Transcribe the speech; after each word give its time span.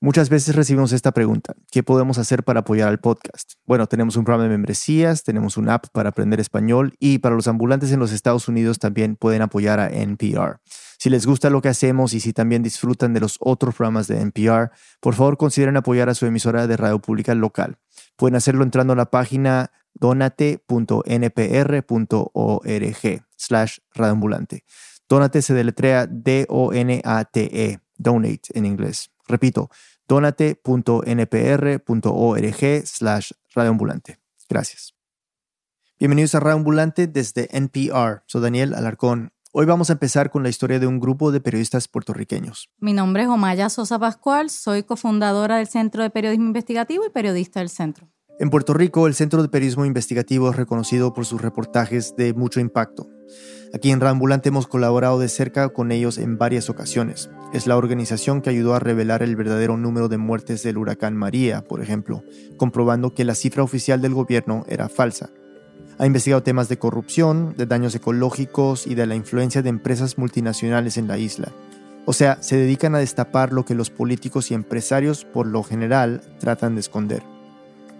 Muchas 0.00 0.28
veces 0.28 0.54
recibimos 0.54 0.92
esta 0.92 1.10
pregunta, 1.10 1.54
¿qué 1.72 1.82
podemos 1.82 2.18
hacer 2.18 2.44
para 2.44 2.60
apoyar 2.60 2.86
al 2.86 3.00
podcast? 3.00 3.54
Bueno, 3.66 3.88
tenemos 3.88 4.14
un 4.14 4.22
programa 4.22 4.44
de 4.44 4.50
membresías, 4.50 5.24
tenemos 5.24 5.56
una 5.56 5.74
app 5.74 5.86
para 5.90 6.10
aprender 6.10 6.38
español 6.38 6.94
y 7.00 7.18
para 7.18 7.34
los 7.34 7.48
ambulantes 7.48 7.90
en 7.90 7.98
los 7.98 8.12
Estados 8.12 8.46
Unidos 8.46 8.78
también 8.78 9.16
pueden 9.16 9.42
apoyar 9.42 9.80
a 9.80 9.88
NPR. 9.88 10.60
Si 10.98 11.10
les 11.10 11.26
gusta 11.26 11.50
lo 11.50 11.60
que 11.62 11.68
hacemos 11.68 12.14
y 12.14 12.20
si 12.20 12.32
también 12.32 12.62
disfrutan 12.62 13.12
de 13.12 13.18
los 13.18 13.38
otros 13.40 13.74
programas 13.74 14.06
de 14.06 14.20
NPR, 14.20 14.70
por 15.00 15.16
favor 15.16 15.36
consideren 15.36 15.76
apoyar 15.76 16.08
a 16.08 16.14
su 16.14 16.26
emisora 16.26 16.68
de 16.68 16.76
radio 16.76 17.00
pública 17.00 17.34
local. 17.34 17.78
Pueden 18.14 18.36
hacerlo 18.36 18.62
entrando 18.62 18.92
a 18.92 18.96
la 18.96 19.10
página 19.10 19.72
donate.npr.org 19.94 21.06
slash 23.36 23.78
radioambulante. 23.94 24.62
Donate 25.08 25.42
se 25.42 25.54
deletrea 25.54 26.06
D-O-N-A-T-E, 26.06 27.80
donate 27.96 28.40
en 28.54 28.64
inglés. 28.64 29.10
Repito, 29.28 29.70
donate.npr.org 30.08 32.86
slash 32.86 33.32
radioambulante. 33.54 34.18
Gracias. 34.48 34.94
Bienvenidos 35.98 36.34
a 36.34 36.40
Radio 36.40 36.56
Ambulante 36.56 37.06
desde 37.06 37.54
NPR. 37.56 38.22
Soy 38.26 38.40
Daniel 38.40 38.74
Alarcón. 38.74 39.32
Hoy 39.52 39.66
vamos 39.66 39.90
a 39.90 39.94
empezar 39.94 40.30
con 40.30 40.42
la 40.42 40.48
historia 40.48 40.78
de 40.78 40.86
un 40.86 41.00
grupo 41.00 41.32
de 41.32 41.40
periodistas 41.40 41.88
puertorriqueños. 41.88 42.70
Mi 42.78 42.92
nombre 42.92 43.24
es 43.24 43.28
Omaya 43.28 43.68
Sosa 43.68 43.98
Pascual, 43.98 44.50
soy 44.50 44.84
cofundadora 44.84 45.56
del 45.56 45.66
Centro 45.66 46.02
de 46.02 46.10
Periodismo 46.10 46.46
Investigativo 46.46 47.04
y 47.04 47.10
periodista 47.10 47.60
del 47.60 47.68
centro. 47.68 48.08
En 48.40 48.50
Puerto 48.50 48.72
Rico, 48.72 49.08
el 49.08 49.14
Centro 49.14 49.42
de 49.42 49.48
Periodismo 49.48 49.84
Investigativo 49.84 50.48
es 50.48 50.54
reconocido 50.54 51.12
por 51.12 51.26
sus 51.26 51.42
reportajes 51.42 52.14
de 52.16 52.34
mucho 52.34 52.60
impacto. 52.60 53.08
Aquí 53.74 53.90
en 53.90 53.98
Rambulante 54.00 54.50
hemos 54.50 54.68
colaborado 54.68 55.18
de 55.18 55.28
cerca 55.28 55.70
con 55.70 55.90
ellos 55.90 56.18
en 56.18 56.38
varias 56.38 56.70
ocasiones. 56.70 57.30
Es 57.52 57.66
la 57.66 57.76
organización 57.76 58.40
que 58.40 58.50
ayudó 58.50 58.74
a 58.74 58.78
revelar 58.78 59.24
el 59.24 59.34
verdadero 59.34 59.76
número 59.76 60.08
de 60.08 60.18
muertes 60.18 60.62
del 60.62 60.78
huracán 60.78 61.16
María, 61.16 61.64
por 61.64 61.82
ejemplo, 61.82 62.22
comprobando 62.56 63.12
que 63.12 63.24
la 63.24 63.34
cifra 63.34 63.64
oficial 63.64 64.00
del 64.00 64.14
gobierno 64.14 64.64
era 64.68 64.88
falsa. 64.88 65.30
Ha 65.98 66.06
investigado 66.06 66.44
temas 66.44 66.68
de 66.68 66.78
corrupción, 66.78 67.54
de 67.56 67.66
daños 67.66 67.96
ecológicos 67.96 68.86
y 68.86 68.94
de 68.94 69.06
la 69.06 69.16
influencia 69.16 69.62
de 69.62 69.70
empresas 69.70 70.16
multinacionales 70.16 70.96
en 70.96 71.08
la 71.08 71.18
isla. 71.18 71.48
O 72.06 72.12
sea, 72.12 72.40
se 72.40 72.56
dedican 72.56 72.94
a 72.94 73.00
destapar 73.00 73.52
lo 73.52 73.64
que 73.64 73.74
los 73.74 73.90
políticos 73.90 74.52
y 74.52 74.54
empresarios 74.54 75.24
por 75.24 75.48
lo 75.48 75.64
general 75.64 76.20
tratan 76.38 76.76
de 76.76 76.82
esconder. 76.82 77.37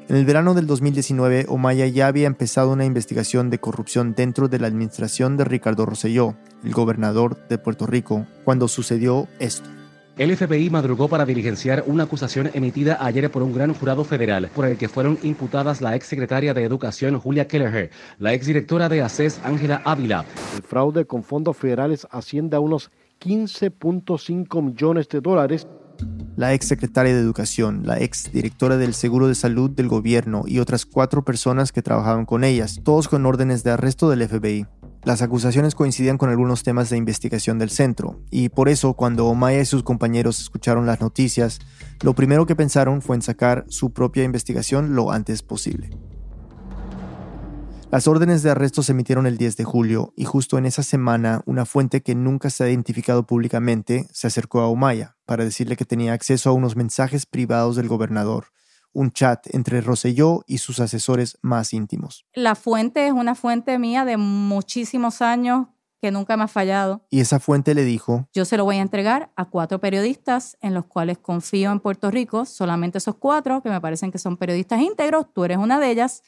En 0.09 0.17
el 0.17 0.25
verano 0.25 0.55
del 0.55 0.67
2019, 0.67 1.45
Omaya 1.49 1.87
ya 1.87 2.07
había 2.07 2.27
empezado 2.27 2.73
una 2.73 2.87
investigación 2.87 3.51
de 3.51 3.59
corrupción 3.59 4.15
dentro 4.15 4.49
de 4.49 4.59
la 4.59 4.67
administración 4.67 5.37
de 5.37 5.45
Ricardo 5.45 5.85
Rosselló, 5.85 6.35
el 6.65 6.73
gobernador 6.73 7.47
de 7.49 7.59
Puerto 7.59 7.87
Rico, 7.87 8.25
cuando 8.43 8.69
sucedió 8.69 9.29
esto. 9.39 9.69
El 10.17 10.35
FBI 10.35 10.71
madrugó 10.71 11.09
para 11.09 11.27
diligenciar 11.27 11.85
una 11.87 12.05
acusación 12.05 12.51
emitida 12.55 12.97
ayer 13.05 13.31
por 13.31 13.43
un 13.43 13.53
gran 13.53 13.75
jurado 13.75 14.03
federal, 14.03 14.49
por 14.55 14.65
el 14.65 14.79
que 14.79 14.89
fueron 14.89 15.19
imputadas 15.23 15.83
la 15.83 15.95
exsecretaria 15.95 16.55
de 16.55 16.65
Educación 16.65 17.21
Julia 17.21 17.47
Kelleher, 17.47 17.91
la 18.19 18.33
exdirectora 18.33 18.89
de 18.89 19.03
ACES 19.03 19.43
Ángela 19.45 19.83
Ávila. 19.85 20.25
El 20.57 20.63
fraude 20.63 21.05
con 21.05 21.23
fondos 21.23 21.55
federales 21.55 22.07
asciende 22.11 22.57
a 22.57 22.61
unos 22.61 22.91
15.5 23.21 24.63
millones 24.63 25.09
de 25.11 25.21
dólares 25.21 25.67
la 26.37 26.55
ex 26.55 26.69
secretaria 26.69 27.15
de 27.15 27.21
Educación, 27.21 27.83
la 27.85 27.99
ex 27.99 28.31
directora 28.33 28.77
del 28.77 28.95
Seguro 28.95 29.27
de 29.27 29.35
Salud 29.35 29.71
del 29.71 29.89
gobierno 29.89 30.45
y 30.47 30.61
otras 30.61 30.87
cuatro 30.87 31.25
personas 31.25 31.73
que 31.73 31.83
trabajaban 31.83 32.27
con 32.27 32.45
ellas, 32.45 32.81
todos 32.85 33.09
con 33.09 33.27
órdenes 33.27 33.65
de 33.65 33.73
arresto 33.73 34.09
del 34.09 34.29
FBI. 34.29 34.67
Las 35.05 35.23
acusaciones 35.23 35.75
coincidían 35.75 36.19
con 36.19 36.31
algunos 36.31 36.63
temas 36.63 36.91
de 36.91 36.97
investigación 36.97 37.59
del 37.59 37.71
centro, 37.71 38.21
y 38.31 38.51
por 38.51 38.69
eso 38.69 38.95
cuando 38.95 39.27
Omaya 39.27 39.61
y 39.61 39.67
sus 39.67 39.83
compañeros 39.83 40.41
escucharon 40.41 40.87
las 40.87 41.01
noticias, 41.01 41.59
lo 42.03 42.15
primero 42.15 42.47
que 42.47 42.57
pensaron 42.57 43.03
fue 43.03 43.17
en 43.17 43.23
sacar 43.23 43.65
su 43.69 43.93
propia 43.93 44.25
investigación 44.25 44.95
lo 44.95 45.11
antes 45.11 45.43
posible. 45.43 45.91
Las 47.91 48.07
órdenes 48.07 48.43
de 48.43 48.51
arresto 48.51 48.83
se 48.83 48.93
emitieron 48.93 49.27
el 49.27 49.39
10 49.39 49.57
de 49.57 49.65
julio 49.65 50.13
y 50.15 50.27
justo 50.27 50.59
en 50.59 50.67
esa 50.67 50.83
semana 50.83 51.41
una 51.47 51.65
fuente 51.65 52.03
que 52.03 52.15
nunca 52.15 52.51
se 52.51 52.63
ha 52.63 52.69
identificado 52.69 53.27
públicamente 53.27 54.07
se 54.13 54.27
acercó 54.27 54.61
a 54.61 54.69
Omaya 54.69 55.17
para 55.25 55.45
decirle 55.45 55.75
que 55.75 55.87
tenía 55.87 56.13
acceso 56.13 56.51
a 56.51 56.53
unos 56.53 56.77
mensajes 56.77 57.25
privados 57.25 57.77
del 57.77 57.89
gobernador, 57.89 58.49
un 58.93 59.11
chat 59.11 59.47
entre 59.55 59.81
Roselló 59.81 60.43
y 60.47 60.59
sus 60.59 60.81
asesores 60.81 61.39
más 61.41 61.73
íntimos. 61.73 62.27
La 62.35 62.57
fuente 62.57 63.07
es 63.07 63.13
una 63.15 63.35
fuente 63.35 63.79
mía 63.79 64.05
de 64.05 64.19
muchísimos 64.19 65.23
años 65.23 65.69
que 66.03 66.11
nunca 66.11 66.37
me 66.37 66.45
ha 66.45 66.49
fallado. 66.49 67.07
Y 67.09 67.21
esa 67.21 67.41
fuente 67.41 67.75
le 67.75 67.85
dijo, 67.85 68.29
yo 68.35 68.45
se 68.45 68.59
lo 68.59 68.65
voy 68.65 68.77
a 68.77 68.83
entregar 68.83 69.33
a 69.35 69.47
cuatro 69.47 69.81
periodistas 69.81 70.59
en 70.61 70.75
los 70.75 70.85
cuales 70.85 71.17
confío 71.17 71.73
en 71.73 71.81
Puerto 71.81 72.11
Rico, 72.11 72.45
solamente 72.45 72.99
esos 72.99 73.17
cuatro 73.17 73.63
que 73.63 73.71
me 73.71 73.81
parecen 73.81 74.13
que 74.13 74.19
son 74.19 74.37
periodistas 74.37 74.83
íntegros, 74.83 75.33
tú 75.33 75.45
eres 75.45 75.57
una 75.57 75.81
de 75.81 75.91
ellas 75.91 76.23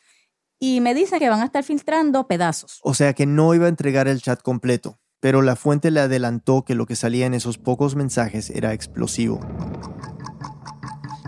y 0.61 0.81
me 0.83 0.95
dicen 0.95 1.19
que 1.19 1.31
van 1.31 1.41
a 1.41 1.47
estar 1.47 1.65
filtrando 1.65 2.29
pedazos. 2.29 2.81
O 2.85 2.93
sea 2.93 3.15
que 3.15 3.27
no 3.27 3.55
iba 3.55 3.65
a 3.65 3.71
entregar 3.71 4.07
el 4.07 4.21
chat 4.21 4.43
completo, 4.43 4.99
pero 5.19 5.41
la 5.41 5.57
fuente 5.57 5.91
le 5.91 6.01
adelantó 6.01 6.65
que 6.65 6.75
lo 6.75 6.87
que 6.87 6.97
salía 6.97 7.27
en 7.27 7.35
esos 7.35 7.57
pocos 7.57 7.97
mensajes 7.97 8.51
era 8.51 8.75
explosivo. 8.75 9.41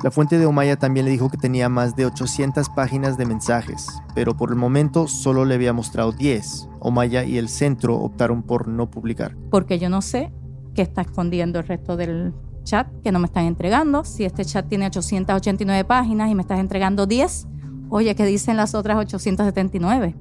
La 0.03 0.11
fuente 0.11 0.39
de 0.39 0.47
Omaya 0.47 0.77
también 0.77 1.07
le 1.07 1.13
dijo 1.13 1.31
que 1.31 1.39
tenía 1.39 1.69
más 1.69 1.97
de 1.97 2.05
800 2.07 2.69
páginas 2.71 3.17
de 3.17 3.25
mensajes, 3.25 3.87
pero 4.15 4.37
por 4.37 4.51
el 4.51 4.57
momento 4.57 5.09
solo 5.09 5.45
le 5.45 5.55
había 5.55 5.73
mostrado 5.73 6.13
10. 6.13 6.69
Omaya 6.81 7.25
y 7.25 7.39
el 7.39 7.49
centro 7.49 7.97
optaron 7.97 8.43
por 8.43 8.69
no 8.69 8.91
publicar. 8.91 9.37
Porque 9.51 9.79
yo 9.79 9.89
no 9.89 10.03
sé 10.03 10.33
qué 10.75 10.83
está 10.83 11.03
escondiendo 11.03 11.61
el 11.61 11.67
resto 11.67 11.97
del 11.97 12.35
chat 12.65 12.89
que 13.03 13.13
no 13.13 13.21
me 13.21 13.27
están 13.27 13.45
entregando. 13.45 14.05
Si 14.05 14.25
este 14.25 14.45
chat 14.45 14.69
tiene 14.69 14.87
889 14.87 15.85
páginas 15.85 16.31
y 16.31 16.35
me 16.35 16.43
estás 16.43 16.59
entregando 16.59 17.07
10, 17.07 17.47
Oye, 17.95 18.15
¿qué 18.15 18.25
dicen 18.25 18.57
las 18.57 18.75
otras 18.75 18.97
879? 18.97 20.15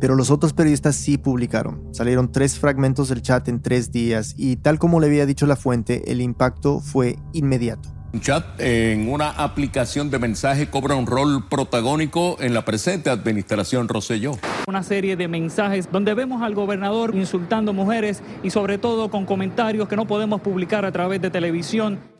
Pero 0.00 0.14
los 0.14 0.30
otros 0.30 0.54
periodistas 0.54 0.96
sí 0.96 1.18
publicaron. 1.18 1.92
Salieron 1.92 2.32
tres 2.32 2.58
fragmentos 2.58 3.10
del 3.10 3.20
chat 3.20 3.46
en 3.48 3.60
tres 3.60 3.92
días 3.92 4.34
y 4.38 4.56
tal 4.56 4.78
como 4.78 5.00
le 5.00 5.08
había 5.08 5.26
dicho 5.26 5.44
la 5.44 5.56
fuente, 5.56 6.10
el 6.10 6.22
impacto 6.22 6.80
fue 6.80 7.18
inmediato. 7.34 7.90
Un 8.14 8.22
chat 8.22 8.58
en 8.58 9.12
una 9.12 9.28
aplicación 9.28 10.08
de 10.08 10.18
mensaje 10.18 10.70
cobra 10.70 10.94
un 10.94 11.06
rol 11.06 11.46
protagónico 11.46 12.38
en 12.40 12.54
la 12.54 12.64
presente 12.64 13.10
administración 13.10 13.86
Rosselló. 13.86 14.38
Una 14.66 14.82
serie 14.82 15.14
de 15.16 15.28
mensajes 15.28 15.92
donde 15.92 16.14
vemos 16.14 16.40
al 16.40 16.54
gobernador 16.54 17.14
insultando 17.14 17.74
mujeres 17.74 18.22
y 18.42 18.48
sobre 18.48 18.78
todo 18.78 19.10
con 19.10 19.26
comentarios 19.26 19.88
que 19.88 19.96
no 19.96 20.06
podemos 20.06 20.40
publicar 20.40 20.86
a 20.86 20.92
través 20.92 21.20
de 21.20 21.28
televisión. 21.28 22.13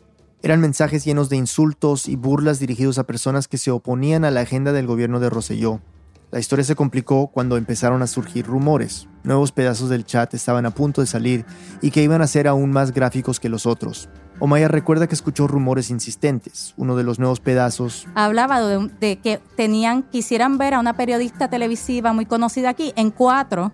Eran 0.45 0.61
mensajes 0.61 1.07
llenos 1.07 1.31
de 1.31 1.37
insultos 1.37 2.07
y 2.07 2.17
burlas 2.17 2.59
dirigidos 2.59 2.99
a 2.99 3.05
personas 3.05 3.49
que 3.49 3.57
se 3.57 3.71
oponían 3.71 4.27
a 4.27 4.31
la 4.31 4.43
agenda 4.43 4.73
del 4.75 4.87
gobierno 4.87 5.19
de 5.19 5.31
Rosselló. 5.31 5.81
La 6.33 6.39
historia 6.39 6.67
se 6.67 6.75
complicó 6.75 7.29
cuando 7.29 7.57
empezaron 7.57 8.03
a 8.03 8.07
surgir 8.07 8.45
rumores. 8.45 9.09
Nuevos 9.23 9.53
pedazos 9.53 9.89
del 9.89 10.05
chat 10.05 10.35
estaban 10.35 10.67
a 10.67 10.73
punto 10.73 11.01
de 11.01 11.07
salir 11.07 11.47
y 11.81 11.93
que 11.93 12.03
iban 12.03 12.21
a 12.21 12.27
ser 12.27 12.47
aún 12.47 12.73
más 12.73 12.93
gráficos 12.93 13.41
que 13.41 13.49
los 13.49 13.65
otros. 13.65 14.11
Omaya 14.39 14.69
recuerda 14.69 15.07
que 15.07 15.15
escuchó 15.15 15.47
rumores 15.47 15.89
insistentes. 15.89 16.75
Uno 16.77 16.95
de 16.95 17.05
los 17.05 17.19
nuevos 17.19 17.41
pedazos 17.41 18.07
hablaba 18.15 18.61
de, 18.61 18.91
de, 19.01 19.17
que 19.17 19.41
tenían, 19.57 20.03
quisieran 20.03 20.59
ver 20.59 20.75
a 20.75 20.81
una 20.81 20.93
periodista 20.93 21.49
televisiva 21.49 22.13
muy 22.13 22.27
conocida 22.27 22.69
aquí 22.69 22.93
en 22.97 23.11
cuatro 23.11 23.73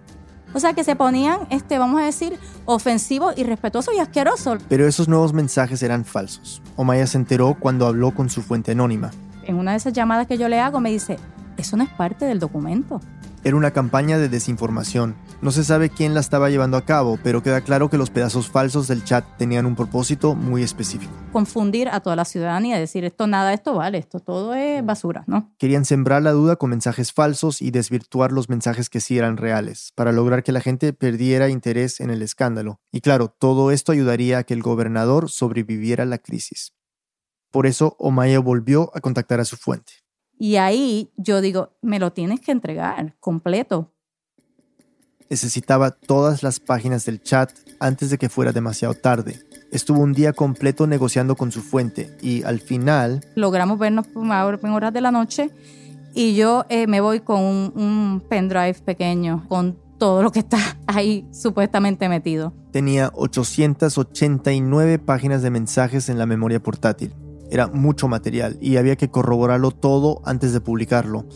o 0.53 0.61
sea, 0.61 0.73
que 0.73 0.85
se 0.85 0.97
ponían, 0.97 1.41
este, 1.51 1.79
vamos 1.79 2.01
a 2.01 2.05
decir, 2.05 2.39
ofensivos, 2.65 3.37
irrespetuosos 3.39 3.95
y 3.95 3.99
asquerosos. 3.99 4.63
Pero 4.69 4.87
esos 4.87 5.09
nuevos 5.09 5.33
mensajes 5.33 5.83
eran 5.83 6.05
falsos. 6.05 6.61
Omaya 6.77 7.07
se 7.07 7.19
enteró 7.19 7.57
cuando 7.59 7.87
habló 7.87 8.13
con 8.13 8.29
su 8.31 8.43
fuente 8.43 8.73
anónima. 8.73 9.11
En 9.45 9.57
una 9.57 9.73
de 9.73 9.79
esas 9.79 9.93
llamadas 9.93 10.27
que 10.27 10.39
yo 10.39 10.49
le 10.49 10.61
hago 10.61 10.81
me 10.81 10.91
dice, 10.91 11.19
eso 11.57 11.77
no 11.77 11.85
es 11.85 11.91
parte 11.91 12.25
del 12.25 12.39
documento. 12.39 13.01
Era 13.45 13.57
una 13.57 13.71
campaña 13.71 14.19
de 14.19 14.29
desinformación. 14.29 15.15
No 15.43 15.53
se 15.53 15.65
sabe 15.65 15.89
quién 15.89 16.13
la 16.13 16.21
estaba 16.21 16.51
llevando 16.51 16.77
a 16.77 16.85
cabo, 16.85 17.19
pero 17.23 17.43
queda 17.43 17.63
claro 17.63 17.89
que 17.89 17.97
los 17.97 18.11
pedazos 18.11 18.51
falsos 18.51 18.89
del 18.89 19.05
chat 19.05 19.25
tenían 19.39 19.65
un 19.65 19.75
propósito 19.75 20.35
muy 20.35 20.63
específico. 20.63 21.11
Confundir 21.33 21.89
a 21.89 22.01
toda 22.01 22.15
la 22.15 22.27
ciudadanía, 22.27 22.79
decir 22.79 23.07
esto 23.07 23.27
nada, 23.27 23.55
esto 23.55 23.73
vale, 23.73 23.97
esto 23.97 24.21
todo 24.21 24.53
es 24.53 24.85
basura, 24.85 25.25
¿no? 25.27 25.51
Querían 25.57 25.87
sembrar 25.87 26.21
la 26.21 26.33
duda 26.33 26.57
con 26.57 26.69
mensajes 26.69 27.15
falsos 27.15 27.63
y 27.63 27.71
desvirtuar 27.71 28.33
los 28.33 28.51
mensajes 28.51 28.91
que 28.91 29.01
sí 29.01 29.17
eran 29.17 29.39
reales, 29.39 29.93
para 29.95 30.13
lograr 30.13 30.43
que 30.43 30.53
la 30.53 30.61
gente 30.61 30.93
perdiera 30.93 31.49
interés 31.49 32.01
en 32.01 32.11
el 32.11 32.21
escándalo. 32.21 32.79
Y 32.93 33.01
claro, 33.01 33.29
todo 33.29 33.71
esto 33.71 33.93
ayudaría 33.93 34.37
a 34.37 34.45
que 34.45 34.53
el 34.53 34.61
gobernador 34.61 35.31
sobreviviera 35.31 36.03
a 36.03 36.07
la 36.07 36.19
crisis. 36.19 36.75
Por 37.51 37.67
eso, 37.67 37.97
Omaya 37.99 38.41
volvió 38.41 38.91
a 38.95 39.01
contactar 39.01 39.41
a 39.41 39.47
su 39.47 39.57
fuente. 39.57 39.93
Y 40.39 40.57
ahí 40.57 41.13
yo 41.17 41.41
digo, 41.41 41.79
me 41.81 41.99
lo 41.99 42.13
tienes 42.13 42.41
que 42.41 42.53
entregar 42.53 43.17
completo. 43.21 43.95
Necesitaba 45.31 45.93
todas 45.93 46.43
las 46.43 46.59
páginas 46.59 47.05
del 47.05 47.23
chat 47.23 47.53
antes 47.79 48.11
de 48.11 48.19
que 48.19 48.29
fuera 48.29 48.51
demasiado 48.51 48.95
tarde. 48.95 49.39
Estuvo 49.71 50.01
un 50.01 50.13
día 50.13 50.33
completo 50.33 50.89
negociando 50.89 51.37
con 51.37 51.53
su 51.53 51.63
fuente 51.63 52.17
y 52.21 52.43
al 52.43 52.59
final... 52.59 53.25
Logramos 53.37 53.79
vernos 53.79 54.07
en 54.13 54.71
horas 54.73 54.93
de 54.93 55.01
la 55.01 55.13
noche 55.13 55.51
y 56.15 56.35
yo 56.35 56.65
eh, 56.69 56.89
me 56.89 57.01
voy 57.01 57.21
con 57.21 57.41
un, 57.41 57.73
un 57.77 58.23
pendrive 58.29 58.75
pequeño 58.75 59.47
con 59.49 59.79
todo 59.99 60.25
lo 60.25 60.33
que 60.33 60.41
está 60.41 60.59
ahí 60.89 61.29
supuestamente 61.31 62.09
metido. 62.09 62.53
Tenía 62.73 63.13
889 63.15 64.99
páginas 64.99 65.43
de 65.43 65.51
mensajes 65.51 66.09
en 66.09 66.19
la 66.19 66.27
memoria 66.27 66.61
portátil 66.61 67.15
Era 67.53 67.69
mucho 67.69 68.09
material 68.09 68.59
y 68.61 68.79
había 68.79 68.97
que 68.97 69.11
corroborarlo 69.11 69.71
todo 69.71 70.23
antes 70.25 70.53
de 70.53 70.61
publicarlo. 70.61 71.27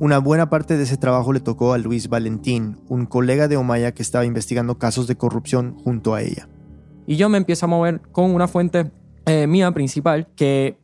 Una 0.00 0.16
buena 0.16 0.48
parte 0.48 0.78
de 0.78 0.84
ese 0.84 0.96
trabajo 0.96 1.30
le 1.34 1.40
tocó 1.40 1.74
a 1.74 1.78
Luis 1.78 2.08
Valentín, 2.08 2.78
un 2.88 3.04
colega 3.04 3.48
de 3.48 3.58
Omaya 3.58 3.92
que 3.92 4.00
estaba 4.00 4.24
investigando 4.24 4.78
casos 4.78 5.06
de 5.06 5.16
corrupción 5.16 5.76
junto 5.84 6.14
a 6.14 6.22
ella. 6.22 6.48
Y 7.06 7.16
yo 7.16 7.28
me 7.28 7.36
empiezo 7.36 7.66
a 7.66 7.68
mover 7.68 8.00
con 8.10 8.34
una 8.34 8.48
fuente 8.48 8.90
eh, 9.26 9.46
mía 9.46 9.70
principal 9.72 10.26
que 10.34 10.78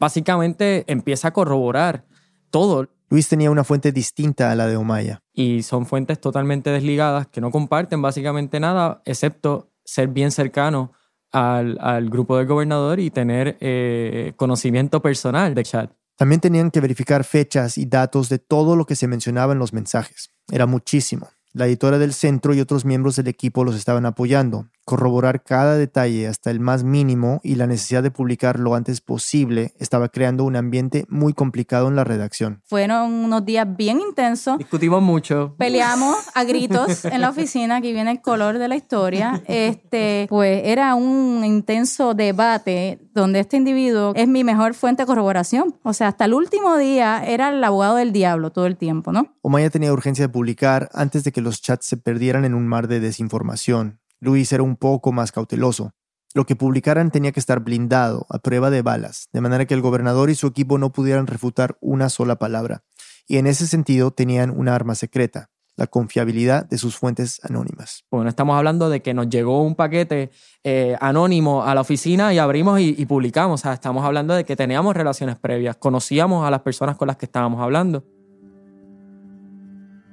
básicamente 0.00 0.82
empieza 0.88 1.28
a 1.28 1.32
corroborar 1.32 2.04
todo. 2.50 2.88
Luis 3.10 3.28
tenía 3.28 3.52
una 3.52 3.62
fuente 3.62 3.92
distinta 3.92 4.50
a 4.50 4.56
la 4.56 4.66
de 4.66 4.76
Omaya. 4.76 5.22
Y 5.32 5.62
son 5.62 5.86
fuentes 5.86 6.20
totalmente 6.20 6.70
desligadas 6.70 7.28
que 7.28 7.40
no 7.40 7.52
comparten 7.52 8.02
básicamente 8.02 8.58
nada 8.58 9.02
excepto 9.04 9.70
ser 9.84 10.08
bien 10.08 10.32
cercano 10.32 10.90
al, 11.30 11.78
al 11.80 12.10
grupo 12.10 12.36
del 12.36 12.48
gobernador 12.48 12.98
y 12.98 13.10
tener 13.10 13.56
eh, 13.60 14.32
conocimiento 14.34 15.00
personal 15.00 15.54
de 15.54 15.62
chat. 15.62 15.92
También 16.18 16.40
tenían 16.40 16.72
que 16.72 16.80
verificar 16.80 17.22
fechas 17.22 17.78
y 17.78 17.86
datos 17.86 18.28
de 18.28 18.40
todo 18.40 18.74
lo 18.74 18.86
que 18.86 18.96
se 18.96 19.06
mencionaba 19.06 19.52
en 19.52 19.60
los 19.60 19.72
mensajes. 19.72 20.32
Era 20.50 20.66
muchísimo. 20.66 21.30
La 21.52 21.68
editora 21.68 21.96
del 21.96 22.12
centro 22.12 22.54
y 22.54 22.60
otros 22.60 22.84
miembros 22.84 23.14
del 23.14 23.28
equipo 23.28 23.62
los 23.62 23.76
estaban 23.76 24.04
apoyando. 24.04 24.68
Corroborar 24.88 25.42
cada 25.42 25.76
detalle 25.76 26.28
hasta 26.28 26.50
el 26.50 26.60
más 26.60 26.82
mínimo 26.82 27.40
y 27.42 27.56
la 27.56 27.66
necesidad 27.66 28.02
de 28.02 28.10
publicar 28.10 28.58
lo 28.58 28.74
antes 28.74 29.02
posible 29.02 29.74
estaba 29.78 30.08
creando 30.08 30.44
un 30.44 30.56
ambiente 30.56 31.04
muy 31.10 31.34
complicado 31.34 31.88
en 31.88 31.94
la 31.94 32.04
redacción. 32.04 32.62
Fueron 32.64 33.12
unos 33.12 33.44
días 33.44 33.66
bien 33.76 34.00
intensos. 34.00 34.56
Discutimos 34.56 35.02
mucho. 35.02 35.54
Peleamos 35.58 36.16
a 36.34 36.42
gritos 36.48 37.04
en 37.04 37.20
la 37.20 37.28
oficina, 37.28 37.76
aquí 37.76 37.92
viene 37.92 38.12
el 38.12 38.22
color 38.22 38.56
de 38.56 38.66
la 38.66 38.76
historia. 38.76 39.42
Este, 39.46 40.24
pues 40.30 40.62
era 40.64 40.94
un 40.94 41.44
intenso 41.44 42.14
debate 42.14 42.98
donde 43.12 43.40
este 43.40 43.58
individuo 43.58 44.14
es 44.14 44.26
mi 44.26 44.42
mejor 44.42 44.72
fuente 44.72 45.02
de 45.02 45.06
corroboración. 45.06 45.74
O 45.82 45.92
sea, 45.92 46.08
hasta 46.08 46.24
el 46.24 46.32
último 46.32 46.78
día 46.78 47.22
era 47.26 47.50
el 47.50 47.62
abogado 47.62 47.96
del 47.96 48.12
diablo 48.12 48.52
todo 48.52 48.64
el 48.64 48.78
tiempo, 48.78 49.12
¿no? 49.12 49.36
Omaya 49.42 49.68
tenía 49.68 49.92
urgencia 49.92 50.24
de 50.24 50.32
publicar 50.32 50.88
antes 50.94 51.24
de 51.24 51.32
que 51.32 51.42
los 51.42 51.60
chats 51.60 51.84
se 51.84 51.98
perdieran 51.98 52.46
en 52.46 52.54
un 52.54 52.66
mar 52.66 52.88
de 52.88 53.00
desinformación. 53.00 54.00
Luis 54.20 54.52
era 54.52 54.62
un 54.62 54.76
poco 54.76 55.12
más 55.12 55.32
cauteloso. 55.32 55.92
Lo 56.34 56.44
que 56.44 56.56
publicaran 56.56 57.10
tenía 57.10 57.32
que 57.32 57.40
estar 57.40 57.60
blindado, 57.60 58.26
a 58.28 58.38
prueba 58.38 58.70
de 58.70 58.82
balas, 58.82 59.28
de 59.32 59.40
manera 59.40 59.64
que 59.64 59.74
el 59.74 59.80
gobernador 59.80 60.28
y 60.30 60.34
su 60.34 60.46
equipo 60.46 60.76
no 60.78 60.92
pudieran 60.92 61.26
refutar 61.26 61.78
una 61.80 62.10
sola 62.10 62.36
palabra. 62.36 62.84
Y 63.26 63.38
en 63.38 63.46
ese 63.46 63.66
sentido 63.66 64.10
tenían 64.10 64.50
una 64.50 64.74
arma 64.74 64.94
secreta, 64.94 65.50
la 65.76 65.86
confiabilidad 65.86 66.66
de 66.66 66.76
sus 66.76 66.96
fuentes 66.96 67.40
anónimas. 67.44 68.04
Bueno, 68.10 68.28
estamos 68.28 68.56
hablando 68.56 68.90
de 68.90 69.00
que 69.00 69.14
nos 69.14 69.28
llegó 69.28 69.62
un 69.62 69.74
paquete 69.74 70.30
eh, 70.64 70.96
anónimo 71.00 71.64
a 71.64 71.74
la 71.74 71.80
oficina 71.80 72.34
y 72.34 72.38
abrimos 72.38 72.80
y, 72.80 72.94
y 72.98 73.06
publicamos. 73.06 73.60
O 73.60 73.62
sea, 73.62 73.72
estamos 73.72 74.04
hablando 74.04 74.34
de 74.34 74.44
que 74.44 74.56
teníamos 74.56 74.94
relaciones 74.94 75.38
previas, 75.38 75.76
conocíamos 75.76 76.46
a 76.46 76.50
las 76.50 76.60
personas 76.60 76.96
con 76.96 77.08
las 77.08 77.16
que 77.16 77.26
estábamos 77.26 77.62
hablando. 77.62 78.04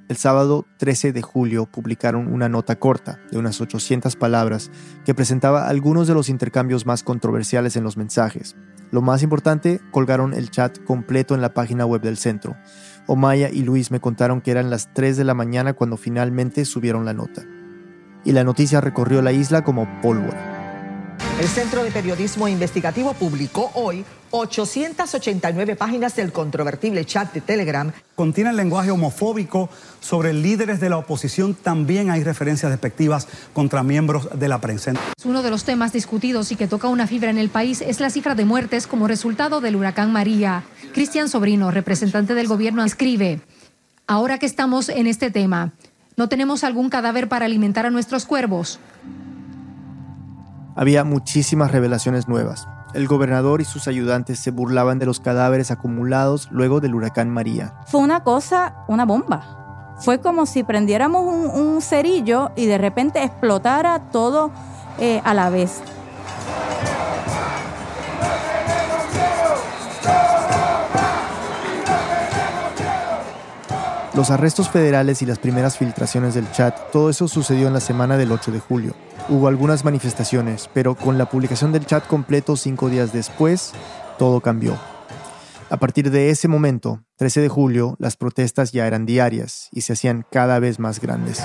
El 0.08 0.16
sábado 0.16 0.66
13 0.76 1.12
de 1.12 1.20
julio 1.20 1.66
publicaron 1.66 2.32
una 2.32 2.48
nota 2.48 2.76
corta 2.76 3.18
de 3.32 3.38
unas 3.38 3.60
800 3.60 4.14
palabras 4.14 4.70
que 5.04 5.14
presentaba 5.14 5.68
algunos 5.68 6.06
de 6.06 6.14
los 6.14 6.28
intercambios 6.28 6.86
más 6.86 7.02
controversiales 7.02 7.74
en 7.74 7.82
los 7.82 7.96
mensajes. 7.96 8.54
Lo 8.92 9.02
más 9.02 9.24
importante, 9.24 9.80
colgaron 9.90 10.32
el 10.32 10.50
chat 10.50 10.78
completo 10.84 11.34
en 11.34 11.40
la 11.40 11.54
página 11.54 11.86
web 11.86 12.02
del 12.02 12.18
centro. 12.18 12.56
Omaya 13.08 13.50
y 13.50 13.62
Luis 13.62 13.90
me 13.90 13.98
contaron 13.98 14.40
que 14.40 14.52
eran 14.52 14.70
las 14.70 14.94
3 14.94 15.16
de 15.16 15.24
la 15.24 15.34
mañana 15.34 15.72
cuando 15.72 15.96
finalmente 15.96 16.64
subieron 16.64 17.04
la 17.04 17.12
nota. 17.12 17.42
Y 18.24 18.30
la 18.30 18.44
noticia 18.44 18.80
recorrió 18.80 19.22
la 19.22 19.32
isla 19.32 19.64
como 19.64 19.88
pólvora. 20.02 20.55
El 21.38 21.48
Centro 21.48 21.84
de 21.84 21.90
Periodismo 21.90 22.48
Investigativo 22.48 23.12
publicó 23.12 23.70
hoy 23.74 24.04
889 24.30 25.76
páginas 25.76 26.16
del 26.16 26.32
controvertible 26.32 27.04
chat 27.04 27.32
de 27.34 27.42
Telegram. 27.42 27.92
Contiene 28.14 28.52
lenguaje 28.54 28.90
homofóbico 28.90 29.68
sobre 30.00 30.32
líderes 30.32 30.80
de 30.80 30.88
la 30.88 30.96
oposición. 30.96 31.54
También 31.54 32.10
hay 32.10 32.24
referencias 32.24 32.70
despectivas 32.70 33.28
contra 33.52 33.82
miembros 33.82 34.28
de 34.34 34.48
la 34.48 34.60
prensa. 34.62 34.94
Uno 35.24 35.42
de 35.42 35.50
los 35.50 35.64
temas 35.64 35.92
discutidos 35.92 36.52
y 36.52 36.56
que 36.56 36.68
toca 36.68 36.88
una 36.88 37.06
fibra 37.06 37.28
en 37.28 37.38
el 37.38 37.50
país 37.50 37.82
es 37.82 38.00
la 38.00 38.08
cifra 38.08 38.34
de 38.34 38.46
muertes 38.46 38.86
como 38.86 39.06
resultado 39.06 39.60
del 39.60 39.76
huracán 39.76 40.12
María. 40.12 40.64
Cristian 40.94 41.28
Sobrino, 41.28 41.70
representante 41.70 42.34
del 42.34 42.48
gobierno, 42.48 42.82
escribe, 42.82 43.40
ahora 44.06 44.38
que 44.38 44.46
estamos 44.46 44.88
en 44.88 45.06
este 45.06 45.30
tema, 45.30 45.72
¿no 46.16 46.30
tenemos 46.30 46.64
algún 46.64 46.88
cadáver 46.88 47.28
para 47.28 47.44
alimentar 47.44 47.84
a 47.84 47.90
nuestros 47.90 48.24
cuervos? 48.24 48.80
Había 50.76 51.04
muchísimas 51.04 51.72
revelaciones 51.72 52.28
nuevas. 52.28 52.68
El 52.92 53.08
gobernador 53.08 53.60
y 53.60 53.64
sus 53.64 53.88
ayudantes 53.88 54.38
se 54.38 54.50
burlaban 54.50 54.98
de 54.98 55.06
los 55.06 55.20
cadáveres 55.20 55.70
acumulados 55.70 56.48
luego 56.50 56.80
del 56.80 56.94
huracán 56.94 57.30
María. 57.30 57.74
Fue 57.86 58.00
una 58.00 58.22
cosa, 58.22 58.84
una 58.86 59.06
bomba. 59.06 59.94
Fue 59.98 60.20
como 60.20 60.44
si 60.44 60.62
prendiéramos 60.62 61.24
un, 61.24 61.80
cerillo 61.80 62.50
y 62.56 62.66
de 62.66 62.78
repente 62.78 63.22
explotara 63.22 64.10
todo 64.10 64.50
eh, 64.98 65.22
a 65.24 65.32
la 65.32 65.48
vez. 65.48 65.82
Los 74.16 74.30
arrestos 74.30 74.70
federales 74.70 75.20
y 75.20 75.26
las 75.26 75.38
primeras 75.38 75.76
filtraciones 75.76 76.32
del 76.32 76.50
chat, 76.50 76.90
todo 76.90 77.10
eso 77.10 77.28
sucedió 77.28 77.66
en 77.66 77.74
la 77.74 77.80
semana 77.80 78.16
del 78.16 78.32
8 78.32 78.50
de 78.50 78.60
julio. 78.60 78.94
Hubo 79.28 79.46
algunas 79.46 79.84
manifestaciones, 79.84 80.70
pero 80.72 80.94
con 80.94 81.18
la 81.18 81.28
publicación 81.28 81.70
del 81.70 81.84
chat 81.84 82.06
completo 82.06 82.56
cinco 82.56 82.88
días 82.88 83.12
después, 83.12 83.74
todo 84.18 84.40
cambió. 84.40 84.78
A 85.68 85.76
partir 85.76 86.10
de 86.10 86.30
ese 86.30 86.48
momento, 86.48 87.02
13 87.16 87.42
de 87.42 87.50
julio, 87.50 87.94
las 87.98 88.16
protestas 88.16 88.72
ya 88.72 88.86
eran 88.86 89.04
diarias 89.04 89.68
y 89.70 89.82
se 89.82 89.92
hacían 89.92 90.24
cada 90.32 90.60
vez 90.60 90.78
más 90.78 90.98
grandes. 90.98 91.44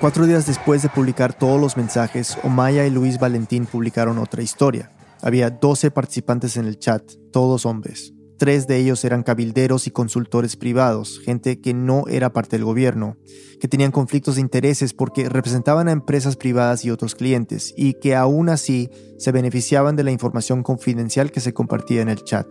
Cuatro 0.00 0.26
días 0.26 0.44
después 0.44 0.82
de 0.82 0.88
publicar 0.88 1.34
todos 1.34 1.60
los 1.60 1.76
mensajes, 1.76 2.36
Omaya 2.42 2.84
y 2.84 2.90
Luis 2.90 3.20
Valentín 3.20 3.66
publicaron 3.66 4.18
otra 4.18 4.42
historia. 4.42 4.90
Había 5.22 5.50
12 5.50 5.90
participantes 5.90 6.56
en 6.56 6.66
el 6.66 6.78
chat, 6.78 7.02
todos 7.32 7.66
hombres. 7.66 8.14
Tres 8.38 8.66
de 8.66 8.78
ellos 8.78 9.04
eran 9.04 9.22
cabilderos 9.22 9.86
y 9.86 9.90
consultores 9.90 10.56
privados, 10.56 11.20
gente 11.22 11.60
que 11.60 11.74
no 11.74 12.04
era 12.08 12.32
parte 12.32 12.56
del 12.56 12.64
gobierno, 12.64 13.18
que 13.60 13.68
tenían 13.68 13.90
conflictos 13.90 14.36
de 14.36 14.40
intereses 14.40 14.94
porque 14.94 15.28
representaban 15.28 15.88
a 15.88 15.92
empresas 15.92 16.36
privadas 16.36 16.84
y 16.86 16.90
otros 16.90 17.14
clientes, 17.14 17.74
y 17.76 17.94
que 18.00 18.16
aún 18.16 18.48
así 18.48 18.88
se 19.18 19.30
beneficiaban 19.30 19.94
de 19.94 20.04
la 20.04 20.10
información 20.10 20.62
confidencial 20.62 21.30
que 21.30 21.40
se 21.40 21.52
compartía 21.52 22.00
en 22.00 22.08
el 22.08 22.24
chat. 22.24 22.46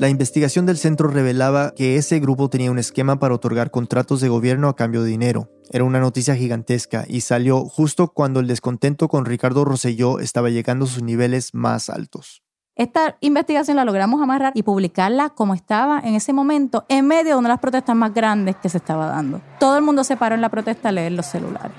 La 0.00 0.08
investigación 0.08 0.66
del 0.66 0.76
centro 0.76 1.06
revelaba 1.08 1.72
que 1.72 1.96
ese 1.96 2.18
grupo 2.18 2.50
tenía 2.50 2.72
un 2.72 2.78
esquema 2.78 3.20
para 3.20 3.34
otorgar 3.34 3.70
contratos 3.70 4.20
de 4.20 4.28
gobierno 4.28 4.68
a 4.68 4.74
cambio 4.74 5.04
de 5.04 5.10
dinero. 5.10 5.50
Era 5.70 5.84
una 5.84 6.00
noticia 6.00 6.34
gigantesca 6.34 7.04
y 7.06 7.20
salió 7.20 7.64
justo 7.64 8.08
cuando 8.08 8.40
el 8.40 8.48
descontento 8.48 9.06
con 9.06 9.24
Ricardo 9.24 9.64
Rosselló 9.64 10.18
estaba 10.18 10.50
llegando 10.50 10.84
a 10.84 10.88
sus 10.88 11.04
niveles 11.04 11.54
más 11.54 11.90
altos. 11.90 12.42
Esta 12.74 13.18
investigación 13.20 13.76
la 13.76 13.84
logramos 13.84 14.20
amarrar 14.20 14.52
y 14.56 14.64
publicarla 14.64 15.30
como 15.30 15.54
estaba 15.54 16.00
en 16.00 16.16
ese 16.16 16.32
momento, 16.32 16.84
en 16.88 17.06
medio 17.06 17.34
de 17.34 17.36
una 17.36 17.48
de 17.48 17.52
las 17.52 17.60
protestas 17.60 17.94
más 17.94 18.12
grandes 18.12 18.56
que 18.56 18.68
se 18.68 18.78
estaba 18.78 19.06
dando. 19.06 19.40
Todo 19.60 19.76
el 19.76 19.84
mundo 19.84 20.02
se 20.02 20.16
paró 20.16 20.34
en 20.34 20.40
la 20.40 20.48
protesta 20.48 20.88
a 20.88 20.92
leer 20.92 21.12
los 21.12 21.26
celulares. 21.26 21.76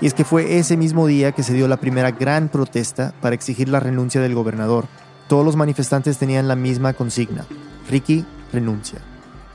Y 0.00 0.06
es 0.06 0.14
que 0.14 0.24
fue 0.24 0.58
ese 0.58 0.76
mismo 0.76 1.06
día 1.06 1.32
que 1.32 1.42
se 1.42 1.52
dio 1.52 1.68
la 1.68 1.76
primera 1.76 2.10
gran 2.10 2.48
protesta 2.48 3.12
para 3.20 3.34
exigir 3.34 3.68
la 3.68 3.80
renuncia 3.80 4.20
del 4.20 4.34
gobernador. 4.34 4.86
Todos 5.28 5.44
los 5.44 5.56
manifestantes 5.56 6.16
tenían 6.16 6.48
la 6.48 6.56
misma 6.56 6.94
consigna. 6.94 7.44
Ricky 7.88 8.24
renuncia. 8.52 9.00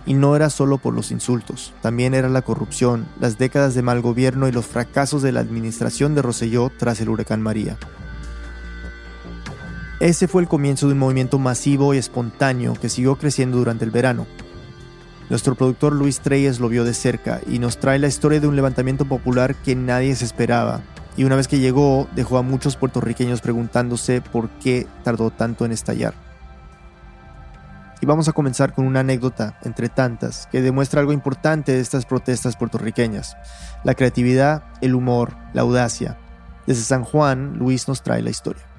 Y 0.06 0.14
no 0.14 0.36
era 0.36 0.52
solo 0.52 0.78
por 0.78 0.94
los 0.94 1.10
insultos, 1.10 1.74
también 1.82 2.14
era 2.14 2.30
la 2.30 2.44
corrupción, 2.44 3.08
las 3.20 3.40
décadas 3.40 3.74
de 3.74 3.82
mal 3.82 4.02
gobierno 4.02 4.48
y 4.48 4.52
los 4.52 4.68
fracasos 4.68 5.24
de 5.24 5.32
la 5.32 5.40
administración 5.40 6.14
de 6.14 6.22
Rosselló 6.22 6.72
tras 6.78 7.02
el 7.02 7.10
huracán 7.10 7.42
María. 7.42 7.76
Ese 10.00 10.28
fue 10.28 10.44
el 10.44 10.48
comienzo 10.48 10.86
de 10.86 10.94
un 10.94 11.00
movimiento 11.00 11.40
masivo 11.40 11.94
y 11.96 11.98
espontáneo 11.98 12.74
que 12.74 12.90
siguió 12.90 13.16
creciendo 13.16 13.58
durante 13.58 13.84
el 13.84 13.92
verano. 13.92 14.28
Nuestro 15.30 15.56
productor 15.56 15.94
Luis 15.94 16.20
Treyes 16.20 16.60
lo 16.60 16.70
vio 16.70 16.84
de 16.84 16.94
cerca 16.94 17.42
y 17.48 17.58
nos 17.58 17.80
trae 17.80 17.98
la 17.98 18.08
historia 18.08 18.40
de 18.40 18.48
un 18.48 18.56
levantamiento 18.56 19.06
popular 19.06 19.56
que 19.56 19.76
nadie 19.76 20.16
se 20.16 20.24
esperaba. 20.24 20.82
Y 21.18 21.24
una 21.24 21.36
vez 21.36 21.48
que 21.48 21.58
llegó, 21.58 22.08
dejó 22.16 22.38
a 22.38 22.44
muchos 22.44 22.76
puertorriqueños 22.76 23.42
preguntándose 23.42 24.22
por 24.22 24.50
qué 24.50 24.86
tardó 25.04 25.32
tanto 25.32 25.66
en 25.66 25.72
estallar. 25.72 26.14
Y 28.02 28.06
vamos 28.06 28.28
a 28.28 28.34
comenzar 28.34 28.74
con 28.74 28.86
una 28.86 29.00
anécdota, 29.00 29.58
entre 29.64 29.90
tantas, 29.90 30.48
que 30.52 30.62
demuestra 30.62 31.00
algo 31.00 31.14
importante 31.14 31.72
de 31.72 31.80
estas 31.80 32.06
protestas 32.06 32.56
puertorriqueñas. 32.56 33.36
La 33.84 33.96
creatividad, 33.96 34.66
el 34.82 34.94
humor, 34.94 35.36
la 35.54 35.62
audacia. 35.62 36.20
Desde 36.68 36.84
San 36.84 37.04
Juan, 37.04 37.58
Luis 37.58 37.88
nos 37.88 38.04
trae 38.04 38.22
la 38.22 38.30
historia. 38.30 38.75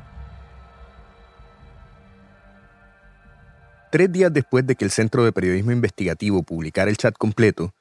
Tres 3.90 4.10
días 4.10 4.32
después 4.32 4.66
de 4.66 4.74
que 4.74 4.84
el 4.84 4.90
Centro 4.90 5.24
de 5.24 5.32
Periodismo 5.32 5.70
Investigativo 5.70 6.42
publicara 6.42 6.90
el 6.90 6.96
chat 6.96 7.16
completo, 7.16 7.72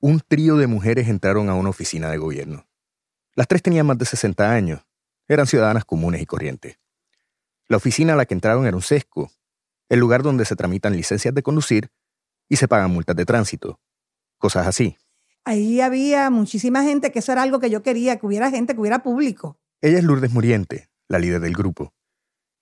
un 0.00 0.20
trío 0.20 0.56
de 0.56 0.66
mujeres 0.66 1.08
entraron 1.08 1.48
a 1.48 1.54
una 1.54 1.70
oficina 1.70 2.10
de 2.10 2.18
gobierno. 2.18 2.66
Las 3.34 3.48
tres 3.48 3.62
tenían 3.62 3.86
más 3.86 3.96
de 3.96 4.04
60 4.04 4.52
años, 4.52 4.86
eran 5.28 5.46
ciudadanas 5.46 5.86
comunes 5.86 6.20
y 6.20 6.26
corrientes. 6.26 6.78
La 7.68 7.78
oficina 7.78 8.12
a 8.12 8.16
la 8.16 8.26
que 8.26 8.34
entraron 8.34 8.66
era 8.66 8.76
un 8.76 8.82
sesco, 8.82 9.30
el 9.88 9.98
lugar 9.98 10.22
donde 10.22 10.44
se 10.44 10.56
tramitan 10.56 10.94
licencias 10.94 11.34
de 11.34 11.42
conducir 11.42 11.90
y 12.48 12.56
se 12.56 12.68
pagan 12.68 12.90
multas 12.90 13.16
de 13.16 13.24
tránsito, 13.24 13.80
cosas 14.38 14.66
así. 14.66 14.96
Ahí 15.44 15.80
había 15.80 16.28
muchísima 16.28 16.82
gente, 16.82 17.12
que 17.12 17.20
eso 17.20 17.32
era 17.32 17.42
algo 17.42 17.60
que 17.60 17.70
yo 17.70 17.82
quería, 17.82 18.18
que 18.18 18.26
hubiera 18.26 18.50
gente, 18.50 18.74
que 18.74 18.80
hubiera 18.80 19.02
público. 19.02 19.58
Ella 19.80 19.98
es 19.98 20.04
Lourdes 20.04 20.32
Muriente, 20.32 20.90
la 21.08 21.18
líder 21.18 21.40
del 21.40 21.54
grupo. 21.54 21.94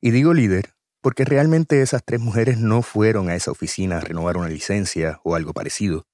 Y 0.01 0.11
digo 0.11 0.33
líder 0.33 0.75
porque 1.04 1.26
realmente 1.26 1.82
esas 1.82 2.02
tres 2.02 2.18
mujeres 2.18 2.56
no 2.56 2.80
fueron 2.80 3.28
a 3.28 3.34
esa 3.34 3.50
oficina 3.50 3.99
a 3.99 4.00
renovar 4.00 4.38
una 4.38 4.49
licencia 4.49 5.20
o 5.23 5.34
algo 5.34 5.52
parecido. 5.52 6.06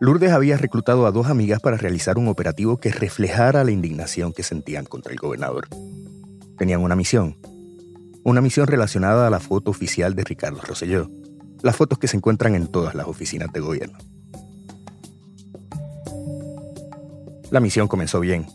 Lourdes 0.00 0.32
había 0.32 0.56
reclutado 0.56 1.06
a 1.06 1.12
dos 1.12 1.28
amigas 1.28 1.60
para 1.60 1.76
realizar 1.76 2.18
un 2.18 2.26
operativo 2.26 2.78
que 2.78 2.90
reflejara 2.90 3.62
la 3.62 3.70
indignación 3.70 4.32
que 4.32 4.42
sentían 4.42 4.86
contra 4.86 5.12
el 5.12 5.20
gobernador. 5.20 5.68
Tenían 6.58 6.80
una 6.80 6.96
misión, 6.96 7.38
una 8.24 8.40
misión 8.40 8.66
relacionada 8.66 9.28
a 9.28 9.30
la 9.30 9.38
foto 9.38 9.70
oficial 9.70 10.16
de 10.16 10.24
Ricardo 10.24 10.60
Rosselló, 10.60 11.08
las 11.62 11.76
fotos 11.76 12.00
que 12.00 12.08
se 12.08 12.16
encuentran 12.16 12.56
en 12.56 12.66
todas 12.66 12.96
las 12.96 13.06
oficinas 13.06 13.52
de 13.52 13.60
gobierno. 13.60 13.98
La 17.52 17.60
misión 17.60 17.86
comenzó 17.86 18.18
bien, 18.18 18.46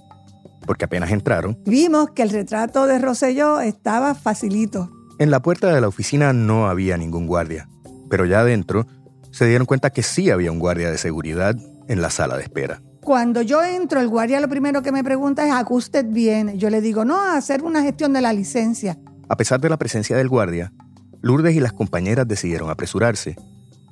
porque 0.67 0.83
apenas 0.83 1.11
entraron, 1.11 1.57
Vimos 1.65 2.11
que 2.11 2.23
el 2.23 2.31
retrato 2.31 2.85
de 2.85 2.99
Rosselló 2.99 3.61
estaba 3.61 4.13
facilito. 4.13 4.91
En 5.17 5.31
la 5.31 5.41
puerta 5.41 5.73
de 5.73 5.79
la 5.79 5.87
oficina 5.87 6.33
no 6.33 6.67
había 6.67 6.97
ningún 6.97 7.25
guardia, 7.25 7.69
pero 8.09 8.25
ya 8.25 8.41
adentro 8.41 8.85
se 9.31 9.45
dieron 9.45 9.65
cuenta 9.65 9.89
que 9.89 10.03
sí 10.03 10.29
había 10.29 10.51
un 10.51 10.59
guardia 10.59 10.91
de 10.91 10.97
seguridad 10.97 11.55
en 11.87 12.01
la 12.01 12.09
sala 12.09 12.35
de 12.35 12.43
espera. 12.43 12.81
Cuando 13.01 13.41
yo 13.41 13.63
entro, 13.63 14.01
el 14.01 14.09
guardia 14.09 14.41
lo 14.41 14.49
primero 14.49 14.81
que 14.81 14.91
me 14.91 15.03
pregunta 15.03 15.45
es, 15.45 15.53
¿a 15.53 15.63
qué 15.63 15.73
usted 15.73 16.05
viene? 16.09 16.57
Yo 16.57 16.69
le 16.69 16.81
digo, 16.81 17.05
no, 17.05 17.15
a 17.15 17.37
hacer 17.37 17.63
una 17.63 17.81
gestión 17.81 18.11
de 18.13 18.21
la 18.21 18.33
licencia. 18.33 18.97
A 19.29 19.37
pesar 19.37 19.61
de 19.61 19.69
la 19.69 19.77
presencia 19.77 20.17
del 20.17 20.27
guardia, 20.27 20.73
Lourdes 21.21 21.55
y 21.55 21.59
las 21.59 21.71
compañeras 21.71 22.27
decidieron 22.27 22.69
apresurarse 22.69 23.35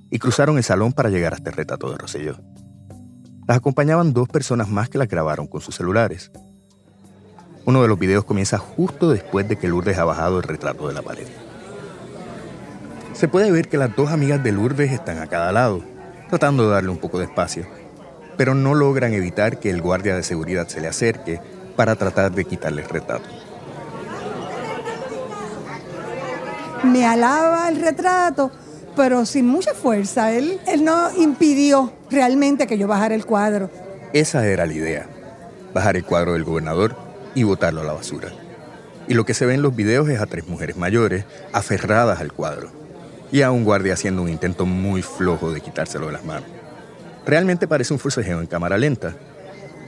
y 0.10 0.20
cruzaron 0.20 0.58
el 0.58 0.64
salón 0.64 0.94
para 0.94 1.10
llegar 1.10 1.34
hasta 1.34 1.52
el 1.52 1.56
retrato 1.56 1.90
de 1.90 1.98
Rosselló. 1.98 2.38
Las 3.48 3.58
acompañaban 3.58 4.14
dos 4.14 4.28
personas 4.28 4.70
más 4.70 4.90
que 4.90 4.98
las 4.98 5.08
grabaron 5.08 5.48
con 5.48 5.62
sus 5.62 5.76
celulares. 5.76 6.32
Uno 7.66 7.82
de 7.82 7.88
los 7.88 7.98
videos 7.98 8.26
comienza 8.26 8.58
justo 8.58 9.10
después 9.10 9.48
de 9.48 9.56
que 9.56 9.70
Lourdes 9.70 9.98
ha 9.98 10.04
bajado 10.04 10.38
el 10.38 10.44
retrato 10.44 10.88
de 10.88 10.94
la 10.94 11.02
pared. 11.02 11.28
Se 13.14 13.30
puede 13.30 13.52
ver 13.52 13.70
que 13.70 13.78
las 13.78 13.96
dos 13.96 14.12
amigas 14.12 14.44
de 14.44 14.52
Lourdes 14.52 14.92
están 14.92 15.20
a 15.20 15.28
cada 15.28 15.54
lado, 15.54 15.82
tratando 16.30 16.66
de 16.66 16.74
darle 16.74 16.90
un 16.90 16.98
poco 16.98 17.20
de 17.20 17.26
espacio, 17.26 17.66
pero 18.36 18.54
no 18.54 18.74
logran 18.74 19.14
evitar 19.14 19.60
que 19.60 19.70
el 19.70 19.82
guardia 19.82 20.16
de 20.16 20.24
seguridad 20.24 20.68
se 20.68 20.82
le 20.82 20.90
acerque 20.90 21.40
para 21.78 21.96
tratar 21.96 22.34
de 22.34 22.44
quitarle 22.44 22.82
el 22.82 22.90
retrato. 22.90 23.30
Me 26.84 27.06
alaba 27.06 27.70
el 27.70 27.80
retrato, 27.80 28.52
pero 28.94 29.26
sin 29.26 29.48
mucha 29.48 29.74
fuerza. 29.74 30.34
Él, 30.34 30.60
él 30.68 30.84
no 30.84 31.16
impidió 31.16 31.94
realmente 32.12 32.68
que 32.68 32.78
yo 32.78 32.90
bajara 32.90 33.16
el 33.16 33.26
cuadro. 33.26 33.70
Esa 34.12 34.46
era 34.48 34.66
la 34.66 34.74
idea, 34.74 35.08
bajar 35.74 35.96
el 35.96 36.04
cuadro 36.04 36.34
del 36.34 36.44
gobernador 36.44 37.03
y 37.36 37.44
botarlo 37.44 37.82
a 37.82 37.84
la 37.86 37.94
basura. 37.94 38.30
Y 39.08 39.14
lo 39.16 39.26
que 39.26 39.34
se 39.34 39.46
ve 39.46 39.54
en 39.54 39.62
los 39.62 39.76
videos 39.76 40.08
es 40.10 40.20
a 40.20 40.26
tres 40.26 40.48
mujeres 40.48 40.78
mayores 40.78 41.26
aferradas 41.52 42.22
al 42.22 42.32
cuadro 42.32 42.70
y 43.32 43.42
a 43.42 43.52
un 43.52 43.64
guardia 43.64 43.94
haciendo 43.94 44.22
un 44.22 44.30
intento 44.30 44.66
muy 44.66 45.02
flojo 45.02 45.52
de 45.52 45.62
quitárselo 45.62 46.08
de 46.08 46.14
las 46.14 46.24
manos. 46.24 46.48
Realmente 47.26 47.68
parece 47.68 47.94
un 47.94 48.00
forcejeo 48.00 48.40
en 48.40 48.48
cámara 48.48 48.78
lenta. 48.78 49.16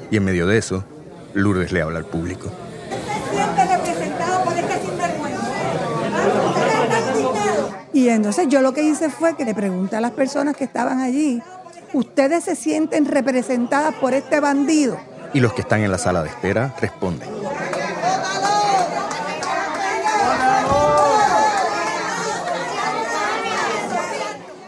Y 0.09 0.17
en 0.17 0.25
medio 0.25 0.47
de 0.47 0.57
eso, 0.57 0.83
Lourdes 1.33 1.71
le 1.71 1.81
habla 1.81 1.99
al 1.99 2.05
público. 2.05 2.51
Y 7.93 8.09
entonces 8.09 8.47
yo 8.49 8.61
lo 8.61 8.73
que 8.73 8.83
hice 8.83 9.09
fue 9.09 9.35
que 9.35 9.45
le 9.45 9.53
pregunté 9.53 9.95
a 9.95 10.01
las 10.01 10.11
personas 10.11 10.55
que 10.55 10.63
estaban 10.63 10.99
allí, 10.99 11.41
¿ustedes 11.93 12.43
se 12.43 12.55
sienten 12.55 13.05
representadas 13.05 13.95
por 13.95 14.13
este 14.13 14.39
bandido? 14.39 14.97
Y 15.35 15.41
los 15.41 15.51
que 15.51 15.63
están 15.63 15.81
en 15.81 15.91
la 15.91 15.97
sala 15.97 16.23
de 16.23 16.29
espera 16.29 16.73
responden. 16.79 17.27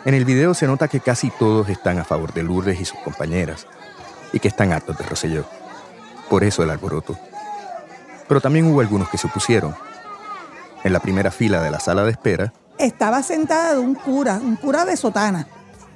En 0.04 0.14
el 0.14 0.26
video 0.26 0.54
se 0.54 0.68
nota 0.68 0.90
que 0.90 1.00
casi 1.00 1.30
todos 1.30 1.70
están 1.70 2.00
a 2.00 2.04
favor 2.04 2.34
de 2.34 2.44
Lourdes 2.44 2.82
y 2.82 2.84
sus 2.84 3.00
compañeras, 3.00 3.66
y 4.34 4.42
que 4.42 4.50
están 4.50 4.74
hartos 4.74 4.98
de 4.98 5.06
Rosselló. 5.06 5.46
Por 6.30 6.44
eso 6.44 6.64
el 6.64 6.70
alboroto. 6.70 7.18
Pero 8.28 8.42
también 8.42 8.66
hubo 8.66 8.82
algunos 8.82 9.08
que 9.08 9.18
se 9.18 9.28
opusieron. 9.28 9.74
En 10.84 10.92
la 10.92 11.00
primera 11.00 11.32
fila 11.32 11.62
de 11.62 11.72
la 11.72 11.80
sala 11.80 12.04
de 12.04 12.12
espera, 12.12 12.52
Estaba 12.78 13.24
sentada 13.24 13.80
un 13.80 13.96
cura, 13.96 14.36
un 14.36 14.58
cura 14.58 14.84
de 14.84 14.98
sotana. 14.98 15.48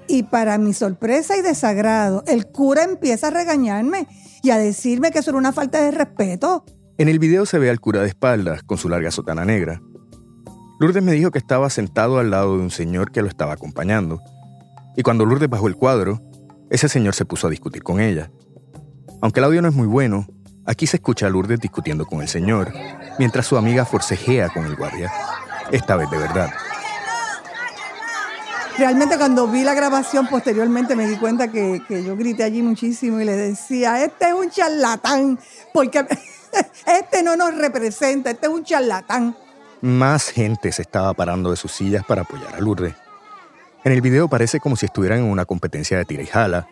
Y 0.08 0.24
para 0.24 0.58
mi 0.58 0.74
sorpresa 0.74 1.38
y 1.38 1.42
desagrado, 1.42 2.24
el 2.28 2.48
cura 2.48 2.84
empieza 2.84 3.28
a 3.28 3.32
regañarme 3.32 4.08
y 4.44 4.50
a 4.50 4.58
decirme 4.58 5.12
que 5.12 5.20
eso 5.20 5.36
una 5.36 5.54
falta 5.54 5.82
de 5.82 5.92
respeto. 5.92 6.66
en 6.98 7.08
el 7.08 7.20
video 7.20 7.46
se 7.46 7.58
ve 7.58 7.70
al 7.70 7.80
cura 7.80 8.02
de 8.02 8.08
espaldas 8.08 8.64
con 8.64 8.78
su 8.78 8.90
larga 8.90 9.12
sotana 9.12 9.46
negra. 9.46 9.82
Lourdes 10.80 11.04
me 11.04 11.14
dijo 11.14 11.32
que 11.32 11.40
estaba 11.40 11.70
sentado 11.70 12.20
al 12.20 12.32
lado 12.32 12.58
de 12.58 12.64
un 12.64 12.72
señor 12.72 13.12
que 13.12 13.22
lo 13.22 13.28
estaba 13.28 13.54
acompañando. 13.54 14.20
Y 14.96 15.04
cuando 15.04 15.26
Lourdes 15.26 15.50
bajó 15.50 15.68
el 15.68 15.76
cuadro, 15.76 16.22
ese 16.70 16.90
señor 16.90 17.14
se 17.14 17.26
puso 17.26 17.48
a 17.48 17.50
discutir 17.50 17.84
con 17.84 18.00
ella. 18.00 18.32
Aunque 19.22 19.40
el 19.40 19.46
audio 19.46 19.62
no 19.62 19.68
es 19.68 19.76
muy 19.76 19.88
bueno, 19.88 20.26
aquí 20.66 20.88
se 20.88 20.98
escucha 20.98 21.28
a 21.28 21.30
Lourdes 21.30 21.60
discutiendo 21.60 22.06
con 22.06 22.22
el 22.22 22.28
señor, 22.28 22.74
mientras 23.20 23.46
su 23.46 23.58
amiga 23.58 23.86
forcejea 23.86 24.50
con 24.50 24.66
el 24.66 24.76
guardia. 24.76 25.12
Esta 25.72 25.96
vez 25.96 26.10
de 26.10 26.18
verdad. 26.18 26.50
Realmente 28.78 29.18
cuando 29.18 29.48
vi 29.48 29.64
la 29.64 29.74
grabación 29.74 30.28
posteriormente 30.28 30.96
me 30.96 31.08
di 31.08 31.18
cuenta 31.18 31.50
que, 31.50 31.82
que 31.88 32.04
yo 32.04 32.16
grité 32.16 32.44
allí 32.44 32.62
muchísimo 32.62 33.20
y 33.20 33.26
le 33.26 33.36
decía, 33.36 34.04
este 34.04 34.30
es 34.30 34.34
un 34.34 34.50
charlatán, 34.50 35.40
porque 35.74 36.06
este 36.86 37.24
no 37.24 37.36
nos 37.36 37.56
representa, 37.56 38.32
este 38.32 38.48
es 38.48 38.52
un 38.52 38.64
charlatán. 38.64 39.36
Más 39.82 40.30
gente 40.30 40.72
se 40.72 40.84
estaba 40.84 41.14
parando 41.14 41.52
de 41.52 41.58
sus 41.58 41.72
sillas 41.72 42.06
para 42.06 42.22
apoyar 42.22 42.56
a 42.56 42.60
Lourdes. 42.60 42.94
En 43.84 43.92
el 43.92 44.02
video 44.02 44.28
parece 44.28 44.60
como 44.60 44.76
si 44.76 44.86
estuvieran 44.86 45.20
en 45.20 45.26
una 45.26 45.46
competencia 45.46 45.98
de 45.98 46.06
tira 46.06 46.24
y 46.24 46.28
jala, 46.28 46.68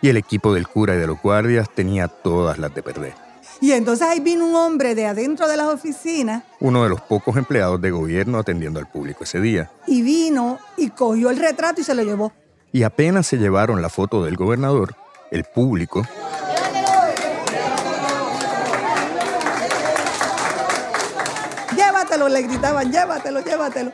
y 0.00 0.08
el 0.08 0.16
equipo 0.16 0.54
del 0.54 0.68
cura 0.68 0.94
y 0.94 0.98
de 0.98 1.06
los 1.06 1.20
guardias 1.20 1.68
tenía 1.74 2.08
todas 2.08 2.58
las 2.58 2.74
de 2.74 2.82
perder. 2.82 3.21
Y 3.62 3.70
entonces 3.70 4.08
ahí 4.08 4.18
vino 4.18 4.44
un 4.44 4.56
hombre 4.56 4.96
de 4.96 5.06
adentro 5.06 5.46
de 5.46 5.56
las 5.56 5.68
oficinas 5.68 6.42
Uno 6.58 6.82
de 6.82 6.88
los 6.88 7.00
pocos 7.00 7.36
empleados 7.36 7.80
de 7.80 7.92
gobierno 7.92 8.38
atendiendo 8.40 8.80
al 8.80 8.88
público 8.88 9.22
ese 9.22 9.40
día. 9.40 9.70
y 9.86 10.02
vino 10.02 10.58
y 10.76 10.90
cogió 10.90 11.30
el 11.30 11.36
retrato 11.36 11.80
y 11.80 11.84
se 11.84 11.94
lo 11.94 12.02
llevó. 12.02 12.32
Y 12.72 12.82
apenas 12.82 13.28
se 13.28 13.36
llevaron 13.38 13.80
la 13.80 13.88
foto 13.88 14.24
del 14.24 14.36
gobernador, 14.36 14.96
el 15.30 15.44
público, 15.44 16.02
Llévatelo, 21.76 22.28
le 22.28 22.42
gritaban, 22.42 22.92
llévatelo, 22.92 23.40
llévatelo. 23.40 23.92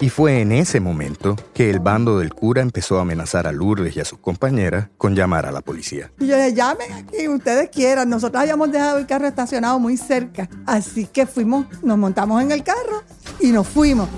Y 0.00 0.10
fue 0.10 0.40
en 0.40 0.52
ese 0.52 0.80
momento 0.80 1.36
que 1.54 1.70
el 1.70 1.80
bando 1.80 2.18
del 2.18 2.34
cura 2.34 2.62
empezó 2.62 2.98
a 2.98 3.02
amenazar 3.02 3.46
a 3.46 3.52
Lourdes 3.52 3.96
y 3.96 4.00
a 4.00 4.04
sus 4.04 4.18
compañeras 4.18 4.88
con 4.98 5.14
llamar 5.14 5.46
a 5.46 5.52
la 5.52 5.62
policía. 5.62 6.10
Y 6.18 6.26
yo 6.26 6.36
le 6.36 6.44
dije, 6.44 6.56
llamen 6.56 6.92
aquí, 6.92 7.28
ustedes 7.28 7.70
quieran. 7.70 8.10
Nosotros 8.10 8.42
habíamos 8.42 8.70
dejado 8.70 8.98
el 8.98 9.06
carro 9.06 9.26
estacionado 9.26 9.78
muy 9.78 9.96
cerca. 9.96 10.48
Así 10.66 11.06
que 11.06 11.26
fuimos, 11.26 11.66
nos 11.82 11.96
montamos 11.96 12.42
en 12.42 12.52
el 12.52 12.62
carro 12.62 13.04
y 13.40 13.52
nos 13.52 13.66
fuimos. 13.66 14.08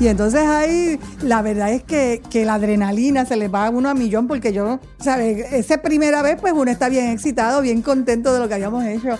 Y 0.00 0.08
entonces 0.08 0.40
ahí 0.40 0.98
la 1.22 1.42
verdad 1.42 1.70
es 1.70 1.84
que, 1.84 2.22
que 2.28 2.44
la 2.44 2.54
adrenalina 2.54 3.24
se 3.24 3.36
le 3.36 3.48
va 3.48 3.66
a 3.66 3.70
uno 3.70 3.88
a 3.88 3.94
millón 3.94 4.26
porque 4.26 4.52
yo, 4.52 4.80
¿sabes? 4.98 5.52
Esa 5.52 5.80
primera 5.80 6.22
vez 6.22 6.38
pues 6.40 6.52
uno 6.54 6.70
está 6.70 6.88
bien 6.88 7.10
excitado, 7.10 7.60
bien 7.60 7.82
contento 7.82 8.32
de 8.32 8.40
lo 8.40 8.48
que 8.48 8.54
habíamos 8.54 8.84
hecho. 8.84 9.18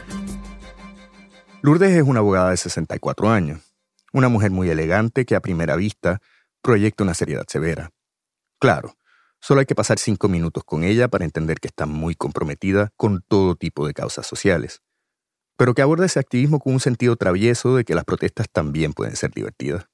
Lourdes 1.60 1.92
es 1.92 2.02
una 2.02 2.18
abogada 2.18 2.50
de 2.50 2.56
64 2.56 3.30
años, 3.30 3.71
una 4.12 4.28
mujer 4.28 4.50
muy 4.50 4.68
elegante 4.70 5.24
que 5.24 5.34
a 5.34 5.40
primera 5.40 5.76
vista 5.76 6.20
proyecta 6.62 7.04
una 7.04 7.14
seriedad 7.14 7.44
severa. 7.48 7.90
Claro, 8.60 8.94
solo 9.40 9.60
hay 9.60 9.66
que 9.66 9.74
pasar 9.74 9.98
cinco 9.98 10.28
minutos 10.28 10.62
con 10.64 10.84
ella 10.84 11.08
para 11.08 11.24
entender 11.24 11.58
que 11.58 11.68
está 11.68 11.86
muy 11.86 12.14
comprometida 12.14 12.92
con 12.96 13.22
todo 13.26 13.56
tipo 13.56 13.86
de 13.86 13.94
causas 13.94 14.26
sociales, 14.26 14.82
pero 15.56 15.74
que 15.74 15.82
aborda 15.82 16.06
ese 16.06 16.20
activismo 16.20 16.60
con 16.60 16.74
un 16.74 16.80
sentido 16.80 17.16
travieso 17.16 17.76
de 17.76 17.84
que 17.84 17.94
las 17.94 18.04
protestas 18.04 18.48
también 18.50 18.92
pueden 18.92 19.16
ser 19.16 19.32
divertidas. 19.32 19.88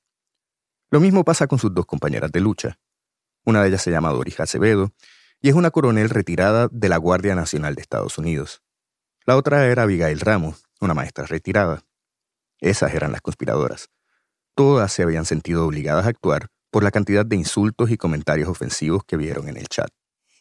Lo 0.91 1.01
mismo 1.01 1.25
pasa 1.25 1.47
con 1.47 1.59
sus 1.59 1.73
dos 1.75 1.87
compañeras 1.87 2.33
de 2.33 2.41
lucha. 2.41 2.79
Una 3.45 3.63
de 3.63 3.69
ellas 3.69 3.83
se 3.83 3.91
llama 3.91 4.11
Doris 4.11 4.41
Acevedo 4.41 4.93
y 5.41 5.49
es 5.49 5.55
una 5.55 5.71
coronel 5.71 6.11
retirada 6.11 6.69
de 6.71 6.89
la 6.89 6.97
Guardia 6.97 7.35
Nacional 7.35 7.75
de 7.75 7.83
Estados 7.83 8.19
Unidos. 8.19 8.63
La 9.25 9.37
otra 9.37 9.67
era 9.67 9.83
Abigail 9.83 10.21
Ramos, 10.21 10.65
una 10.81 10.95
maestra 10.95 11.27
retirada. 11.27 11.85
Esas 12.61 12.95
eran 12.95 13.13
las 13.13 13.21
conspiradoras. 13.21 13.91
Todas 14.59 14.93
se 14.93 15.05
habían 15.05 15.25
sentido 15.25 15.65
obligadas 15.65 16.05
a 16.05 16.09
actuar 16.09 16.49
por 16.73 16.83
la 16.83 16.91
cantidad 16.91 17.25
de 17.25 17.37
insultos 17.37 17.93
y 17.93 17.97
comentarios 17.97 18.49
ofensivos 18.49 19.05
que 19.05 19.17
vieron 19.17 19.49
en 19.49 19.57
el 19.57 19.69
chat. 19.69 19.87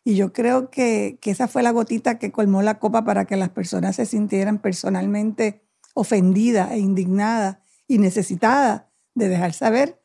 Y 0.03 0.15
yo 0.15 0.33
creo 0.33 0.71
que, 0.71 1.19
que, 1.21 1.29
esa 1.29 1.47
fue 1.47 1.61
la 1.61 1.69
gotita 1.69 2.17
que 2.17 2.31
colmó 2.31 2.63
la 2.63 2.79
copa 2.79 3.05
para 3.05 3.25
que 3.25 3.35
las 3.35 3.49
personas 3.49 3.95
se 3.95 4.07
sintieran 4.07 4.57
personalmente 4.57 5.69
ofendidas 5.93 6.71
e 6.71 6.79
indignadas 6.79 7.59
y 7.87 7.99
necesitadas 7.99 8.85
de 9.13 9.29
dejar 9.29 9.53
saber 9.53 10.01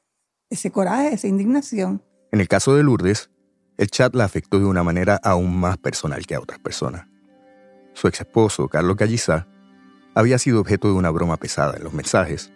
ese 0.51 0.71
coraje, 0.71 1.15
esa 1.15 1.29
indignación. 1.29 2.05
En 2.33 2.43
el 2.43 2.49
caso 2.49 2.77
de 2.77 2.83
Lourdes, 2.83 3.31
el 3.79 3.89
chat 3.89 4.15
la 4.15 4.25
afectó 4.25 4.59
de 4.59 4.67
una 4.67 4.83
manera 4.83 5.19
aún 5.25 5.59
más 5.59 5.79
personal 5.79 6.27
que 6.27 6.35
a 6.35 6.41
otras 6.41 6.59
personas. 6.59 7.07
Su 7.95 8.09
ex 8.09 8.21
esposo, 8.21 8.69
Carlos 8.69 8.99
Gallizá, 8.99 9.49
había 10.15 10.37
sido 10.37 10.61
objeto 10.61 10.89
de 10.89 10.95
una 10.97 11.09
broma 11.09 11.39
pesada 11.39 11.79
en 11.79 11.85
los 11.85 11.95
mensajes, 11.95 12.53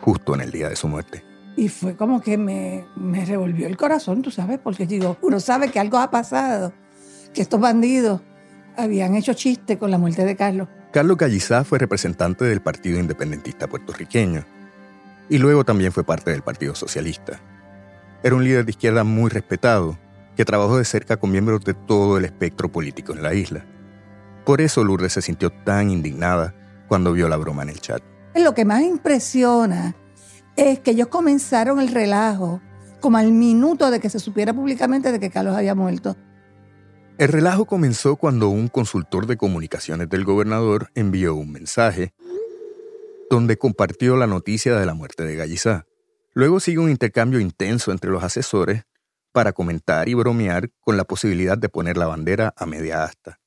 justo 0.00 0.34
en 0.34 0.40
el 0.40 0.50
día 0.50 0.68
de 0.68 0.76
su 0.76 0.88
muerte. 0.88 1.24
Y 1.56 1.68
fue 1.68 1.96
como 1.96 2.20
que 2.20 2.38
me, 2.38 2.86
me 2.96 3.24
revolvió 3.24 3.66
el 3.66 3.76
corazón, 3.76 4.22
tú 4.22 4.30
sabes, 4.30 4.58
porque 4.58 4.86
digo, 4.86 5.16
uno 5.22 5.40
sabe 5.40 5.70
que 5.70 5.80
algo 5.80 5.98
ha 5.98 6.10
pasado, 6.10 6.72
que 7.34 7.42
estos 7.42 7.60
bandidos 7.60 8.20
habían 8.76 9.16
hecho 9.16 9.34
chiste 9.34 9.76
con 9.76 9.90
la 9.90 9.98
muerte 9.98 10.24
de 10.24 10.36
Carlos. 10.36 10.68
Carlos 10.92 11.16
Gallizá 11.16 11.64
fue 11.64 11.78
representante 11.78 12.44
del 12.44 12.62
Partido 12.62 12.98
Independentista 12.98 13.66
puertorriqueño 13.66 14.44
y 15.28 15.38
luego 15.38 15.64
también 15.64 15.92
fue 15.92 16.04
parte 16.04 16.30
del 16.30 16.42
Partido 16.42 16.74
Socialista. 16.74 17.40
Era 18.22 18.34
un 18.34 18.44
líder 18.44 18.64
de 18.64 18.70
izquierda 18.70 19.04
muy 19.04 19.30
respetado 19.30 19.98
que 20.36 20.44
trabajó 20.44 20.78
de 20.78 20.84
cerca 20.84 21.16
con 21.16 21.30
miembros 21.30 21.64
de 21.64 21.74
todo 21.74 22.18
el 22.18 22.24
espectro 22.24 22.70
político 22.70 23.12
en 23.12 23.22
la 23.22 23.34
isla. 23.34 23.66
Por 24.44 24.60
eso 24.60 24.84
Lourdes 24.84 25.12
se 25.12 25.22
sintió 25.22 25.50
tan 25.50 25.90
indignada 25.90 26.54
cuando 26.86 27.12
vio 27.12 27.28
la 27.28 27.36
broma 27.36 27.62
en 27.62 27.68
el 27.70 27.80
chat. 27.80 28.02
Lo 28.38 28.54
que 28.54 28.64
más 28.64 28.82
impresiona 28.82 29.96
es 30.54 30.78
que 30.78 30.92
ellos 30.92 31.08
comenzaron 31.08 31.80
el 31.80 31.88
relajo 31.88 32.60
como 33.00 33.18
al 33.18 33.32
minuto 33.32 33.90
de 33.90 33.98
que 33.98 34.10
se 34.10 34.20
supiera 34.20 34.54
públicamente 34.54 35.10
de 35.10 35.18
que 35.18 35.28
Carlos 35.28 35.56
había 35.56 35.74
muerto. 35.74 36.16
El 37.18 37.28
relajo 37.28 37.64
comenzó 37.64 38.14
cuando 38.14 38.48
un 38.48 38.68
consultor 38.68 39.26
de 39.26 39.36
comunicaciones 39.36 40.08
del 40.08 40.24
gobernador 40.24 40.88
envió 40.94 41.34
un 41.34 41.50
mensaje 41.50 42.14
donde 43.28 43.58
compartió 43.58 44.16
la 44.16 44.28
noticia 44.28 44.78
de 44.78 44.86
la 44.86 44.94
muerte 44.94 45.24
de 45.24 45.34
Gallizá. 45.34 45.86
Luego 46.32 46.60
sigue 46.60 46.78
un 46.78 46.90
intercambio 46.90 47.40
intenso 47.40 47.90
entre 47.90 48.12
los 48.12 48.22
asesores 48.22 48.84
para 49.32 49.52
comentar 49.52 50.08
y 50.08 50.14
bromear 50.14 50.70
con 50.78 50.96
la 50.96 51.02
posibilidad 51.02 51.58
de 51.58 51.68
poner 51.68 51.96
la 51.96 52.06
bandera 52.06 52.54
a 52.56 52.66
media 52.66 53.02
asta. 53.02 53.40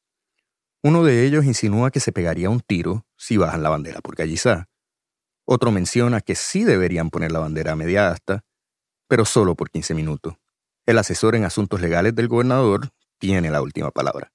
Uno 0.83 1.05
de 1.05 1.25
ellos 1.25 1.45
insinúa 1.45 1.91
que 1.91 2.01
se 2.01 2.11
pegaría 2.11 2.49
un 2.49 2.59
tiro 2.59 3.05
si 3.15 3.37
bajan 3.37 3.63
la 3.63 3.69
bandera 3.69 4.01
por 4.01 4.17
Gallizá. 4.17 4.67
Otro 5.53 5.69
menciona 5.69 6.21
que 6.21 6.35
sí 6.35 6.63
deberían 6.63 7.09
poner 7.09 7.33
la 7.33 7.39
bandera 7.39 7.73
a 7.73 7.75
media 7.75 8.09
asta, 8.09 8.45
pero 9.09 9.25
solo 9.25 9.53
por 9.53 9.69
15 9.69 9.93
minutos. 9.93 10.35
El 10.85 10.97
asesor 10.97 11.35
en 11.35 11.43
asuntos 11.43 11.81
legales 11.81 12.15
del 12.15 12.29
gobernador 12.29 12.87
tiene 13.19 13.51
la 13.51 13.61
última 13.61 13.91
palabra. 13.91 14.31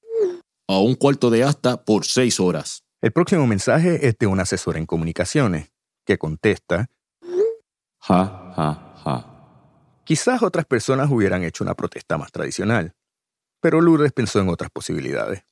A 0.68 0.78
un 0.78 0.94
cuarto 0.94 1.30
de 1.30 1.42
asta 1.42 1.82
por 1.82 2.04
seis 2.04 2.38
horas. 2.38 2.84
El 3.00 3.12
próximo 3.12 3.46
mensaje 3.46 4.06
es 4.06 4.18
de 4.18 4.26
un 4.26 4.40
asesor 4.40 4.76
en 4.76 4.84
comunicaciones, 4.84 5.72
que 6.04 6.18
contesta, 6.18 6.90
ja, 7.98 8.52
ja, 8.54 8.94
ja. 9.02 10.00
Quizás 10.04 10.42
otras 10.42 10.66
personas 10.66 11.10
hubieran 11.10 11.44
hecho 11.44 11.64
una 11.64 11.74
protesta 11.74 12.18
más 12.18 12.30
tradicional, 12.30 12.92
pero 13.62 13.80
Lourdes 13.80 14.12
pensó 14.12 14.38
en 14.38 14.50
otras 14.50 14.70
posibilidades. 14.70 15.44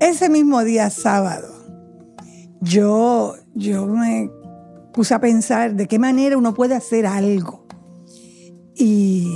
Ese 0.00 0.28
mismo 0.28 0.64
día 0.64 0.90
sábado, 0.90 1.61
yo, 2.62 3.34
yo 3.54 3.86
me 3.86 4.30
puse 4.94 5.14
a 5.14 5.20
pensar 5.20 5.74
de 5.74 5.86
qué 5.86 5.98
manera 5.98 6.38
uno 6.38 6.54
puede 6.54 6.74
hacer 6.74 7.06
algo. 7.06 7.66
Y 8.74 9.28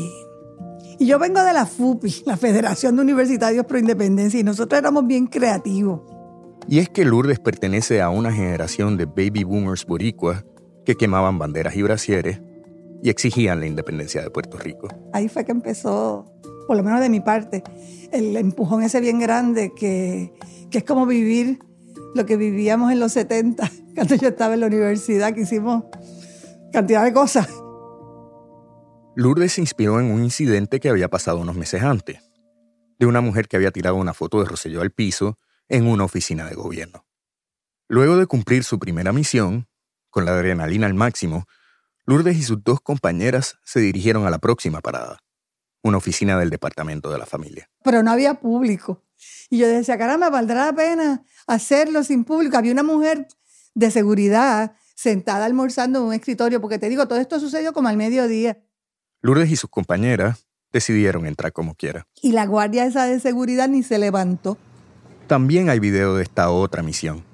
y 0.99 1.07
yo 1.07 1.19
vengo 1.19 1.43
de 1.43 1.53
la 1.53 1.67
FUPI, 1.67 2.23
la 2.27 2.37
Federación 2.37 2.97
de 2.97 3.03
Universitarios 3.03 3.67
Pro 3.67 3.79
Independencia, 3.79 4.41
y 4.41 4.45
nosotros 4.45 4.79
éramos 4.79 5.07
bien 5.07 5.27
creativos. 5.27 6.01
Y 6.69 6.79
es 6.79 6.89
que 6.89 7.05
Lourdes 7.05 7.39
pertenece 7.39 8.01
a 8.01 8.11
una 8.11 8.33
generación 8.33 8.97
de 8.97 9.05
baby 9.05 9.45
boomers 9.45 9.87
boricuas 9.87 10.45
que 10.85 10.97
quemaban 10.97 11.39
banderas 11.39 11.77
y 11.77 11.83
brasieres 11.83 12.41
y 13.03 13.11
exigían 13.11 13.61
la 13.61 13.67
independencia 13.67 14.23
de 14.23 14.31
Puerto 14.31 14.59
Rico. 14.59 14.89
Ahí 15.13 15.29
fue 15.29 15.45
que 15.45 15.53
empezó, 15.53 16.33
por 16.67 16.77
lo 16.77 16.83
menos 16.83 17.01
de 17.01 17.09
mi 17.09 17.21
parte, 17.21 17.63
el 18.11 18.37
empujón 18.37 18.83
ese 18.83 19.01
bien 19.01 19.21
grande 19.21 19.73
que, 19.77 20.33
que 20.71 20.79
es 20.79 20.85
como 20.85 21.07
vivir 21.07 21.61
lo 22.17 22.27
que 22.27 22.37
vivíamos 22.37 22.91
en 22.91 23.01
los 23.01 23.13
70, 23.13 23.71
cuando 23.95 24.15
yo 24.15 24.29
estaba 24.29 24.55
en 24.55 24.61
la 24.61 24.67
universidad, 24.67 25.35
que 25.35 25.43
hicimos 25.43 25.85
cantidad 26.73 27.05
de 27.05 27.13
cosas. 27.13 27.49
Lourdes 29.15 29.55
se 29.55 29.61
inspiró 29.61 30.01
en 30.01 30.11
un 30.11 30.25
incidente 30.25 30.81
que 30.81 30.89
había 30.89 31.09
pasado 31.09 31.39
unos 31.39 31.57
meses 31.57 31.83
antes, 31.83 32.21
de 32.99 33.07
una 33.07 33.21
mujer 33.21 33.49
que 33.49 33.57
había 33.57 33.71
tirado 33.71 33.97
una 33.97 34.15
foto 34.15 34.41
de 34.41 34.47
Rosselló 34.47 34.83
al 34.83 34.91
piso 34.91 35.39
en 35.69 35.87
una 35.87 36.05
oficina 36.05 36.45
de 36.47 36.55
gobierno. 36.55 37.07
Luego 37.89 38.17
de 38.17 38.27
cumplir 38.27 38.65
su 38.65 38.79
primera 38.79 39.13
misión, 39.13 39.69
con 40.11 40.25
la 40.25 40.33
adrenalina 40.33 40.87
al 40.87 40.95
máximo, 40.95 41.47
Lourdes 42.05 42.37
y 42.37 42.43
sus 42.43 42.63
dos 42.63 42.81
compañeras 42.81 43.59
se 43.65 43.81
dirigieron 43.81 44.27
a 44.27 44.31
la 44.31 44.39
próxima 44.39 44.81
parada, 44.81 45.19
una 45.83 45.99
oficina 45.99 46.39
del 46.39 46.51
departamento 46.51 47.11
de 47.11 47.19
la 47.19 47.27
familia. 47.27 47.69
Pero 47.83 48.03
no 48.03 48.11
había 48.11 48.35
público. 48.35 49.03
Y 49.49 49.59
yo 49.59 49.69
decía, 49.69 49.97
caramba, 49.97 50.31
valdrá 50.31 50.67
la 50.67 50.73
pena 50.75 51.25
hacerlo 51.47 52.05
sin 52.05 52.25
público. 52.25 52.57
Había 52.57 52.73
una 52.73 52.83
mujer 52.83 53.29
de 53.75 53.91
seguridad 53.91 54.75
sentada 54.95 55.45
almorzando 55.45 56.01
en 56.01 56.05
un 56.07 56.15
escritorio, 56.15 56.61
porque 56.61 56.79
te 56.79 56.89
digo, 56.89 57.07
todo 57.07 57.19
esto 57.19 57.39
sucedió 57.39 57.73
como 57.73 57.89
al 57.89 57.97
mediodía. 57.97 58.59
Lourdes 59.23 59.51
y 59.51 59.57
sus 59.57 59.71
compañeras 59.71 60.47
decidieron 60.73 61.27
entrar 61.27 61.53
como 61.53 61.75
quiera. 61.75 62.07
Y 62.23 62.33
la 62.33 62.47
guardia 62.47 62.87
esa 62.87 63.05
de 63.07 63.21
seguridad 63.21 63.69
ni 63.69 63.83
se 63.83 63.99
levantó. 63.99 64.59
También 65.27 65.69
hay 65.71 65.81
video 65.81 66.17
de 66.17 66.23
esta 66.23 66.51
otra 66.51 66.83
misión. 66.83 67.25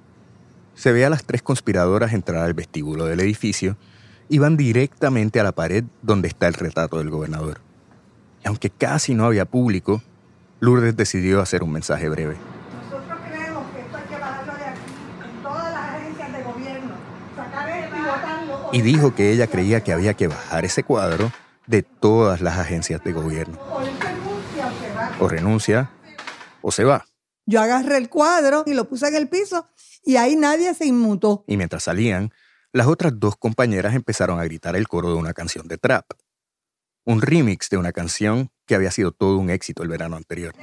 Se 0.74 0.92
ve 0.92 1.04
a 1.04 1.10
las 1.10 1.24
tres 1.24 1.42
conspiradoras 1.42 2.12
entrar 2.12 2.42
al 2.42 2.54
vestíbulo 2.54 3.04
del 3.04 3.20
edificio 3.20 3.76
y 4.28 4.38
van 4.38 4.56
directamente 4.56 5.40
a 5.40 5.44
la 5.44 5.52
pared 5.52 5.84
donde 6.00 6.28
está 6.28 6.48
el 6.48 6.54
retrato 6.54 6.98
del 6.98 7.10
gobernador. 7.10 7.60
Y 8.42 8.48
aunque 8.48 8.70
casi 8.70 9.14
no 9.14 9.26
había 9.26 9.44
público, 9.44 10.02
Lourdes 10.60 10.96
decidió 10.96 11.40
hacer 11.40 11.62
un 11.62 11.72
mensaje 11.72 12.08
breve. 12.08 12.36
Nosotros 12.82 13.18
creemos 13.28 13.66
que 13.72 13.80
esto 13.80 13.96
hay 13.96 14.04
que 14.04 14.18
bajarlo 14.18 14.54
de 14.54 14.64
aquí, 14.64 14.80
en 15.28 15.42
todas 15.42 15.72
las 15.72 15.84
agencias 15.94 16.32
de 16.32 16.42
gobierno, 16.44 16.90
sacar 16.90 17.00
esto 17.02 17.21
y 18.72 18.82
dijo 18.82 19.14
que 19.14 19.32
ella 19.32 19.46
creía 19.46 19.82
que 19.82 19.92
había 19.92 20.14
que 20.14 20.28
bajar 20.28 20.64
ese 20.64 20.82
cuadro 20.82 21.30
de 21.66 21.82
todas 21.82 22.40
las 22.40 22.58
agencias 22.58 23.02
de 23.04 23.12
gobierno. 23.12 23.58
O 25.20 25.28
renuncia 25.28 25.90
o 26.60 26.70
se 26.70 26.84
va. 26.84 27.06
Yo 27.44 27.60
agarré 27.60 27.96
el 27.96 28.08
cuadro 28.08 28.62
y 28.66 28.74
lo 28.74 28.88
puse 28.88 29.08
en 29.08 29.16
el 29.16 29.28
piso 29.28 29.66
y 30.04 30.16
ahí 30.16 30.36
nadie 30.36 30.74
se 30.74 30.86
inmutó. 30.86 31.44
Y 31.46 31.56
mientras 31.56 31.84
salían, 31.84 32.32
las 32.72 32.86
otras 32.86 33.12
dos 33.18 33.36
compañeras 33.36 33.94
empezaron 33.94 34.40
a 34.40 34.44
gritar 34.44 34.76
el 34.76 34.88
coro 34.88 35.10
de 35.10 35.16
una 35.16 35.34
canción 35.34 35.68
de 35.68 35.78
trap. 35.78 36.06
Un 37.04 37.20
remix 37.20 37.68
de 37.68 37.78
una 37.78 37.92
canción 37.92 38.50
que 38.64 38.74
había 38.74 38.90
sido 38.90 39.12
todo 39.12 39.38
un 39.38 39.50
éxito 39.50 39.82
el 39.82 39.88
verano 39.88 40.16
anterior. 40.16 40.54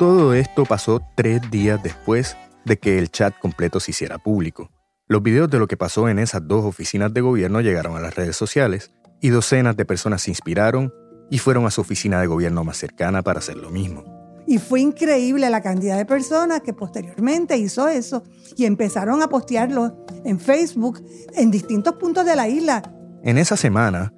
Todo 0.00 0.32
esto 0.32 0.64
pasó 0.64 1.02
tres 1.14 1.42
días 1.50 1.82
después 1.82 2.34
de 2.64 2.78
que 2.78 2.98
el 2.98 3.10
chat 3.10 3.38
completo 3.38 3.80
se 3.80 3.90
hiciera 3.90 4.16
público. 4.16 4.70
Los 5.08 5.22
videos 5.22 5.50
de 5.50 5.58
lo 5.58 5.68
que 5.68 5.76
pasó 5.76 6.08
en 6.08 6.18
esas 6.18 6.48
dos 6.48 6.64
oficinas 6.64 7.12
de 7.12 7.20
gobierno 7.20 7.60
llegaron 7.60 7.98
a 7.98 8.00
las 8.00 8.14
redes 8.14 8.34
sociales 8.34 8.92
y 9.20 9.28
docenas 9.28 9.76
de 9.76 9.84
personas 9.84 10.22
se 10.22 10.30
inspiraron 10.30 10.90
y 11.28 11.36
fueron 11.36 11.66
a 11.66 11.70
su 11.70 11.82
oficina 11.82 12.18
de 12.18 12.28
gobierno 12.28 12.64
más 12.64 12.78
cercana 12.78 13.20
para 13.20 13.40
hacer 13.40 13.58
lo 13.58 13.68
mismo. 13.68 14.02
Y 14.46 14.56
fue 14.56 14.80
increíble 14.80 15.50
la 15.50 15.60
cantidad 15.60 15.98
de 15.98 16.06
personas 16.06 16.62
que 16.62 16.72
posteriormente 16.72 17.58
hizo 17.58 17.86
eso 17.86 18.22
y 18.56 18.64
empezaron 18.64 19.20
a 19.20 19.28
postearlo 19.28 20.06
en 20.24 20.40
Facebook 20.40 21.04
en 21.34 21.50
distintos 21.50 21.96
puntos 21.96 22.24
de 22.24 22.36
la 22.36 22.48
isla. 22.48 22.90
En 23.22 23.36
esa 23.36 23.58
semana, 23.58 24.14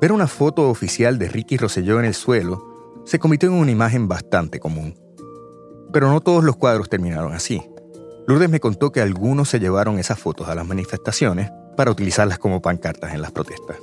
ver 0.00 0.10
una 0.10 0.26
foto 0.26 0.70
oficial 0.70 1.18
de 1.18 1.28
Ricky 1.28 1.58
Rosselló 1.58 1.98
en 1.98 2.06
el 2.06 2.14
suelo 2.14 2.64
se 3.04 3.18
convirtió 3.18 3.50
en 3.50 3.56
una 3.56 3.70
imagen 3.70 4.08
bastante 4.08 4.58
común. 4.58 4.94
Pero 5.92 6.10
no 6.10 6.20
todos 6.20 6.44
los 6.44 6.56
cuadros 6.56 6.88
terminaron 6.88 7.32
así. 7.32 7.62
Lourdes 8.26 8.50
me 8.50 8.60
contó 8.60 8.92
que 8.92 9.00
algunos 9.00 9.48
se 9.48 9.58
llevaron 9.58 9.98
esas 9.98 10.18
fotos 10.18 10.48
a 10.48 10.54
las 10.54 10.66
manifestaciones 10.66 11.50
para 11.76 11.90
utilizarlas 11.90 12.38
como 12.38 12.60
pancartas 12.60 13.14
en 13.14 13.22
las 13.22 13.32
protestas. 13.32 13.78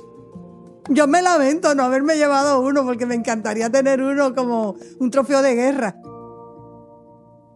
Yo 0.88 1.08
me 1.08 1.20
lamento 1.20 1.74
no 1.74 1.82
haberme 1.82 2.16
llevado 2.16 2.60
uno 2.60 2.84
porque 2.84 3.06
me 3.06 3.16
encantaría 3.16 3.70
tener 3.70 4.00
uno 4.00 4.34
como 4.34 4.76
un 5.00 5.10
trofeo 5.10 5.42
de 5.42 5.54
guerra. 5.56 5.96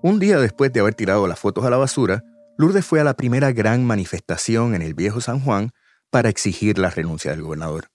Un 0.02 0.18
día 0.18 0.38
después 0.38 0.72
de 0.72 0.80
haber 0.80 0.94
tirado 0.94 1.28
las 1.28 1.38
fotos 1.38 1.64
a 1.64 1.70
la 1.70 1.76
basura, 1.76 2.24
Lourdes 2.56 2.84
fue 2.84 3.00
a 3.00 3.04
la 3.04 3.14
primera 3.14 3.52
gran 3.52 3.84
manifestación 3.84 4.74
en 4.74 4.82
el 4.82 4.94
viejo 4.94 5.20
San 5.20 5.40
Juan 5.40 5.70
para 6.10 6.28
exigir 6.28 6.78
la 6.78 6.90
renuncia 6.90 7.30
del 7.30 7.42
gobernador. 7.42 7.86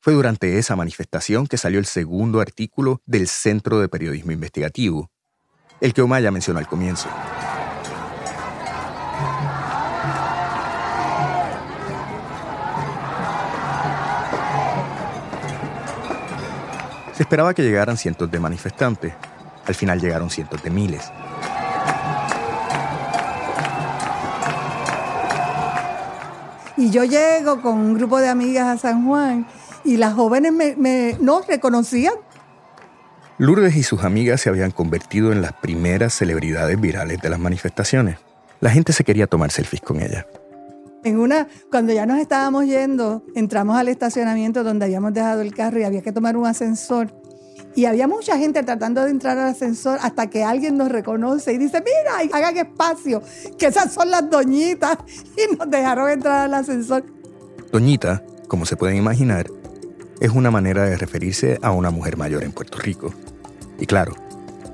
Fue 0.00 0.12
durante 0.12 0.58
esa 0.58 0.76
manifestación 0.76 1.46
que 1.46 1.56
salió 1.56 1.80
el 1.80 1.86
segundo 1.86 2.40
artículo 2.40 3.02
del 3.04 3.26
Centro 3.26 3.80
de 3.80 3.88
Periodismo 3.88 4.30
Investigativo, 4.30 5.10
el 5.80 5.94
que 5.94 6.02
Omaya 6.02 6.30
mencionó 6.30 6.58
al 6.58 6.66
comienzo. 6.66 7.08
Se 17.14 17.22
esperaba 17.24 17.52
que 17.52 17.62
llegaran 17.62 17.96
cientos 17.96 18.30
de 18.30 18.38
manifestantes. 18.38 19.12
Al 19.66 19.74
final 19.74 20.00
llegaron 20.00 20.30
cientos 20.30 20.62
de 20.62 20.70
miles. 20.70 21.10
Y 26.76 26.90
yo 26.90 27.02
llego 27.02 27.60
con 27.60 27.76
un 27.76 27.94
grupo 27.94 28.20
de 28.20 28.28
amigas 28.28 28.68
a 28.68 28.78
San 28.78 29.04
Juan 29.04 29.48
y 29.82 29.96
las 29.96 30.14
jóvenes 30.14 30.52
me, 30.52 30.76
me 30.76 31.16
no 31.20 31.40
reconocían. 31.40 32.14
Lourdes 33.40 33.76
y 33.76 33.84
sus 33.84 34.02
amigas 34.02 34.40
se 34.40 34.48
habían 34.48 34.72
convertido 34.72 35.30
en 35.30 35.42
las 35.42 35.52
primeras 35.52 36.12
celebridades 36.12 36.80
virales 36.80 37.22
de 37.22 37.30
las 37.30 37.38
manifestaciones. 37.38 38.18
La 38.58 38.70
gente 38.70 38.92
se 38.92 39.04
quería 39.04 39.28
tomar 39.28 39.52
selfies 39.52 39.80
con 39.80 40.02
ella. 40.02 40.26
En 41.04 41.20
una, 41.20 41.46
cuando 41.70 41.92
ya 41.92 42.04
nos 42.04 42.18
estábamos 42.18 42.66
yendo, 42.66 43.22
entramos 43.36 43.78
al 43.78 43.86
estacionamiento 43.86 44.64
donde 44.64 44.86
habíamos 44.86 45.14
dejado 45.14 45.42
el 45.42 45.54
carro 45.54 45.78
y 45.78 45.84
había 45.84 46.02
que 46.02 46.10
tomar 46.10 46.36
un 46.36 46.46
ascensor. 46.46 47.14
Y 47.76 47.84
había 47.84 48.08
mucha 48.08 48.36
gente 48.36 48.60
tratando 48.64 49.04
de 49.04 49.12
entrar 49.12 49.38
al 49.38 49.50
ascensor 49.50 50.00
hasta 50.02 50.28
que 50.28 50.42
alguien 50.42 50.76
nos 50.76 50.88
reconoce 50.88 51.52
y 51.52 51.58
dice, 51.58 51.80
mira, 51.80 52.36
hagan 52.36 52.56
espacio, 52.56 53.22
que 53.56 53.66
esas 53.66 53.92
son 53.92 54.10
las 54.10 54.28
doñitas. 54.28 54.98
Y 55.36 55.54
nos 55.54 55.70
dejaron 55.70 56.10
entrar 56.10 56.46
al 56.46 56.54
ascensor. 56.54 57.04
Doñita, 57.70 58.24
como 58.48 58.66
se 58.66 58.74
pueden 58.74 58.96
imaginar, 58.96 59.46
es 60.18 60.30
una 60.30 60.50
manera 60.50 60.82
de 60.82 60.96
referirse 60.96 61.60
a 61.62 61.70
una 61.70 61.90
mujer 61.90 62.16
mayor 62.16 62.42
en 62.42 62.50
Puerto 62.50 62.78
Rico. 62.78 63.14
Y 63.78 63.86
claro, 63.86 64.14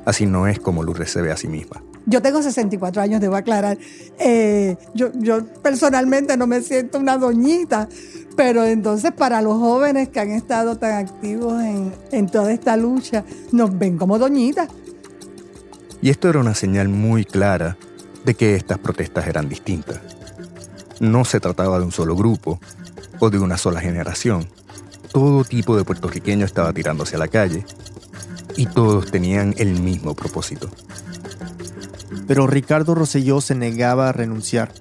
así 0.04 0.26
no 0.26 0.46
es 0.46 0.58
como 0.58 0.82
Lourdes 0.82 1.10
se 1.10 1.22
ve 1.22 1.30
a 1.30 1.36
sí 1.36 1.48
misma. 1.48 1.82
Yo 2.06 2.20
tengo 2.20 2.42
64 2.42 3.00
años, 3.00 3.20
debo 3.20 3.36
aclarar. 3.36 3.78
Eh, 4.18 4.76
yo, 4.94 5.10
yo 5.14 5.44
personalmente 5.62 6.36
no 6.36 6.46
me 6.46 6.60
siento 6.60 6.98
una 6.98 7.16
doñita, 7.16 7.88
pero 8.36 8.64
entonces 8.64 9.12
para 9.12 9.40
los 9.40 9.58
jóvenes 9.58 10.10
que 10.10 10.20
han 10.20 10.30
estado 10.30 10.76
tan 10.76 10.92
activos 10.92 11.62
en, 11.62 11.94
en 12.12 12.26
toda 12.26 12.52
esta 12.52 12.76
lucha, 12.76 13.24
nos 13.52 13.76
ven 13.78 13.96
como 13.96 14.18
doñitas. 14.18 14.68
Y 16.02 16.10
esto 16.10 16.28
era 16.28 16.40
una 16.40 16.54
señal 16.54 16.90
muy 16.90 17.24
clara 17.24 17.78
de 18.26 18.34
que 18.34 18.54
estas 18.54 18.78
protestas 18.78 19.26
eran 19.26 19.48
distintas. 19.48 20.00
No 21.00 21.24
se 21.24 21.40
trataba 21.40 21.78
de 21.78 21.84
un 21.86 21.92
solo 21.92 22.14
grupo 22.14 22.60
o 23.18 23.30
de 23.30 23.38
una 23.38 23.56
sola 23.56 23.80
generación. 23.80 24.46
Todo 25.12 25.44
tipo 25.44 25.76
de 25.76 25.84
puertorriqueño 25.84 26.44
estaba 26.44 26.72
tirándose 26.72 27.16
a 27.16 27.20
la 27.20 27.28
calle 27.28 27.64
y 28.56 28.66
todos 28.66 29.10
tenían 29.10 29.54
el 29.58 29.80
mismo 29.80 30.14
propósito. 30.14 30.70
Pero 32.26 32.46
Ricardo 32.46 32.94
Rosselló 32.94 33.40
se 33.40 33.54
negaba 33.54 34.08
a 34.08 34.12
renunciar. 34.12 34.72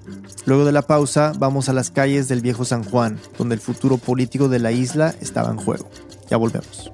Luego 0.46 0.64
de 0.64 0.72
la 0.72 0.82
pausa, 0.82 1.32
vamos 1.38 1.68
a 1.68 1.72
las 1.72 1.90
calles 1.90 2.28
del 2.28 2.40
viejo 2.40 2.64
San 2.64 2.84
Juan, 2.84 3.18
donde 3.38 3.54
el 3.54 3.60
futuro 3.60 3.98
político 3.98 4.48
de 4.48 4.58
la 4.58 4.72
isla 4.72 5.14
estaba 5.20 5.50
en 5.50 5.56
juego. 5.56 5.88
Ya 6.30 6.36
volvemos. 6.36 6.90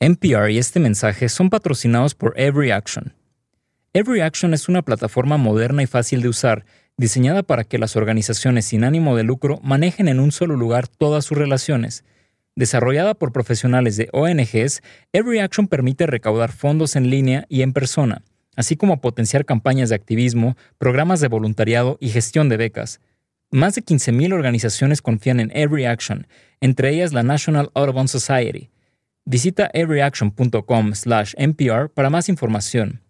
NPR 0.00 0.50
y 0.50 0.58
este 0.58 0.78
mensaje 0.78 1.28
son 1.28 1.50
patrocinados 1.50 2.14
por 2.14 2.38
Every 2.38 2.70
Action. 2.70 3.14
Every 3.92 4.20
Action 4.20 4.54
es 4.54 4.68
una 4.68 4.82
plataforma 4.82 5.36
moderna 5.36 5.82
y 5.82 5.86
fácil 5.86 6.22
de 6.22 6.28
usar, 6.28 6.64
diseñada 6.98 7.42
para 7.42 7.64
que 7.64 7.78
las 7.78 7.96
organizaciones 7.96 8.66
sin 8.66 8.84
ánimo 8.84 9.16
de 9.16 9.22
lucro 9.22 9.58
manejen 9.62 10.08
en 10.08 10.20
un 10.20 10.32
solo 10.32 10.56
lugar 10.56 10.88
todas 10.88 11.24
sus 11.24 11.38
relaciones. 11.38 12.04
Desarrollada 12.56 13.14
por 13.14 13.32
profesionales 13.32 13.96
de 13.96 14.10
ONGs, 14.12 14.82
Every 15.12 15.38
Action 15.38 15.68
permite 15.68 16.06
recaudar 16.06 16.52
fondos 16.52 16.96
en 16.96 17.08
línea 17.08 17.46
y 17.48 17.62
en 17.62 17.72
persona, 17.72 18.22
así 18.56 18.76
como 18.76 19.00
potenciar 19.00 19.46
campañas 19.46 19.88
de 19.88 19.94
activismo, 19.94 20.56
programas 20.76 21.20
de 21.20 21.28
voluntariado 21.28 21.96
y 22.00 22.10
gestión 22.10 22.48
de 22.48 22.56
becas. 22.56 23.00
Más 23.50 23.76
de 23.76 23.82
15.000 23.82 24.34
organizaciones 24.34 25.00
confían 25.00 25.40
en 25.40 25.50
Every 25.56 25.86
Action, 25.86 26.26
entre 26.60 26.90
ellas 26.90 27.14
la 27.14 27.22
National 27.22 27.70
Audubon 27.74 28.08
Society. 28.08 28.68
Visita 29.24 29.70
everyaction.com/npr 29.72 31.88
para 31.90 32.10
más 32.10 32.28
información. 32.28 33.00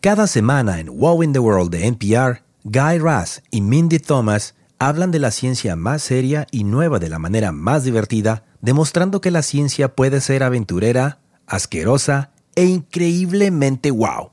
Cada 0.00 0.26
semana 0.26 0.80
en 0.80 0.86
Wow 0.86 1.22
in 1.22 1.34
the 1.34 1.40
World 1.40 1.70
de 1.72 1.86
NPR, 1.86 2.42
Guy 2.64 2.98
Raz 2.98 3.42
y 3.50 3.62
Mindy 3.62 3.98
Thomas 3.98 4.54
hablan 4.78 5.10
de 5.10 5.18
la 5.18 5.30
ciencia 5.30 5.76
más 5.76 6.02
seria 6.02 6.46
y 6.50 6.64
nueva 6.64 6.98
de 6.98 7.08
la 7.08 7.18
manera 7.18 7.52
más 7.52 7.84
divertida, 7.84 8.44
demostrando 8.60 9.22
que 9.22 9.30
la 9.30 9.40
ciencia 9.40 9.94
puede 9.94 10.20
ser 10.20 10.42
aventurera, 10.42 11.20
asquerosa 11.46 12.32
e 12.54 12.64
increíblemente 12.64 13.90
wow. 13.90 14.32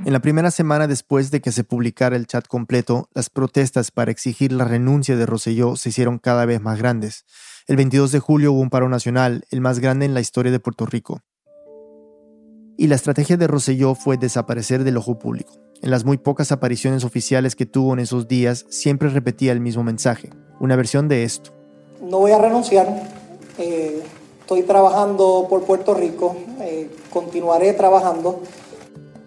En 0.06 0.14
la 0.14 0.20
primera 0.20 0.52
semana 0.52 0.88
después 0.88 1.32
de 1.32 1.42
que 1.42 1.52
se 1.52 1.64
publicara 1.64 2.16
el 2.16 2.28
chat 2.28 2.48
completo, 2.48 3.10
las 3.14 3.30
protestas 3.30 3.92
para 3.92 4.12
exigir 4.12 4.52
la 4.52 4.64
renuncia 4.64 5.18
de 5.18 5.26
Rosselló 5.26 5.76
se 5.76 5.90
hicieron 5.90 6.20
cada 6.20 6.46
vez 6.46 6.62
más 6.62 6.78
grandes. 6.78 7.26
El 7.68 7.78
22 7.78 8.12
de 8.12 8.20
julio 8.20 8.54
hubo 8.54 8.62
un 8.62 8.70
paro 8.70 8.90
nacional, 8.90 9.44
el 9.50 9.60
más 9.60 9.80
grande 9.80 10.06
en 10.06 10.14
la 10.14 10.22
historia 10.22 10.52
de 10.52 10.60
Puerto 10.60 10.86
Rico. 10.86 11.22
Y 12.78 12.88
la 12.88 12.96
estrategia 12.96 13.38
de 13.38 13.48
Rosselló 13.48 13.96
fue 13.96 14.18
desaparecer 14.18 14.84
del 14.84 14.98
ojo 14.98 15.18
público. 15.18 15.54
En 15.82 15.90
las 15.90 16.06
muy 16.06 16.18
pocas 16.18 16.52
apariciones 16.52 17.04
oficiales 17.04 17.56
que 17.56 17.66
tuvo 17.66 17.94
en 17.94 18.00
esos 18.00 18.28
días, 18.28 18.66
siempre 18.70 19.10
repetía 19.10 19.52
el 19.52 19.62
mismo 19.62 19.84
mensaje, 19.84 20.30
una 20.60 20.76
versión 20.76 21.08
de 21.08 21.24
esto. 21.24 21.52
No 22.02 22.20
voy 22.20 22.32
a 22.32 22.38
renunciar, 22.38 22.88
eh, 23.58 24.04
estoy 24.42 24.62
trabajando 24.62 25.48
por 25.50 25.64
Puerto 25.64 25.96
Rico, 25.96 26.38
eh, 26.62 26.90
continuaré 27.10 27.74
trabajando. 27.74 28.44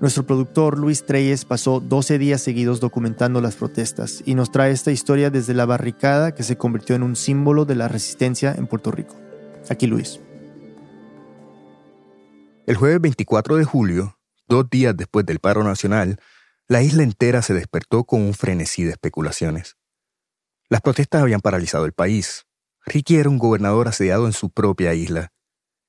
Nuestro 0.00 0.24
productor 0.24 0.78
Luis 0.78 1.04
Treyes 1.04 1.44
pasó 1.44 1.78
12 1.78 2.18
días 2.18 2.40
seguidos 2.40 2.80
documentando 2.80 3.42
las 3.42 3.56
protestas 3.56 4.22
y 4.24 4.34
nos 4.34 4.50
trae 4.50 4.72
esta 4.72 4.90
historia 4.90 5.28
desde 5.28 5.52
la 5.52 5.66
barricada 5.66 6.34
que 6.34 6.42
se 6.42 6.56
convirtió 6.56 6.96
en 6.96 7.02
un 7.02 7.16
símbolo 7.16 7.66
de 7.66 7.74
la 7.74 7.86
resistencia 7.86 8.54
en 8.56 8.66
Puerto 8.66 8.90
Rico. 8.90 9.14
Aquí 9.68 9.86
Luis. 9.86 10.18
El 12.66 12.76
jueves 12.76 12.98
24 13.02 13.56
de 13.56 13.64
julio, 13.64 14.16
dos 14.48 14.70
días 14.70 14.96
después 14.96 15.26
del 15.26 15.38
paro 15.38 15.64
nacional, 15.64 16.18
la 16.66 16.80
isla 16.80 17.02
entera 17.02 17.42
se 17.42 17.52
despertó 17.52 18.04
con 18.04 18.22
un 18.22 18.32
frenesí 18.32 18.84
de 18.84 18.92
especulaciones. 18.92 19.76
Las 20.70 20.80
protestas 20.80 21.20
habían 21.20 21.40
paralizado 21.40 21.84
el 21.84 21.92
país. 21.92 22.46
Ricky 22.86 23.16
era 23.16 23.28
un 23.28 23.38
gobernador 23.38 23.88
asediado 23.88 24.24
en 24.24 24.32
su 24.32 24.48
propia 24.48 24.94
isla, 24.94 25.32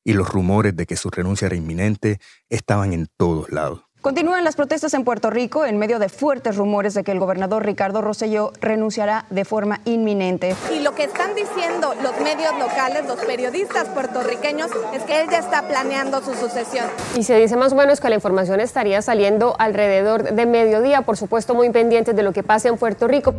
y 0.03 0.13
los 0.13 0.27
rumores 0.27 0.75
de 0.75 0.85
que 0.85 0.97
su 0.97 1.09
renuncia 1.09 1.45
era 1.45 1.55
inminente 1.55 2.19
estaban 2.49 2.91
en 2.91 3.07
todos 3.15 3.51
lados. 3.51 3.90
Continúan 4.01 4.43
las 4.43 4.55
protestas 4.55 4.95
en 4.95 5.03
Puerto 5.03 5.29
Rico 5.29 5.63
en 5.63 5.77
medio 5.77 5.99
de 5.99 6.09
fuertes 6.09 6.55
rumores 6.55 6.95
de 6.95 7.03
que 7.03 7.11
el 7.11 7.19
gobernador 7.19 7.63
Ricardo 7.63 8.01
Rosselló 8.01 8.51
renunciará 8.59 9.27
de 9.29 9.45
forma 9.45 9.79
inminente. 9.85 10.55
Y 10.75 10.79
lo 10.79 10.95
que 10.95 11.03
están 11.03 11.35
diciendo 11.35 11.93
los 12.01 12.19
medios 12.19 12.51
locales, 12.57 13.05
los 13.05 13.19
periodistas 13.23 13.89
puertorriqueños, 13.89 14.71
es 14.95 15.03
que 15.03 15.21
él 15.21 15.27
ya 15.29 15.37
está 15.37 15.67
planeando 15.67 16.19
su 16.23 16.33
sucesión. 16.33 16.87
Y 17.15 17.21
se 17.21 17.37
dice 17.37 17.55
más 17.57 17.73
o 17.73 17.75
menos 17.75 18.01
que 18.01 18.09
la 18.09 18.15
información 18.15 18.59
estaría 18.59 19.03
saliendo 19.03 19.55
alrededor 19.59 20.33
de 20.33 20.45
mediodía, 20.47 21.03
por 21.03 21.15
supuesto 21.15 21.53
muy 21.53 21.69
pendientes 21.69 22.15
de 22.15 22.23
lo 22.23 22.33
que 22.33 22.41
pase 22.41 22.69
en 22.69 22.77
Puerto 22.77 23.07
Rico. 23.07 23.35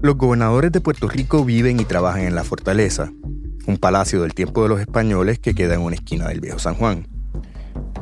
Los 0.00 0.16
gobernadores 0.16 0.72
de 0.72 0.80
Puerto 0.80 1.08
Rico 1.08 1.44
viven 1.44 1.78
y 1.78 1.84
trabajan 1.84 2.22
en 2.22 2.34
la 2.34 2.42
fortaleza, 2.42 3.10
un 3.66 3.76
palacio 3.76 4.22
del 4.22 4.32
tiempo 4.32 4.62
de 4.62 4.70
los 4.70 4.80
españoles 4.80 5.38
que 5.38 5.54
queda 5.54 5.74
en 5.74 5.82
una 5.82 5.96
esquina 5.96 6.26
del 6.26 6.40
viejo 6.40 6.58
San 6.58 6.74
Juan. 6.74 7.17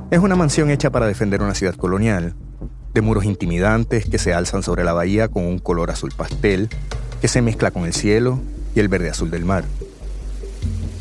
Es 0.08 0.20
una 0.20 0.36
mansión 0.36 0.70
hecha 0.70 0.90
para 0.90 1.06
defender 1.06 1.42
una 1.42 1.56
ciudad 1.56 1.74
colonial, 1.74 2.34
de 2.94 3.00
muros 3.00 3.24
intimidantes 3.24 4.06
que 4.06 4.18
se 4.18 4.32
alzan 4.32 4.62
sobre 4.62 4.84
la 4.84 4.92
bahía 4.92 5.26
con 5.26 5.44
un 5.44 5.58
color 5.58 5.90
azul 5.90 6.12
pastel 6.16 6.68
que 7.20 7.26
se 7.26 7.42
mezcla 7.42 7.72
con 7.72 7.86
el 7.86 7.92
cielo 7.92 8.38
y 8.76 8.80
el 8.80 8.86
verde 8.86 9.10
azul 9.10 9.32
del 9.32 9.44
mar. 9.44 9.64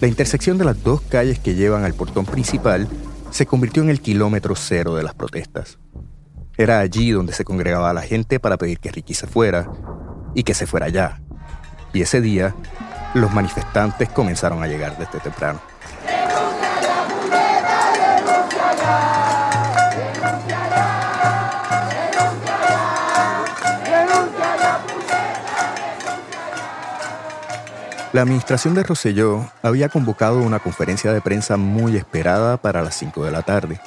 La 0.01 0.07
intersección 0.07 0.57
de 0.57 0.65
las 0.65 0.83
dos 0.83 1.01
calles 1.01 1.37
que 1.37 1.53
llevan 1.53 1.83
al 1.83 1.93
portón 1.93 2.25
principal 2.25 2.87
se 3.29 3.45
convirtió 3.45 3.83
en 3.83 3.91
el 3.91 4.01
kilómetro 4.01 4.55
cero 4.55 4.95
de 4.95 5.03
las 5.03 5.13
protestas. 5.13 5.77
Era 6.57 6.79
allí 6.79 7.11
donde 7.11 7.33
se 7.33 7.45
congregaba 7.45 7.93
la 7.93 8.01
gente 8.01 8.39
para 8.39 8.57
pedir 8.57 8.79
que 8.79 8.91
Ricky 8.91 9.13
se 9.13 9.27
fuera 9.27 9.69
y 10.33 10.41
que 10.41 10.55
se 10.55 10.65
fuera 10.65 10.89
ya. 10.89 11.21
Y 11.93 12.01
ese 12.01 12.21
día, 12.21 12.55
los 13.13 13.31
manifestantes 13.31 14.09
comenzaron 14.09 14.63
a 14.63 14.67
llegar 14.67 14.97
desde 14.97 15.19
temprano. 15.19 15.61
La 28.15 28.21
administración 28.21 28.75
de 28.75 28.83
Rosselló 28.83 29.51
había 29.61 29.89
convocado 29.89 30.39
una 30.39 30.59
conferencia 30.59 31.11
de 31.11 31.19
prensa 31.19 31.57
muy 31.57 31.97
esperada 31.97 32.55
para 32.55 32.81
las 32.81 32.95
5 32.95 33.25
de 33.25 33.31
la 33.31 33.41
tarde. 33.41 33.81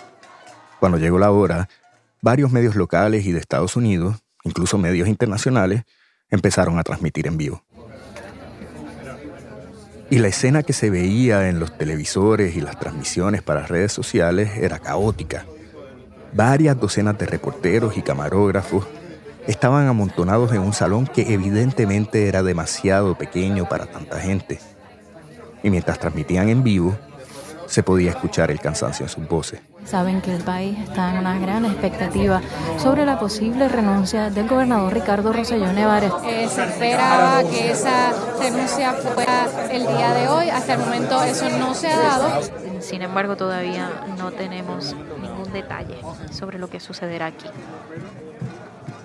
Cuando 0.78 0.98
llegó 0.98 1.18
la 1.18 1.30
hora, 1.30 1.70
varios 2.20 2.52
medios 2.52 2.76
locales 2.76 3.24
y 3.24 3.32
de 3.32 3.38
Estados 3.38 3.74
Unidos, 3.74 4.18
incluso 4.44 4.76
medios 4.76 5.08
internacionales, 5.08 5.84
empezaron 6.28 6.78
a 6.78 6.82
transmitir 6.82 7.26
en 7.26 7.38
vivo. 7.38 7.64
Y 10.10 10.18
la 10.18 10.28
escena 10.28 10.62
que 10.62 10.72
se 10.72 10.88
veía 10.88 11.48
en 11.48 11.60
los 11.60 11.76
televisores 11.76 12.56
y 12.56 12.62
las 12.62 12.78
transmisiones 12.80 13.42
para 13.42 13.66
redes 13.66 13.92
sociales 13.92 14.56
era 14.56 14.78
caótica. 14.78 15.44
Varias 16.32 16.80
docenas 16.80 17.18
de 17.18 17.26
reporteros 17.26 17.96
y 17.98 18.02
camarógrafos 18.02 18.86
estaban 19.46 19.86
amontonados 19.86 20.52
en 20.52 20.60
un 20.60 20.72
salón 20.72 21.06
que 21.06 21.32
evidentemente 21.32 22.28
era 22.28 22.42
demasiado 22.42 23.16
pequeño 23.16 23.68
para 23.68 23.86
tanta 23.86 24.18
gente. 24.18 24.60
Y 25.62 25.70
mientras 25.70 25.98
transmitían 25.98 26.48
en 26.48 26.62
vivo, 26.62 26.96
se 27.68 27.82
podía 27.82 28.10
escuchar 28.10 28.50
el 28.50 28.60
cansancio 28.60 29.04
en 29.04 29.10
sus 29.10 29.28
voces. 29.28 29.60
Saben 29.84 30.20
que 30.20 30.34
el 30.34 30.42
país 30.42 30.78
está 30.78 31.12
en 31.12 31.18
una 31.18 31.38
gran 31.38 31.64
expectativa 31.64 32.42
sobre 32.78 33.06
la 33.06 33.18
posible 33.18 33.68
renuncia 33.68 34.30
del 34.30 34.48
gobernador 34.48 34.92
Ricardo 34.92 35.32
Rosselló 35.32 35.72
Nevares. 35.72 36.12
Eh, 36.26 36.48
se 36.48 36.64
esperaba 36.64 37.42
que 37.44 37.70
esa 37.70 38.12
renuncia 38.38 38.92
fuera 38.92 39.46
el 39.70 39.86
día 39.86 40.14
de 40.14 40.28
hoy. 40.28 40.50
Hasta 40.50 40.74
el 40.74 40.80
momento 40.80 41.22
eso 41.22 41.48
no 41.58 41.74
se 41.74 41.88
ha 41.88 41.98
dado. 41.98 42.42
Sin 42.80 43.02
embargo, 43.02 43.36
todavía 43.36 43.90
no 44.18 44.30
tenemos 44.30 44.94
ningún 45.20 45.52
detalle 45.52 45.96
sobre 46.30 46.58
lo 46.58 46.68
que 46.68 46.80
sucederá 46.80 47.26
aquí. 47.26 47.46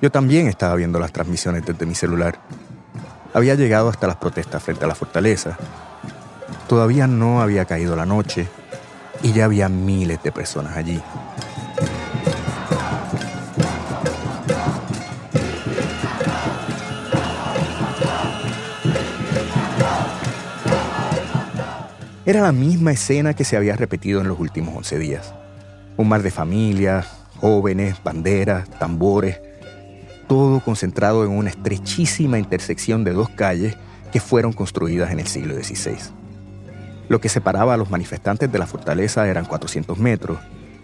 Yo 0.02 0.12
también 0.12 0.48
estaba 0.48 0.76
viendo 0.76 1.00
las 1.00 1.12
transmisiones 1.12 1.66
desde 1.66 1.86
mi 1.86 1.96
celular. 1.96 2.40
Había 3.34 3.56
llegado 3.56 3.90
hasta 3.90 4.06
las 4.06 4.18
protestas 4.18 4.62
frente 4.62 4.84
a 4.84 4.88
la 4.88 4.96
fortaleza. 4.96 5.58
Todavía 6.74 7.06
no 7.06 7.40
había 7.40 7.66
caído 7.66 7.96
la 7.96 8.08
noche 8.08 8.48
y 9.22 9.32
ya 9.32 9.46
había 9.46 9.70
miles 9.70 10.24
de 10.24 10.32
personas 10.32 10.76
allí. 10.76 11.00
Era 22.26 22.42
la 22.42 22.52
misma 22.52 22.92
escena 22.92 23.36
que 23.36 23.44
se 23.44 23.56
había 23.56 23.76
repetido 23.76 24.22
en 24.22 24.28
los 24.28 24.40
últimos 24.40 24.76
11 24.76 24.98
días. 24.98 25.32
Un 25.96 26.10
mar 26.10 26.24
de 26.24 26.32
familias, 26.32 27.06
jóvenes, 27.40 27.98
banderas, 28.04 28.68
tambores, 28.80 29.40
todo 30.28 30.60
concentrado 30.60 31.24
en 31.24 31.30
una 31.30 31.52
estrechísima 31.52 32.40
intersección 32.40 33.04
de 33.04 33.14
dos 33.14 33.30
calles 33.30 33.78
que 34.12 34.20
fueron 34.20 34.54
construidas 34.54 35.12
en 35.12 35.20
el 35.20 35.28
siglo 35.28 35.54
XVI. 35.54 36.23
Lo 37.14 37.22
que 37.22 37.30
separaba 37.30 37.76
a 37.76 37.78
los 37.78 37.92
manifestantes 37.92 38.52
de 38.52 38.58
la 38.58 38.66
fortaleza 38.66 39.28
eran 39.28 39.46
400 39.46 40.00
metros 40.00 40.40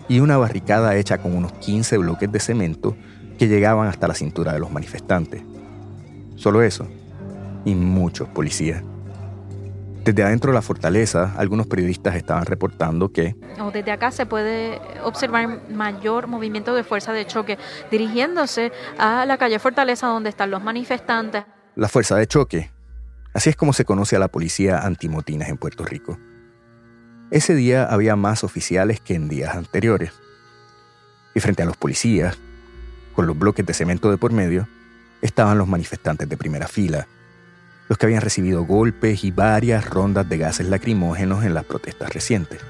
y 0.08 0.20
una 0.20 0.38
barricada 0.38 0.96
hecha 0.96 1.18
con 1.18 1.36
unos 1.36 1.54
15 1.54 1.98
bloques 1.98 2.32
de 2.32 2.40
cemento 2.40 2.96
que 3.40 3.48
llegaban 3.48 3.88
hasta 3.88 4.08
la 4.08 4.14
cintura 4.14 4.54
de 4.54 4.60
los 4.60 4.70
manifestantes. 4.70 5.42
Solo 6.36 6.62
eso, 6.62 6.88
y 7.66 7.74
muchos 7.74 8.28
policías. 8.28 8.84
Desde 10.04 10.22
adentro 10.22 10.52
de 10.52 10.54
la 10.54 10.62
fortaleza, 10.62 11.34
algunos 11.36 11.66
periodistas 11.66 12.14
estaban 12.14 12.46
reportando 12.46 13.12
que... 13.12 13.36
Desde 13.74 13.92
acá 13.92 14.12
se 14.12 14.28
puede 14.28 14.80
observar 15.04 15.68
mayor 15.72 16.28
movimiento 16.28 16.76
de 16.76 16.84
fuerza 16.84 17.12
de 17.12 17.26
choque 17.26 17.58
dirigiéndose 17.90 18.72
a 19.00 19.26
la 19.26 19.40
calle 19.40 19.58
Fortaleza 19.58 20.06
donde 20.06 20.30
están 20.30 20.52
los 20.52 20.62
manifestantes. 20.62 21.46
La 21.74 21.88
fuerza 21.88 22.18
de 22.18 22.28
choque. 22.28 22.70
Así 23.34 23.50
es 23.50 23.56
como 23.56 23.74
se 23.74 23.86
conoce 23.86 24.16
a 24.16 24.20
la 24.20 24.28
policía 24.28 24.80
antimotinas 24.80 25.50
en 25.50 25.58
Puerto 25.58 25.86
Rico. 25.86 26.18
Ese 27.32 27.54
día 27.54 27.86
había 27.86 28.16
más 28.16 28.44
oficiales 28.44 29.00
que 29.00 29.14
en 29.14 29.30
días 29.30 29.56
anteriores. 29.56 30.14
Y 31.36 31.40
frente 31.40 31.62
a 31.62 31.66
los 31.68 31.78
policías, 31.78 32.38
con 33.14 33.28
los 33.28 33.38
bloques 33.38 33.66
de 33.66 33.74
cemento 33.74 34.10
de 34.10 34.18
por 34.18 34.32
medio, 34.32 34.68
estaban 35.22 35.60
los 35.60 35.68
manifestantes 35.68 36.28
de 36.28 36.38
primera 36.38 36.68
fila, 36.68 37.08
los 37.88 37.98
que 37.98 38.08
habían 38.08 38.22
recibido 38.22 38.64
golpes 38.64 39.24
y 39.24 39.32
varias 39.32 39.88
rondas 39.88 40.28
de 40.28 40.38
gases 40.38 40.68
lacrimógenos 40.68 41.44
en 41.44 41.54
las 41.54 41.66
protestas 41.66 42.12
recientes. 42.12 42.62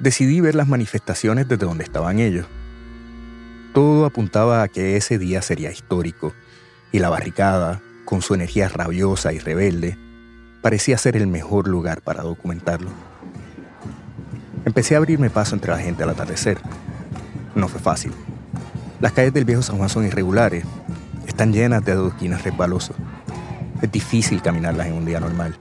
Decidí 0.00 0.40
ver 0.40 0.54
las 0.54 0.68
manifestaciones 0.68 1.48
desde 1.48 1.64
donde 1.64 1.84
estaban 1.84 2.18
ellos. 2.18 2.46
Todo 3.72 4.04
apuntaba 4.04 4.62
a 4.62 4.68
que 4.68 4.96
ese 4.96 5.18
día 5.18 5.40
sería 5.40 5.70
histórico, 5.70 6.34
y 6.92 6.98
la 6.98 7.08
barricada, 7.08 7.80
con 8.04 8.20
su 8.20 8.34
energía 8.34 8.68
rabiosa 8.68 9.32
y 9.32 9.38
rebelde, 9.38 9.96
parecía 10.60 10.98
ser 10.98 11.16
el 11.16 11.26
mejor 11.26 11.68
lugar 11.68 12.02
para 12.02 12.22
documentarlo. 12.22 12.90
Empecé 14.66 14.94
a 14.94 14.98
abrirme 14.98 15.30
paso 15.30 15.54
entre 15.54 15.72
la 15.72 15.78
gente 15.78 16.02
al 16.02 16.10
atardecer, 16.10 16.58
no 17.54 17.68
fue 17.68 17.80
fácil. 17.80 18.12
Las 19.00 19.12
calles 19.12 19.32
del 19.32 19.44
viejo 19.44 19.62
San 19.62 19.78
Juan 19.78 19.88
son 19.88 20.06
irregulares, 20.06 20.64
están 21.26 21.52
llenas 21.52 21.84
de 21.84 21.92
adoquines 21.92 22.44
resbalosos. 22.44 22.96
Es 23.80 23.90
difícil 23.90 24.42
caminarlas 24.42 24.86
en 24.86 24.94
un 24.94 25.04
día 25.04 25.18
normal. 25.18 25.56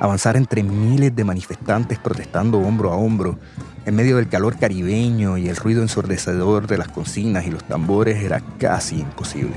Avanzar 0.00 0.36
entre 0.36 0.62
miles 0.62 1.14
de 1.14 1.24
manifestantes 1.24 1.98
protestando 1.98 2.58
hombro 2.58 2.92
a 2.92 2.96
hombro, 2.96 3.38
en 3.86 3.94
medio 3.94 4.16
del 4.16 4.28
calor 4.28 4.58
caribeño 4.58 5.38
y 5.38 5.48
el 5.48 5.54
ruido 5.54 5.80
ensordecedor 5.80 6.66
de 6.66 6.76
las 6.76 6.88
cocinas 6.88 7.46
y 7.46 7.52
los 7.52 7.62
tambores, 7.62 8.22
era 8.22 8.42
casi 8.58 8.98
imposible. 8.98 9.54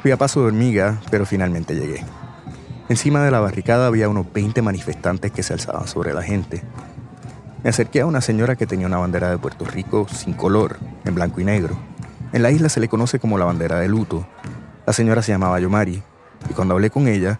Fui 0.00 0.10
a 0.10 0.16
paso 0.16 0.40
de 0.40 0.46
hormiga, 0.46 1.00
pero 1.10 1.26
finalmente 1.26 1.74
llegué. 1.74 2.02
Encima 2.88 3.22
de 3.22 3.30
la 3.30 3.40
barricada 3.40 3.86
había 3.86 4.08
unos 4.08 4.32
20 4.32 4.62
manifestantes 4.62 5.32
que 5.32 5.42
se 5.42 5.52
alzaban 5.52 5.86
sobre 5.86 6.14
la 6.14 6.22
gente. 6.22 6.62
Me 7.62 7.70
acerqué 7.70 8.00
a 8.00 8.06
una 8.06 8.22
señora 8.22 8.56
que 8.56 8.66
tenía 8.66 8.86
una 8.86 8.98
bandera 8.98 9.30
de 9.30 9.38
Puerto 9.38 9.66
Rico 9.66 10.06
sin 10.10 10.32
color, 10.32 10.78
en 11.04 11.14
blanco 11.14 11.42
y 11.42 11.44
negro. 11.44 11.78
En 12.32 12.42
la 12.42 12.50
isla 12.50 12.70
se 12.70 12.80
le 12.80 12.88
conoce 12.88 13.18
como 13.18 13.36
la 13.36 13.44
bandera 13.44 13.78
de 13.80 13.88
luto. 13.88 14.26
La 14.86 14.94
señora 14.94 15.22
se 15.22 15.32
llamaba 15.32 15.60
Yomari, 15.60 16.02
y 16.50 16.54
cuando 16.54 16.74
hablé 16.74 16.90
con 16.90 17.06
ella, 17.08 17.38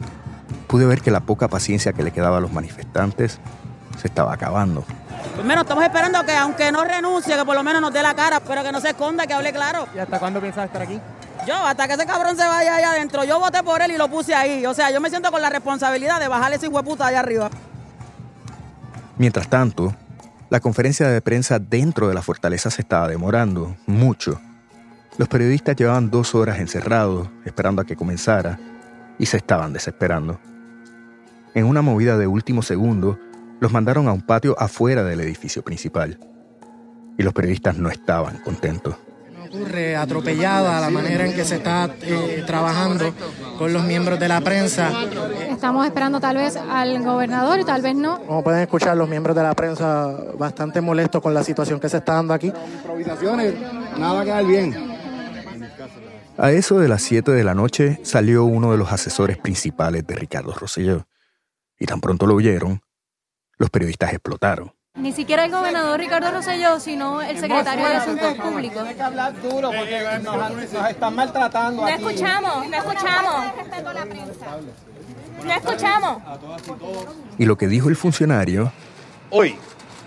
pude 0.65 0.87
ver 0.87 1.01
que 1.01 1.11
la 1.11 1.21
poca 1.21 1.49
paciencia 1.49 1.93
que 1.93 2.03
le 2.03 2.11
quedaba 2.11 2.39
a 2.39 2.41
los 2.41 2.53
manifestantes 2.53 3.41
se 4.01 4.09
estaba 4.09 4.33
acabando. 4.33 4.85
Primero 5.35 5.63
estamos 5.63 5.85
esperando 5.85 6.25
que 6.25 6.33
aunque 6.33 6.71
no 6.71 6.85
renuncie, 6.85 7.37
que 7.37 7.45
por 7.45 7.55
lo 7.55 7.63
menos 7.63 7.81
nos 7.81 7.93
dé 7.93 8.03
la 8.03 8.15
cara, 8.15 8.41
pero 8.41 8.63
que 8.63 8.73
no 8.73 8.81
se 8.81 8.91
esconda, 8.91 9.27
que 9.27 9.35
hable 9.35 9.53
claro. 9.53 9.87
¿Y 9.95 9.99
hasta 9.99 10.19
cuándo 10.19 10.41
piensas 10.41 10.67
estar 10.67 10.83
aquí? 10.83 11.01
Yo, 11.47 11.55
hasta 11.55 11.87
que 11.87 11.95
ese 11.95 12.07
cabrón 12.07 12.37
se 12.37 12.47
vaya 12.47 12.77
allá 12.77 12.91
adentro, 12.93 13.25
yo 13.25 13.39
voté 13.39 13.63
por 13.63 13.83
él 13.83 13.91
y 13.91 13.99
lo 13.99 14.09
puse 14.09 14.35
ahí. 14.35 14.65
O 14.65 14.75
sea, 14.75 14.91
yo 14.91 15.01
me 15.01 15.11
siento 15.11 15.31
con 15.31 15.43
la 15.43 15.51
responsabilidad 15.51 16.21
de 16.21 16.29
bajarle 16.29 16.57
ese 16.57 16.69
hueputa 16.69 17.07
allá 17.07 17.21
arriba. 17.21 17.51
Mientras 19.19 19.49
tanto, 19.49 19.95
la 20.51 20.61
conferencia 20.61 21.09
de 21.09 21.21
prensa 21.21 21.59
dentro 21.59 22.09
de 22.09 22.15
la 22.15 22.23
fortaleza 22.23 22.71
se 22.71 22.83
estaba 22.83 23.09
demorando 23.09 23.77
mucho. 23.87 24.41
Los 25.19 25.29
periodistas 25.29 25.77
llevaban 25.77 26.11
dos 26.11 26.35
horas 26.35 26.59
encerrados, 26.59 27.29
esperando 27.45 27.83
a 27.83 27.85
que 27.85 27.97
comenzara, 27.97 28.59
y 29.19 29.27
se 29.27 29.37
estaban 29.37 29.73
desesperando. 29.73 30.41
En 31.55 31.67
una 31.67 31.83
movida 31.83 32.19
de 32.19 32.27
último 32.27 32.63
segundo, 32.63 33.19
los 33.61 33.73
mandaron 33.73 34.09
a 34.09 34.13
un 34.13 34.23
patio 34.23 34.57
afuera 34.59 35.05
del 35.05 35.21
edificio 35.21 35.63
principal. 35.63 36.19
Y 37.17 37.23
los 37.23 37.33
periodistas 37.33 37.79
no 37.79 37.89
estaban 37.89 38.39
contentos 38.39 38.97
ocurre 39.55 39.97
atropellada 39.97 40.81
la 40.81 40.91
manera 40.91 41.27
en 41.27 41.35
que 41.35 41.45
se 41.45 41.57
está 41.57 41.89
eh, 42.03 42.43
trabajando 42.47 43.13
con 43.59 43.73
los 43.73 43.85
miembros 43.85 44.19
de 44.19 44.29
la 44.29 44.41
prensa. 44.41 44.91
Estamos 45.49 45.87
esperando 45.87 46.21
tal 46.21 46.37
vez 46.37 46.57
al 46.57 47.03
gobernador 47.03 47.61
y 47.61 47.65
tal 47.65 47.83
vez 47.83 47.95
no. 47.95 48.21
Como 48.21 48.43
pueden 48.43 48.61
escuchar, 48.61 48.97
los 48.97 49.09
miembros 49.09 49.37
de 49.37 49.43
la 49.43 49.55
prensa 49.55 50.13
bastante 50.39 50.81
molestos 50.81 51.23
con 51.23 51.35
la 51.35 51.45
situación 51.45 51.79
que 51.79 51.89
se 51.89 51.99
está 51.99 52.15
dando 52.15 52.35
aquí. 52.35 52.53
Improvisaciones, 52.79 53.55
nada 53.97 54.13
va 54.15 54.21
a 54.21 54.25
quedar 54.25 54.47
bien. 54.47 54.95
A 56.37 56.51
eso 56.51 56.81
de 56.81 56.89
las 56.89 57.03
7 57.03 57.31
de 57.31 57.45
la 57.45 57.55
noche 57.55 58.01
salió 58.03 58.45
uno 58.45 58.73
de 58.73 58.79
los 58.79 58.91
asesores 58.91 59.39
principales 59.39 60.05
de 60.07 60.17
Ricardo 60.17 60.53
Rosselló. 60.53 61.07
Y 61.79 61.87
tan 61.87 62.01
pronto 62.01 62.27
lo 62.27 62.35
oyeron, 62.35 62.81
los 63.59 63.71
periodistas 63.71 64.13
explotaron. 64.13 64.73
Ni 64.97 65.13
siquiera 65.13 65.45
el 65.45 65.51
gobernador 65.51 65.99
Ricardo 65.99 66.31
Rosselló, 66.31 66.79
sino 66.79 67.21
el 67.21 67.37
secretario 67.39 67.89
de 67.89 67.97
Asuntos 67.97 68.35
Públicos. 68.35 68.77
Tienes 68.77 68.95
que 68.97 69.03
hablar 69.03 69.43
duro 69.43 69.71
porque 69.77 70.21
nos, 70.23 70.73
nos 70.73 70.89
están 70.91 71.17
maltratando 71.17 71.83
No 71.83 71.89
aquí. 71.89 71.97
escuchamos, 72.05 72.69
no 72.69 72.77
escuchamos. 72.77 73.45
No 75.45 75.53
escuchamos. 75.53 76.23
Y 77.39 77.45
lo 77.45 77.57
que 77.59 77.67
dijo 77.67 77.89
el 77.89 77.97
funcionario 77.97 78.73
Hoy, 79.31 79.57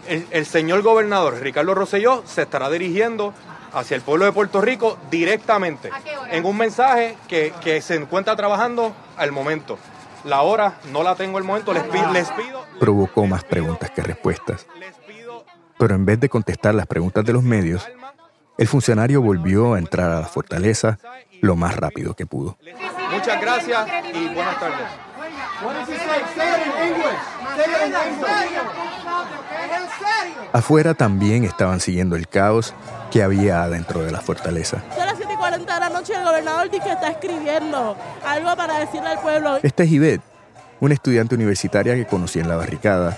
el, 0.07 0.25
el 0.31 0.45
señor 0.45 0.81
gobernador 0.83 1.41
Ricardo 1.41 1.73
Rosselló 1.75 2.23
se 2.25 2.43
estará 2.43 2.69
dirigiendo 2.69 3.33
hacia 3.73 3.95
el 3.95 4.01
pueblo 4.01 4.23
de 4.23 4.31
Puerto 4.31 4.61
Rico 4.61 4.97
directamente 5.11 5.89
en 6.31 6.45
un 6.45 6.55
mensaje 6.55 7.17
que, 7.27 7.53
que 7.61 7.81
se 7.81 7.95
encuentra 7.95 8.37
trabajando 8.37 8.95
al 9.17 9.33
momento. 9.33 9.77
La 10.23 10.41
hora 10.41 10.79
no 10.91 11.03
la 11.03 11.15
tengo 11.15 11.37
al 11.37 11.43
momento, 11.43 11.73
les, 11.73 11.83
pi- 11.83 11.99
les 12.13 12.29
pido 12.31 12.65
provocó 12.79 13.25
más 13.25 13.43
preguntas 13.43 13.89
que 13.91 14.01
respuestas. 14.01 14.67
Pero 15.79 15.95
en 15.95 16.05
vez 16.05 16.19
de 16.19 16.29
contestar 16.29 16.73
las 16.75 16.85
preguntas 16.87 17.23
de 17.25 17.33
los 17.33 17.43
medios, 17.43 17.87
el 18.57 18.67
funcionario 18.67 19.21
volvió 19.21 19.73
a 19.75 19.79
entrar 19.79 20.11
a 20.11 20.19
la 20.21 20.25
fortaleza 20.27 20.97
lo 21.41 21.55
más 21.55 21.75
rápido 21.75 22.13
que 22.15 22.25
pudo. 22.25 22.57
muchas 23.11 23.39
gracias 23.41 23.87
y 24.13 24.27
buenas 24.33 24.59
tardes. 24.59 24.87
Afuera 30.53 30.93
también 30.93 31.43
estaban 31.43 31.79
siguiendo 31.79 32.15
el 32.15 32.27
caos 32.27 32.73
que 33.11 33.23
había 33.23 33.63
adentro 33.63 34.01
de 34.01 34.11
la 34.11 34.21
fortaleza. 34.21 34.83
Son 35.37 35.51
las 35.51 35.59
7 35.59 35.63
y 35.63 35.65
40 35.67 35.73
de 35.73 35.79
la 35.79 35.89
noche 35.89 36.13
el 36.15 36.23
gobernador 36.23 36.69
dice 36.69 36.83
que 36.83 36.91
está 36.91 37.09
escribiendo 37.09 37.95
algo 38.25 38.55
para 38.55 38.79
decirle 38.79 39.09
al 39.09 39.19
pueblo. 39.19 39.59
Esta 39.61 39.83
es 39.83 39.89
Yvette, 39.89 40.21
una 40.79 40.93
estudiante 40.93 41.35
universitaria 41.35 41.95
que 41.95 42.05
conocí 42.05 42.39
en 42.39 42.49
la 42.49 42.55
barricada 42.55 43.15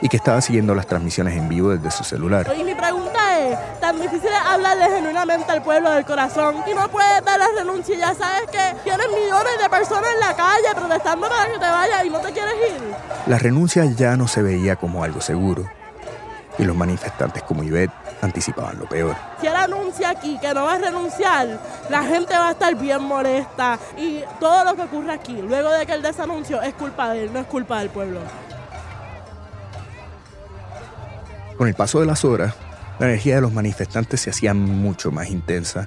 y 0.00 0.08
que 0.08 0.16
estaba 0.16 0.40
siguiendo 0.40 0.74
las 0.74 0.86
transmisiones 0.86 1.36
en 1.36 1.48
vivo 1.48 1.70
desde 1.70 1.90
su 1.92 2.02
celular. 2.02 2.52
Y 2.58 2.64
mi 2.64 2.74
pregunta 2.74 3.38
es, 3.38 3.80
tan 3.80 4.00
difícil 4.00 4.28
es 4.28 4.46
hablarle 4.46 4.86
genuinamente 4.90 5.52
al 5.52 5.62
pueblo 5.62 5.90
del 5.92 6.04
corazón 6.04 6.56
y 6.68 6.74
no 6.74 6.88
puedes 6.88 7.24
dar 7.24 7.38
la 7.38 7.48
renuncia, 7.56 7.96
ya 7.96 8.14
sabes 8.14 8.50
que 8.50 8.74
tienes 8.82 9.06
millones 9.08 9.52
de 9.62 9.70
personas 9.70 10.10
en 10.14 10.20
la 10.20 10.34
calle 10.34 10.68
protestando 10.74 11.28
para 11.28 11.46
que 11.46 11.58
te 11.58 11.70
vayas 11.70 12.04
y 12.04 12.10
no 12.10 12.18
te 12.18 12.32
quieres 12.32 12.54
ir. 12.70 12.82
La 13.26 13.38
renuncia 13.38 13.84
ya 13.84 14.16
no 14.16 14.26
se 14.26 14.42
veía 14.42 14.76
como 14.76 15.04
algo 15.04 15.20
seguro 15.20 15.81
y 16.58 16.64
los 16.64 16.76
manifestantes 16.76 17.42
como 17.42 17.62
Yvette 17.62 17.92
anticipaban 18.20 18.78
lo 18.78 18.86
peor. 18.86 19.16
Si 19.40 19.46
él 19.46 19.56
anuncia 19.56 20.10
aquí 20.10 20.38
que 20.38 20.52
no 20.52 20.64
va 20.64 20.74
a 20.74 20.78
renunciar, 20.78 21.58
la 21.88 22.02
gente 22.04 22.34
va 22.34 22.48
a 22.48 22.52
estar 22.52 22.74
bien 22.74 23.02
molesta 23.02 23.78
y 23.96 24.22
todo 24.38 24.64
lo 24.64 24.76
que 24.76 24.82
ocurre 24.82 25.12
aquí, 25.12 25.40
luego 25.40 25.70
de 25.70 25.86
que 25.86 25.92
él 25.92 26.02
desanuncio, 26.02 26.60
es 26.62 26.74
culpa 26.74 27.10
de 27.10 27.24
él, 27.24 27.32
no 27.32 27.40
es 27.40 27.46
culpa 27.46 27.78
del 27.80 27.90
pueblo. 27.90 28.20
Con 31.56 31.68
el 31.68 31.74
paso 31.74 32.00
de 32.00 32.06
las 32.06 32.24
horas, 32.24 32.54
la 32.98 33.06
energía 33.06 33.36
de 33.36 33.40
los 33.40 33.52
manifestantes 33.52 34.20
se 34.20 34.30
hacía 34.30 34.54
mucho 34.54 35.10
más 35.10 35.30
intensa. 35.30 35.86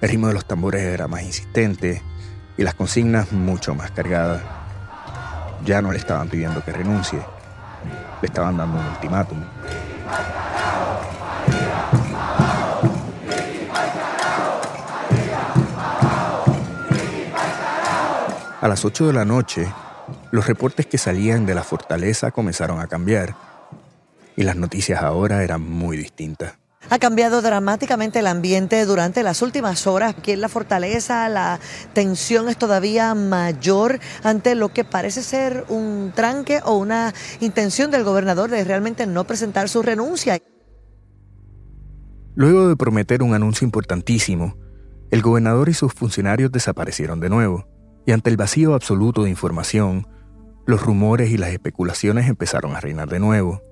El 0.00 0.08
ritmo 0.08 0.28
de 0.28 0.34
los 0.34 0.44
tambores 0.44 0.82
era 0.82 1.08
más 1.08 1.22
insistente 1.22 2.02
y 2.56 2.62
las 2.62 2.74
consignas 2.74 3.32
mucho 3.32 3.74
más 3.74 3.90
cargadas. 3.90 4.42
Ya 5.64 5.80
no 5.80 5.92
le 5.92 5.98
estaban 5.98 6.28
pidiendo 6.28 6.62
que 6.62 6.72
renuncie, 6.72 7.18
le 8.20 8.26
estaban 8.26 8.56
dando 8.56 8.78
un 8.78 8.86
ultimátum. 8.86 9.38
A 18.60 18.68
las 18.68 18.84
8 18.84 19.08
de 19.08 19.12
la 19.12 19.26
noche, 19.26 19.70
los 20.30 20.46
reportes 20.46 20.86
que 20.86 20.96
salían 20.96 21.44
de 21.44 21.54
la 21.54 21.62
fortaleza 21.62 22.30
comenzaron 22.30 22.80
a 22.80 22.86
cambiar 22.86 23.34
y 24.36 24.42
las 24.42 24.56
noticias 24.56 25.02
ahora 25.02 25.42
eran 25.42 25.60
muy 25.60 25.98
distintas. 25.98 26.63
Ha 26.90 26.98
cambiado 26.98 27.42
dramáticamente 27.42 28.18
el 28.18 28.26
ambiente 28.26 28.84
durante 28.84 29.22
las 29.22 29.42
últimas 29.42 29.86
horas. 29.86 30.14
Aquí 30.16 30.32
en 30.32 30.40
la 30.40 30.48
fortaleza 30.48 31.28
la 31.28 31.58
tensión 31.92 32.48
es 32.48 32.56
todavía 32.56 33.14
mayor 33.14 34.00
ante 34.22 34.54
lo 34.54 34.70
que 34.70 34.84
parece 34.84 35.22
ser 35.22 35.64
un 35.68 36.12
tranque 36.14 36.60
o 36.64 36.76
una 36.76 37.14
intención 37.40 37.90
del 37.90 38.04
gobernador 38.04 38.50
de 38.50 38.64
realmente 38.64 39.06
no 39.06 39.24
presentar 39.24 39.68
su 39.68 39.82
renuncia. 39.82 40.38
Luego 42.34 42.68
de 42.68 42.76
prometer 42.76 43.22
un 43.22 43.34
anuncio 43.34 43.64
importantísimo, 43.64 44.56
el 45.10 45.22
gobernador 45.22 45.68
y 45.68 45.74
sus 45.74 45.92
funcionarios 45.92 46.50
desaparecieron 46.50 47.20
de 47.20 47.28
nuevo, 47.28 47.68
y 48.06 48.12
ante 48.12 48.30
el 48.30 48.36
vacío 48.36 48.74
absoluto 48.74 49.22
de 49.22 49.30
información, 49.30 50.08
los 50.66 50.82
rumores 50.82 51.30
y 51.30 51.38
las 51.38 51.50
especulaciones 51.50 52.28
empezaron 52.28 52.74
a 52.74 52.80
reinar 52.80 53.08
de 53.08 53.20
nuevo, 53.20 53.62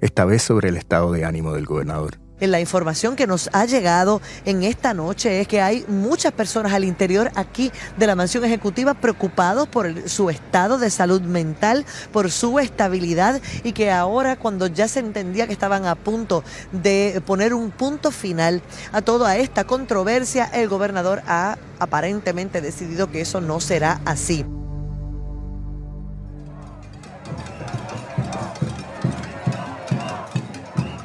esta 0.00 0.24
vez 0.24 0.42
sobre 0.42 0.70
el 0.70 0.76
estado 0.76 1.12
de 1.12 1.24
ánimo 1.24 1.52
del 1.52 1.66
gobernador. 1.66 2.18
La 2.40 2.60
información 2.60 3.16
que 3.16 3.26
nos 3.26 3.50
ha 3.52 3.64
llegado 3.64 4.22
en 4.44 4.62
esta 4.62 4.94
noche 4.94 5.40
es 5.40 5.48
que 5.48 5.60
hay 5.60 5.84
muchas 5.88 6.32
personas 6.32 6.72
al 6.72 6.84
interior 6.84 7.32
aquí 7.34 7.72
de 7.96 8.06
la 8.06 8.14
mansión 8.14 8.44
ejecutiva 8.44 8.94
preocupados 8.94 9.66
por 9.68 10.08
su 10.08 10.30
estado 10.30 10.78
de 10.78 10.90
salud 10.90 11.20
mental, 11.22 11.84
por 12.12 12.30
su 12.30 12.58
estabilidad 12.60 13.40
y 13.64 13.72
que 13.72 13.90
ahora 13.90 14.36
cuando 14.36 14.68
ya 14.68 14.86
se 14.86 15.00
entendía 15.00 15.46
que 15.46 15.52
estaban 15.52 15.84
a 15.84 15.96
punto 15.96 16.44
de 16.70 17.20
poner 17.26 17.54
un 17.54 17.70
punto 17.72 18.12
final 18.12 18.62
a 18.92 19.02
toda 19.02 19.36
esta 19.36 19.64
controversia, 19.64 20.44
el 20.44 20.68
gobernador 20.68 21.22
ha 21.26 21.58
aparentemente 21.80 22.60
decidido 22.60 23.10
que 23.10 23.20
eso 23.20 23.40
no 23.40 23.60
será 23.60 24.00
así. 24.04 24.44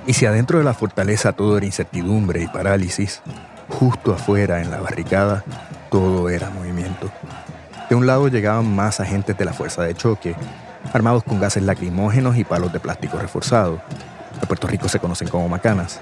Y 0.06 0.14
si 0.14 0.26
adentro 0.26 0.58
de 0.58 0.66
la 0.66 0.74
fortaleza 0.74 1.32
todo 1.32 1.58
era 1.58 1.66
incertidumbre 1.66 2.42
y 2.42 2.48
parálisis, 2.48 3.22
justo 3.70 4.14
afuera 4.14 4.62
en 4.62 4.70
la 4.70 4.82
barricada 4.82 5.44
todo 5.90 6.30
era 6.30 6.50
movimiento. 6.50 7.10
De 7.90 7.96
un 7.96 8.06
lado 8.06 8.28
llegaban 8.28 8.76
más 8.76 9.00
agentes 9.00 9.38
de 9.38 9.46
la 9.46 9.54
fuerza 9.54 9.84
de 9.84 9.94
choque, 9.94 10.36
armados 10.92 11.24
con 11.24 11.40
gases 11.40 11.64
lacrimógenos 11.64 12.36
y 12.38 12.44
palos 12.44 12.74
de 12.74 12.80
plástico 12.80 13.18
reforzado. 13.18 13.82
En 14.42 14.48
Puerto 14.48 14.68
Rico 14.68 14.90
se 14.90 15.00
conocen 15.00 15.30
como 15.30 15.48
macanas. 15.48 16.02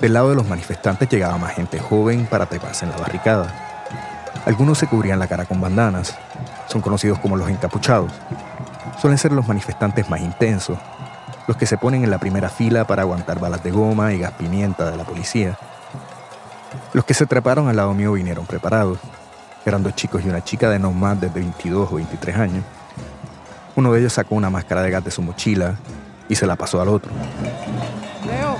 Del 0.00 0.12
lado 0.12 0.30
de 0.30 0.36
los 0.36 0.48
manifestantes 0.48 1.08
llegaba 1.08 1.38
más 1.38 1.54
gente 1.54 1.78
joven 1.78 2.26
para 2.26 2.46
treparse 2.46 2.84
en 2.84 2.92
la 2.92 2.98
barricada. 2.98 3.52
Algunos 4.46 4.78
se 4.78 4.86
cubrían 4.86 5.18
la 5.18 5.26
cara 5.26 5.44
con 5.44 5.60
bandanas. 5.60 6.16
Son 6.66 6.80
conocidos 6.80 7.18
como 7.18 7.36
los 7.36 7.48
encapuchados. 7.48 8.12
Suelen 9.00 9.18
ser 9.18 9.32
los 9.32 9.46
manifestantes 9.48 10.08
más 10.08 10.20
intensos, 10.20 10.78
los 11.46 11.56
que 11.56 11.66
se 11.66 11.76
ponen 11.76 12.04
en 12.04 12.10
la 12.10 12.18
primera 12.18 12.48
fila 12.48 12.86
para 12.86 13.02
aguantar 13.02 13.40
balas 13.40 13.62
de 13.62 13.70
goma 13.70 14.12
y 14.12 14.18
gas 14.18 14.32
pimienta 14.32 14.90
de 14.90 14.96
la 14.96 15.04
policía. 15.04 15.58
Los 16.92 17.04
que 17.04 17.14
se 17.14 17.26
treparon 17.26 17.68
al 17.68 17.76
lado 17.76 17.94
mío 17.94 18.12
vinieron 18.12 18.46
preparados. 18.46 18.98
Eran 19.64 19.82
dos 19.82 19.94
chicos 19.94 20.22
y 20.24 20.28
una 20.28 20.42
chica 20.42 20.70
de 20.70 20.78
no 20.78 20.92
más 20.92 21.20
de 21.20 21.28
22 21.28 21.90
o 21.90 21.94
23 21.96 22.36
años. 22.36 22.64
Uno 23.76 23.92
de 23.92 24.00
ellos 24.00 24.12
sacó 24.12 24.34
una 24.34 24.50
máscara 24.50 24.82
de 24.82 24.90
gas 24.90 25.04
de 25.04 25.10
su 25.10 25.22
mochila 25.22 25.76
y 26.28 26.34
se 26.34 26.46
la 26.46 26.56
pasó 26.56 26.80
al 26.80 26.88
otro. 26.88 27.10
Leo, 28.26 28.56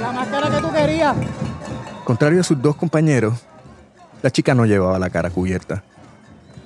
la 0.00 0.12
máscara 0.12 0.50
que 0.50 0.60
tú 0.60 0.72
querías. 0.72 1.16
Contrario 2.04 2.40
a 2.40 2.44
sus 2.44 2.60
dos 2.60 2.76
compañeros, 2.76 3.34
la 4.22 4.30
chica 4.30 4.54
no 4.54 4.66
llevaba 4.66 4.98
la 4.98 5.10
cara 5.10 5.30
cubierta. 5.30 5.82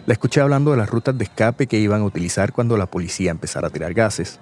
La 0.06 0.12
escuché 0.12 0.40
hablando 0.40 0.70
de 0.72 0.76
las 0.76 0.90
rutas 0.90 1.16
de 1.16 1.24
escape 1.24 1.66
que 1.66 1.78
iban 1.78 2.02
a 2.02 2.04
utilizar 2.04 2.52
cuando 2.52 2.76
la 2.76 2.86
policía 2.86 3.30
empezara 3.30 3.68
a 3.68 3.70
tirar 3.70 3.94
gases. 3.94 4.40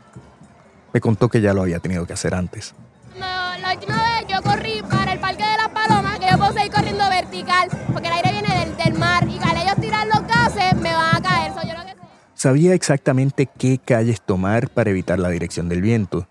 Me 0.92 1.00
contó 1.00 1.29
que 1.29 1.40
ya 1.40 1.53
lo 1.53 1.62
había 1.62 1.79
tenido 1.79 2.07
que 2.07 2.12
hacer 2.12 2.35
antes. 2.35 2.74
La, 3.18 3.59
la 3.59 3.74
última 3.74 3.96
vez 3.96 4.26
yo 4.29 4.42
corrí 4.42 4.83
para 4.88 5.12
el 5.12 5.20
Parque 5.20 5.44
de 5.44 5.57
las 5.57 5.68
Palomas, 5.68 6.18
que 6.18 6.26
yo 6.31 6.38
puedo 6.38 6.53
seguir 6.53 6.72
corriendo 6.72 7.09
vertical, 7.09 7.68
porque 7.92 8.09
el 8.09 8.14
aire 8.14 8.33
viene 8.33 8.59
del, 8.66 8.76
del 8.76 8.94
mar 8.98 9.26
y 9.29 9.38
al 9.38 9.57
ellos 9.57 9.76
tirar 9.81 10.07
los 10.07 10.26
gases 10.26 10.74
me 10.76 10.92
van 10.92 11.16
a 11.16 11.20
caer. 11.20 11.53
So, 11.53 11.62
yo 11.66 11.74
lo 11.74 11.85
que 11.85 11.94
Sabía 12.35 12.74
exactamente 12.74 13.46
qué 13.46 13.79
calles 13.79 14.20
tomar 14.22 14.70
para 14.70 14.90
evitar 14.90 15.18
la 15.18 15.29
dirección 15.29 15.68
del 15.68 15.83
viento 15.83 16.26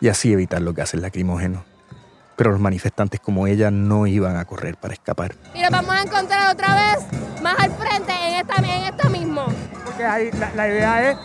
y 0.00 0.08
así 0.08 0.32
evitar 0.32 0.60
los 0.60 0.74
gases 0.74 1.00
lacrimógenos. 1.00 1.62
Pero 2.36 2.50
los 2.50 2.60
manifestantes 2.60 3.18
como 3.18 3.46
ella 3.46 3.70
no 3.70 4.06
iban 4.06 4.36
a 4.36 4.44
correr 4.44 4.76
para 4.76 4.92
escapar. 4.92 5.34
y 5.54 5.62
nos 5.62 5.70
vamos 5.70 5.94
a 5.94 6.02
encontrar 6.02 6.52
otra 6.52 6.74
vez 6.74 7.06
más 7.42 7.58
al 7.58 7.70
frente 7.72 8.12
en 8.12 8.34
esta, 8.34 8.56
en 8.56 8.94
esto 8.94 9.08
mismo. 9.08 9.46
Porque 9.86 10.04
ahí 10.04 10.30
la, 10.32 10.50
la 10.54 10.68
idea 10.68 11.10
es 11.10 11.16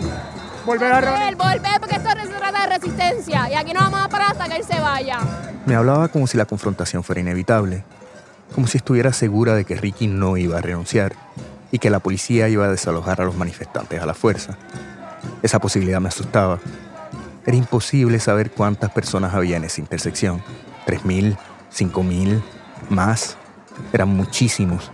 volver 0.65 0.93
a 0.93 1.01
reunir. 1.01 1.35
Volver, 1.35 1.59
volver, 1.59 1.79
porque 1.81 1.95
esto 1.97 2.09
de 2.59 2.65
resistencia 2.67 3.49
y 3.49 3.55
aquí 3.55 3.73
no 3.73 3.79
vamos 3.79 4.01
a 4.01 4.09
parar 4.09 4.31
hasta 4.31 4.45
que 4.49 4.57
él 4.57 4.63
se 4.63 4.79
vaya. 4.79 5.19
Me 5.65 5.75
hablaba 5.75 6.07
como 6.09 6.27
si 6.27 6.37
la 6.37 6.45
confrontación 6.45 7.03
fuera 7.03 7.21
inevitable, 7.21 7.83
como 8.53 8.67
si 8.67 8.77
estuviera 8.77 9.13
segura 9.13 9.55
de 9.55 9.65
que 9.65 9.75
Ricky 9.75 10.07
no 10.07 10.37
iba 10.37 10.57
a 10.57 10.61
renunciar 10.61 11.13
y 11.71 11.79
que 11.79 11.89
la 11.89 11.99
policía 11.99 12.49
iba 12.49 12.65
a 12.65 12.69
desalojar 12.69 13.21
a 13.21 13.25
los 13.25 13.35
manifestantes 13.35 14.01
a 14.01 14.05
la 14.05 14.13
fuerza. 14.13 14.57
Esa 15.41 15.59
posibilidad 15.59 16.01
me 16.01 16.09
asustaba. 16.09 16.59
Era 17.45 17.57
imposible 17.57 18.19
saber 18.19 18.51
cuántas 18.51 18.91
personas 18.91 19.33
había 19.33 19.57
en 19.57 19.63
esa 19.63 19.81
intersección. 19.81 20.43
¿Tres 20.85 21.05
mil? 21.05 21.37
¿Cinco 21.69 22.03
mil? 22.03 22.43
¿Más? 22.89 23.37
Eran 23.93 24.09
muchísimos. 24.09 24.91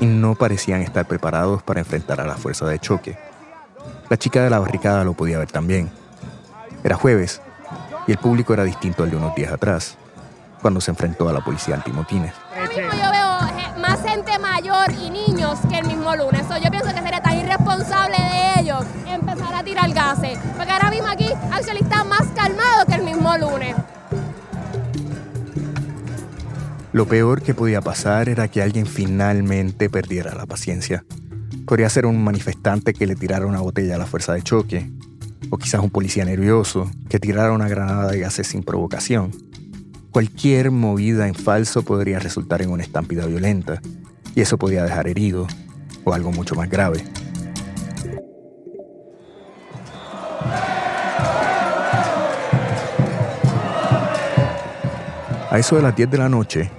Y 0.00 0.06
no 0.06 0.34
parecían 0.34 0.82
estar 0.82 1.06
preparados 1.06 1.62
para 1.62 1.80
enfrentar 1.80 2.20
a 2.20 2.26
la 2.26 2.36
fuerza 2.36 2.66
de 2.66 2.78
choque. 2.78 3.18
La 4.08 4.16
chica 4.16 4.42
de 4.42 4.50
la 4.50 4.58
barricada 4.58 5.04
lo 5.04 5.14
podía 5.14 5.38
ver 5.38 5.50
también. 5.50 5.90
Era 6.84 6.96
jueves 6.96 7.40
Y 8.06 8.12
el 8.12 8.18
público 8.18 8.54
era 8.54 8.64
distinto 8.64 9.02
al 9.02 9.10
de 9.10 9.16
unos 9.16 9.34
días 9.34 9.52
atrás, 9.52 9.96
cuando 10.62 10.80
se 10.80 10.90
enfrentó 10.90 11.28
a 11.28 11.32
la 11.32 11.40
policía 11.40 11.74
antimotines. 11.74 12.32
Ahora 12.54 12.68
mismo 12.68 12.92
yo 12.92 13.10
veo 13.10 13.58
eh, 13.58 13.80
más 13.80 14.02
gente 14.02 14.38
mayor 14.38 14.90
y 14.92 15.10
niños 15.10 15.58
que 15.68 15.78
el 15.78 15.86
mismo 15.86 16.14
lunes. 16.16 16.42
So, 16.48 16.56
yo 16.56 16.70
pienso 16.70 16.94
que 16.94 17.02
sería 17.02 17.20
tan 17.20 17.38
irresponsable 17.38 18.16
de 18.16 18.60
ellos 18.60 18.84
empezar 19.06 19.54
a 19.54 19.62
tirar 19.62 19.92
gases. 19.92 20.38
Porque 20.56 20.72
ahora 20.72 20.90
mismo 20.90 21.08
aquí 21.08 21.30
actually 21.52 21.80
está 21.82 22.04
más 22.04 22.26
calmado 22.34 22.86
que 22.86 22.94
el 22.94 23.02
mismo 23.02 23.36
lunes. 23.36 23.76
Lo 26.92 27.06
peor 27.06 27.42
que 27.42 27.52
podía 27.52 27.82
pasar 27.82 28.30
era 28.30 28.48
que 28.48 28.62
alguien 28.62 28.86
finalmente 28.86 29.90
perdiera 29.90 30.34
la 30.34 30.46
paciencia. 30.46 31.04
Podría 31.66 31.90
ser 31.90 32.06
un 32.06 32.24
manifestante 32.24 32.94
que 32.94 33.06
le 33.06 33.14
tirara 33.14 33.44
una 33.44 33.60
botella 33.60 33.96
a 33.96 33.98
la 33.98 34.06
fuerza 34.06 34.32
de 34.32 34.42
choque, 34.42 34.90
o 35.50 35.58
quizás 35.58 35.82
un 35.82 35.90
policía 35.90 36.24
nervioso 36.24 36.90
que 37.08 37.18
tirara 37.18 37.52
una 37.52 37.68
granada 37.68 38.10
de 38.10 38.20
gases 38.20 38.46
sin 38.48 38.62
provocación. 38.62 39.30
Cualquier 40.10 40.70
movida 40.70 41.28
en 41.28 41.34
falso 41.34 41.82
podría 41.82 42.18
resultar 42.18 42.62
en 42.62 42.70
una 42.70 42.82
estampida 42.82 43.26
violenta, 43.26 43.80
y 44.34 44.40
eso 44.40 44.58
podía 44.58 44.84
dejar 44.84 45.08
herido, 45.08 45.46
o 46.04 46.12
algo 46.12 46.32
mucho 46.32 46.54
más 46.54 46.68
grave. 46.68 47.04
A 55.50 55.58
eso 55.58 55.76
de 55.76 55.82
las 55.82 55.96
10 55.96 56.10
de 56.10 56.18
la 56.18 56.28
noche, 56.28 56.70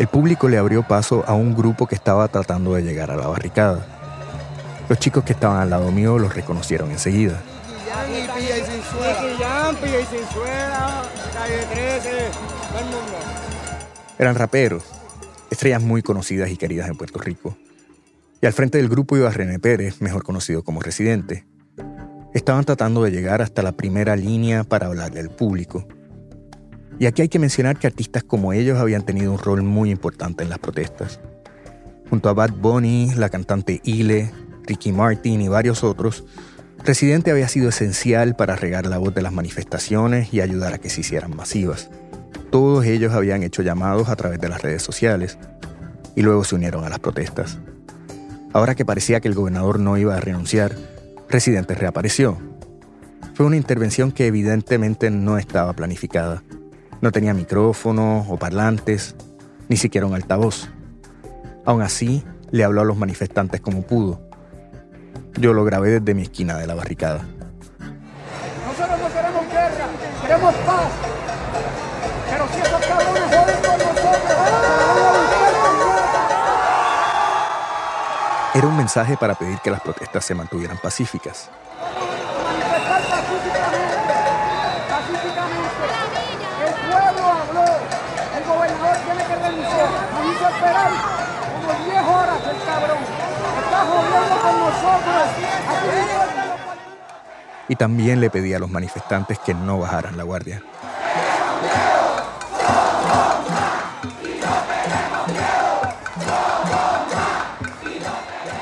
el 0.00 0.08
público 0.08 0.48
le 0.48 0.58
abrió 0.58 0.82
paso 0.82 1.22
a 1.26 1.34
un 1.34 1.54
grupo 1.54 1.86
que 1.86 1.94
estaba 1.94 2.26
tratando 2.26 2.74
de 2.74 2.82
llegar 2.82 3.10
a 3.10 3.16
la 3.16 3.28
barricada. 3.28 3.86
Los 4.88 4.98
chicos 4.98 5.22
que 5.22 5.32
estaban 5.32 5.60
al 5.60 5.70
lado 5.70 5.92
mío 5.92 6.18
los 6.18 6.34
reconocieron 6.34 6.90
enseguida. 6.90 7.40
Eran 14.18 14.34
raperos, 14.36 14.84
estrellas 15.50 15.82
muy 15.82 16.02
conocidas 16.02 16.50
y 16.50 16.56
queridas 16.56 16.88
en 16.88 16.96
Puerto 16.96 17.18
Rico. 17.18 17.56
Y 18.40 18.46
al 18.46 18.52
frente 18.52 18.78
del 18.78 18.88
grupo 18.88 19.16
iba 19.16 19.30
René 19.30 19.58
Pérez, 19.58 20.00
mejor 20.00 20.22
conocido 20.22 20.62
como 20.62 20.80
Residente. 20.80 21.46
Estaban 22.32 22.64
tratando 22.64 23.02
de 23.02 23.10
llegar 23.10 23.42
hasta 23.42 23.62
la 23.62 23.72
primera 23.72 24.14
línea 24.14 24.64
para 24.64 24.86
hablarle 24.86 25.20
al 25.20 25.30
público. 25.30 25.86
Y 26.98 27.06
aquí 27.06 27.22
hay 27.22 27.28
que 27.28 27.38
mencionar 27.38 27.78
que 27.78 27.86
artistas 27.86 28.22
como 28.22 28.52
ellos 28.52 28.78
habían 28.78 29.04
tenido 29.04 29.32
un 29.32 29.38
rol 29.38 29.62
muy 29.62 29.90
importante 29.90 30.44
en 30.44 30.50
las 30.50 30.58
protestas. 30.58 31.18
Junto 32.08 32.28
a 32.28 32.34
Bad 32.34 32.52
Bunny, 32.52 33.14
la 33.16 33.30
cantante 33.30 33.80
Ile, 33.84 34.30
Ricky 34.64 34.92
Martin 34.92 35.40
y 35.40 35.48
varios 35.48 35.82
otros, 35.82 36.24
Residente 36.84 37.30
había 37.30 37.46
sido 37.46 37.68
esencial 37.68 38.34
para 38.36 38.56
regar 38.56 38.86
la 38.86 38.98
voz 38.98 39.14
de 39.14 39.22
las 39.22 39.32
manifestaciones 39.32 40.32
y 40.32 40.40
ayudar 40.40 40.74
a 40.74 40.78
que 40.78 40.88
se 40.88 41.02
hicieran 41.02 41.36
masivas. 41.36 41.90
Todos 42.50 42.84
ellos 42.86 43.12
habían 43.12 43.42
hecho 43.42 43.62
llamados 43.62 44.08
a 44.08 44.16
través 44.16 44.40
de 44.40 44.48
las 44.48 44.62
redes 44.62 44.82
sociales 44.82 45.38
y 46.16 46.22
luego 46.22 46.42
se 46.42 46.54
unieron 46.54 46.84
a 46.84 46.88
las 46.88 46.98
protestas. 46.98 47.58
Ahora 48.52 48.74
que 48.74 48.84
parecía 48.84 49.20
que 49.20 49.28
el 49.28 49.34
gobernador 49.34 49.78
no 49.78 49.96
iba 49.98 50.16
a 50.16 50.20
renunciar, 50.20 50.74
Residente 51.28 51.76
reapareció. 51.76 52.38
Fue 53.34 53.46
una 53.46 53.56
intervención 53.56 54.10
que 54.10 54.26
evidentemente 54.26 55.10
no 55.10 55.38
estaba 55.38 55.74
planificada. 55.74 56.42
No 57.00 57.12
tenía 57.12 57.34
micrófono 57.34 58.26
o 58.28 58.36
parlantes, 58.36 59.14
ni 59.68 59.76
siquiera 59.76 60.08
un 60.08 60.14
altavoz. 60.14 60.68
Aún 61.64 61.82
así, 61.82 62.24
le 62.50 62.64
habló 62.64 62.80
a 62.80 62.84
los 62.84 62.96
manifestantes 62.96 63.60
como 63.60 63.82
pudo. 63.82 64.29
Yo 65.36 65.52
lo 65.52 65.64
grabé 65.64 66.00
desde 66.00 66.14
mi 66.14 66.22
esquina 66.22 66.56
de 66.56 66.66
la 66.66 66.74
barricada. 66.74 67.20
Nosotros 68.66 68.98
no 69.00 69.08
queremos 69.14 69.46
guerra, 69.48 69.86
queremos 70.22 70.54
paz. 70.54 70.90
Pero 72.30 72.46
si 72.52 72.60
esos 72.60 72.86
cabrones 72.86 73.22
joden 73.22 73.56
con 73.62 73.78
nosotros, 73.78 74.38
Era 78.52 78.66
un 78.66 78.76
mensaje 78.76 79.16
para 79.16 79.34
pedir 79.36 79.58
que 79.60 79.70
las 79.70 79.80
protestas 79.80 80.24
se 80.24 80.34
mantuvieran 80.34 80.76
pacíficas. 80.78 81.48
manifestar 82.44 83.02
pacíficamente. 83.02 84.14
Pacíficamente. 84.90 85.82
El 86.66 86.74
pueblo 86.90 87.24
habló. 87.30 87.66
El 88.36 88.44
gobernador 88.44 88.96
tiene 89.06 89.22
que 89.24 89.36
renunciar. 89.36 89.88
Nos 90.12 90.34
hizo 90.34 90.48
esperar 90.48 90.90
como 91.54 91.84
10 91.84 92.02
horas 92.02 92.40
el 92.50 92.58
cabrón. 92.66 93.19
Y 97.68 97.76
también 97.76 98.20
le 98.20 98.30
pedí 98.30 98.52
a 98.52 98.58
los 98.58 98.70
manifestantes 98.70 99.38
que 99.38 99.54
no 99.54 99.78
bajaran 99.78 100.16
la 100.16 100.24
guardia. 100.24 100.62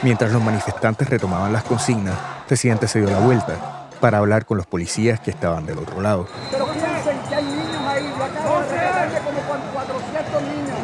Mientras 0.03 0.31
los 0.33 0.43
manifestantes 0.43 1.09
retomaban 1.09 1.53
las 1.53 1.64
consignas, 1.64 2.14
Presidente 2.47 2.87
se 2.89 3.01
dio 3.01 3.11
la 3.11 3.19
vuelta 3.19 3.57
para 4.01 4.19
hablar 4.19 4.47
con 4.47 4.57
los 4.57 4.66
policías 4.66 5.21
que 5.21 5.31
estaban 5.31 5.66
del 5.66 5.79
otro 5.79 6.01
lado. 6.01 6.27
Pero 6.51 6.66
piensen 6.66 7.19
que 7.29 7.35
hay 7.35 7.45
niños 7.45 7.83
ahí, 7.89 8.14
yo 8.16 8.25
acabo 8.25 8.61
de 8.61 8.69
rescatar 8.69 9.11
de 9.11 9.19
como 9.21 9.41
cuan- 9.41 9.61
400 9.73 10.43
niños. 10.43 10.79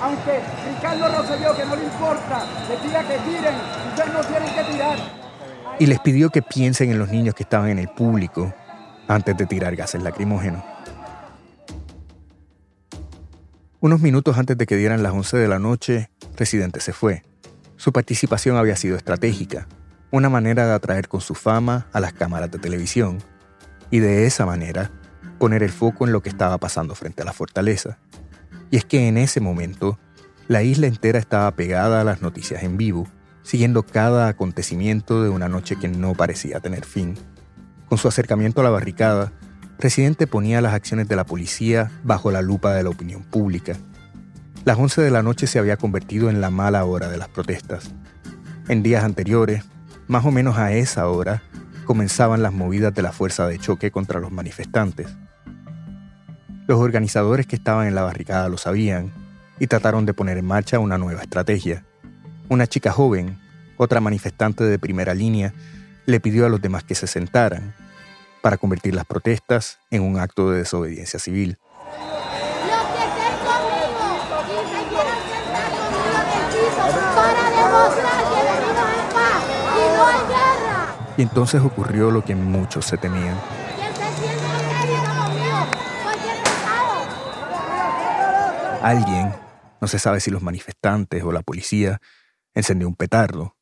Aunque 0.00 0.40
Y 5.78 5.86
les 5.86 6.00
pidió 6.00 6.30
que 6.30 6.42
piensen 6.42 6.90
en 6.90 6.98
los 6.98 7.08
niños 7.08 7.34
que 7.34 7.44
estaban 7.44 7.68
en 7.70 7.78
el 7.78 7.88
público 7.88 8.52
antes 9.06 9.36
de 9.36 9.46
tirar 9.46 9.76
gases 9.76 10.02
lacrimógenos. 10.02 10.62
Unos 13.80 14.00
minutos 14.00 14.36
antes 14.36 14.58
de 14.58 14.66
que 14.66 14.76
dieran 14.76 15.02
las 15.02 15.12
11 15.12 15.36
de 15.36 15.48
la 15.48 15.58
noche, 15.60 16.10
Residente 16.36 16.80
se 16.80 16.92
fue. 16.92 17.22
Su 17.76 17.92
participación 17.92 18.56
había 18.56 18.74
sido 18.74 18.96
estratégica, 18.96 19.68
una 20.10 20.28
manera 20.28 20.66
de 20.66 20.72
atraer 20.72 21.08
con 21.08 21.20
su 21.20 21.34
fama 21.34 21.86
a 21.92 22.00
las 22.00 22.12
cámaras 22.12 22.50
de 22.50 22.58
televisión 22.58 23.18
y 23.90 24.00
de 24.00 24.26
esa 24.26 24.46
manera 24.46 24.90
poner 25.38 25.62
el 25.62 25.70
foco 25.70 26.06
en 26.06 26.12
lo 26.12 26.22
que 26.22 26.28
estaba 26.28 26.58
pasando 26.58 26.94
frente 26.94 27.22
a 27.22 27.24
la 27.24 27.32
fortaleza. 27.32 27.98
Y 28.70 28.76
es 28.76 28.84
que 28.84 29.06
en 29.06 29.16
ese 29.16 29.40
momento, 29.40 29.98
la 30.48 30.62
isla 30.62 30.86
entera 30.86 31.18
estaba 31.18 31.50
pegada 31.52 32.00
a 32.00 32.04
las 32.04 32.22
noticias 32.22 32.62
en 32.62 32.76
vivo, 32.76 33.06
siguiendo 33.42 33.84
cada 33.84 34.28
acontecimiento 34.28 35.22
de 35.22 35.28
una 35.28 35.48
noche 35.48 35.76
que 35.76 35.88
no 35.88 36.14
parecía 36.14 36.58
tener 36.60 36.84
fin. 36.84 37.14
Con 37.88 37.98
su 37.98 38.08
acercamiento 38.08 38.60
a 38.60 38.64
la 38.64 38.70
barricada, 38.70 39.32
Residente 39.78 40.26
ponía 40.26 40.60
las 40.60 40.74
acciones 40.74 41.06
de 41.06 41.14
la 41.14 41.24
policía 41.24 41.92
bajo 42.02 42.32
la 42.32 42.42
lupa 42.42 42.74
de 42.74 42.82
la 42.82 42.88
opinión 42.88 43.22
pública. 43.22 43.76
Las 44.64 44.76
11 44.76 45.02
de 45.02 45.10
la 45.12 45.22
noche 45.22 45.46
se 45.46 45.60
había 45.60 45.76
convertido 45.76 46.30
en 46.30 46.40
la 46.40 46.50
mala 46.50 46.84
hora 46.84 47.08
de 47.08 47.16
las 47.16 47.28
protestas. 47.28 47.94
En 48.66 48.82
días 48.82 49.04
anteriores, 49.04 49.64
más 50.08 50.24
o 50.24 50.32
menos 50.32 50.58
a 50.58 50.72
esa 50.72 51.06
hora, 51.06 51.42
comenzaban 51.84 52.42
las 52.42 52.52
movidas 52.52 52.92
de 52.92 53.02
la 53.02 53.12
fuerza 53.12 53.46
de 53.46 53.60
choque 53.60 53.92
contra 53.92 54.18
los 54.18 54.32
manifestantes. 54.32 55.16
Los 56.66 56.80
organizadores 56.80 57.46
que 57.46 57.54
estaban 57.54 57.86
en 57.86 57.94
la 57.94 58.02
barricada 58.02 58.48
lo 58.48 58.58
sabían 58.58 59.12
y 59.58 59.66
trataron 59.66 60.06
de 60.06 60.14
poner 60.14 60.38
en 60.38 60.46
marcha 60.46 60.78
una 60.78 60.98
nueva 60.98 61.22
estrategia. 61.22 61.84
Una 62.48 62.66
chica 62.66 62.92
joven, 62.92 63.38
otra 63.76 64.00
manifestante 64.00 64.64
de 64.64 64.78
primera 64.78 65.14
línea, 65.14 65.52
le 66.06 66.20
pidió 66.20 66.46
a 66.46 66.48
los 66.48 66.60
demás 66.60 66.84
que 66.84 66.94
se 66.94 67.06
sentaran 67.06 67.74
para 68.40 68.56
convertir 68.56 68.94
las 68.94 69.04
protestas 69.04 69.78
en 69.90 70.02
un 70.02 70.18
acto 70.18 70.50
de 70.50 70.58
desobediencia 70.58 71.18
civil. 71.18 71.58
Y 81.16 81.22
entonces 81.22 81.60
ocurrió 81.60 82.12
lo 82.12 82.24
que 82.24 82.36
muchos 82.36 82.84
se 82.84 82.96
temían. 82.96 83.36
Alguien, 88.80 89.34
no 89.80 89.88
se 89.88 89.98
sabe 89.98 90.20
si 90.20 90.30
los 90.30 90.42
manifestantes 90.42 91.22
o 91.22 91.32
la 91.32 91.42
policía, 91.42 92.00
encendió 92.54 92.88
un 92.88 92.96
petardo. 92.96 93.56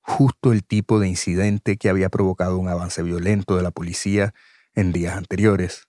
Justo 0.00 0.52
el 0.52 0.64
tipo 0.64 0.98
de 0.98 1.08
incidente 1.08 1.76
que 1.76 1.88
había 1.88 2.08
provocado 2.08 2.58
un 2.58 2.68
avance 2.68 3.02
violento 3.02 3.56
de 3.56 3.62
la 3.62 3.70
policía 3.70 4.34
en 4.74 4.92
días 4.92 5.16
anteriores. 5.16 5.88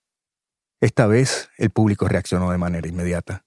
Esta 0.81 1.07
vez 1.07 1.49
el 1.57 1.69
público 1.69 2.07
reaccionó 2.07 2.51
de 2.51 2.57
manera 2.57 2.87
inmediata. 2.87 3.45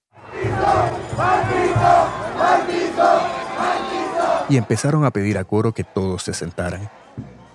Y 4.48 4.56
empezaron 4.56 5.04
a 5.04 5.10
pedir 5.10 5.38
a 5.38 5.44
coro 5.44 5.72
que 5.72 5.84
todos 5.84 6.22
se 6.22 6.32
sentaran. 6.32 6.88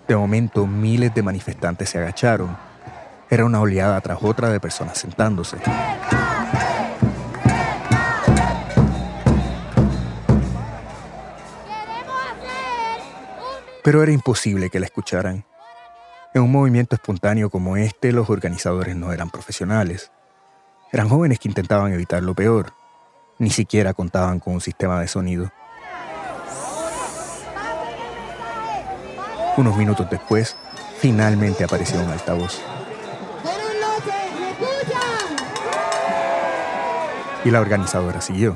De 0.07 0.15
momento, 0.15 0.67
miles 0.67 1.13
de 1.13 1.23
manifestantes 1.23 1.89
se 1.89 1.97
agacharon. 1.97 2.57
Era 3.29 3.45
una 3.45 3.61
oleada 3.61 3.99
tras 4.01 4.21
otra 4.21 4.49
de 4.49 4.59
personas 4.59 4.97
sentándose. 4.97 5.57
Pero 13.83 14.03
era 14.03 14.11
imposible 14.11 14.69
que 14.69 14.79
la 14.79 14.85
escucharan. 14.85 15.45
En 16.33 16.43
un 16.43 16.51
movimiento 16.51 16.95
espontáneo 16.95 17.49
como 17.49 17.77
este, 17.77 18.11
los 18.11 18.29
organizadores 18.29 18.95
no 18.95 19.11
eran 19.11 19.29
profesionales. 19.29 20.11
Eran 20.91 21.09
jóvenes 21.09 21.39
que 21.39 21.47
intentaban 21.47 21.91
evitar 21.93 22.21
lo 22.21 22.35
peor. 22.35 22.73
Ni 23.39 23.49
siquiera 23.49 23.93
contaban 23.93 24.39
con 24.39 24.53
un 24.53 24.61
sistema 24.61 25.01
de 25.01 25.07
sonido. 25.07 25.51
Unos 29.57 29.75
minutos 29.75 30.09
después, 30.09 30.55
finalmente 30.99 31.63
apareció 31.63 31.99
un 32.01 32.09
altavoz. 32.09 32.61
Y 37.43 37.49
la 37.49 37.59
organizadora 37.59 38.21
siguió. 38.21 38.55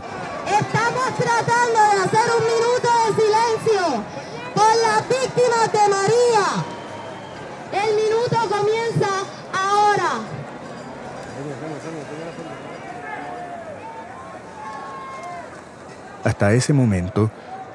Hasta 16.26 16.54
ese 16.54 16.74
momento, 16.74 17.30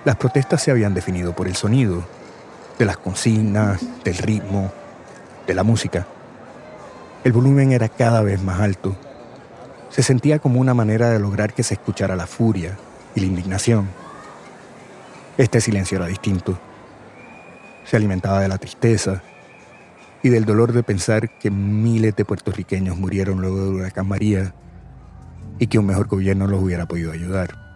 las 0.05 0.17
protestas 0.17 0.61
se 0.61 0.73
habían 0.73 0.93
definido 0.93 1.35
por 1.37 1.47
el 1.47 1.55
sonido, 1.55 2.05
de 2.81 2.85
las 2.85 2.97
consignas, 2.97 3.81
del 4.03 4.17
ritmo, 4.19 4.73
de 5.47 5.55
la 5.55 5.63
música. 5.63 6.05
El 7.23 7.33
volumen 7.33 7.71
era 7.71 7.89
cada 7.89 8.23
vez 8.23 8.43
más 8.43 8.59
alto. 8.59 8.97
Se 9.89 10.03
sentía 10.03 10.41
como 10.41 10.61
una 10.61 10.75
manera 10.75 11.11
de 11.11 11.21
lograr 11.21 11.55
que 11.55 11.63
se 11.63 11.75
escuchara 11.75 12.17
la 12.17 12.27
furia 12.27 12.77
y 13.15 13.21
la 13.21 13.27
indignación. 13.27 13.89
Este 15.39 15.61
silencio 15.61 15.99
era 15.99 16.07
distinto. 16.07 16.59
Se 17.85 17.97
alimentaba 17.97 18.41
de 18.41 18.49
la 18.49 18.59
tristeza 18.59 19.23
y 20.25 20.29
del 20.29 20.45
dolor 20.45 20.73
de 20.73 20.83
pensar 20.83 21.39
que 21.39 21.53
miles 21.53 22.17
de 22.17 22.25
puertorriqueños 22.25 22.99
murieron 22.99 23.41
luego 23.41 23.65
del 23.65 23.75
huracán 23.77 24.09
María 24.09 24.55
y 25.61 25.69
que 25.69 25.79
un 25.79 25.87
mejor 25.87 26.09
gobierno 26.09 26.49
los 26.49 26.61
hubiera 26.61 26.87
podido 26.87 27.13
ayudar. 27.13 27.70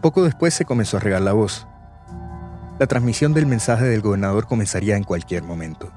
Poco 0.00 0.22
después 0.22 0.54
se 0.54 0.64
comenzó 0.64 0.96
a 0.96 1.00
regar 1.00 1.22
la 1.22 1.32
voz. 1.32 1.66
La 2.78 2.86
transmisión 2.86 3.34
del 3.34 3.46
mensaje 3.46 3.84
del 3.84 4.00
gobernador 4.00 4.46
comenzaría 4.46 4.96
en 4.96 5.02
cualquier 5.02 5.42
momento. 5.42 5.92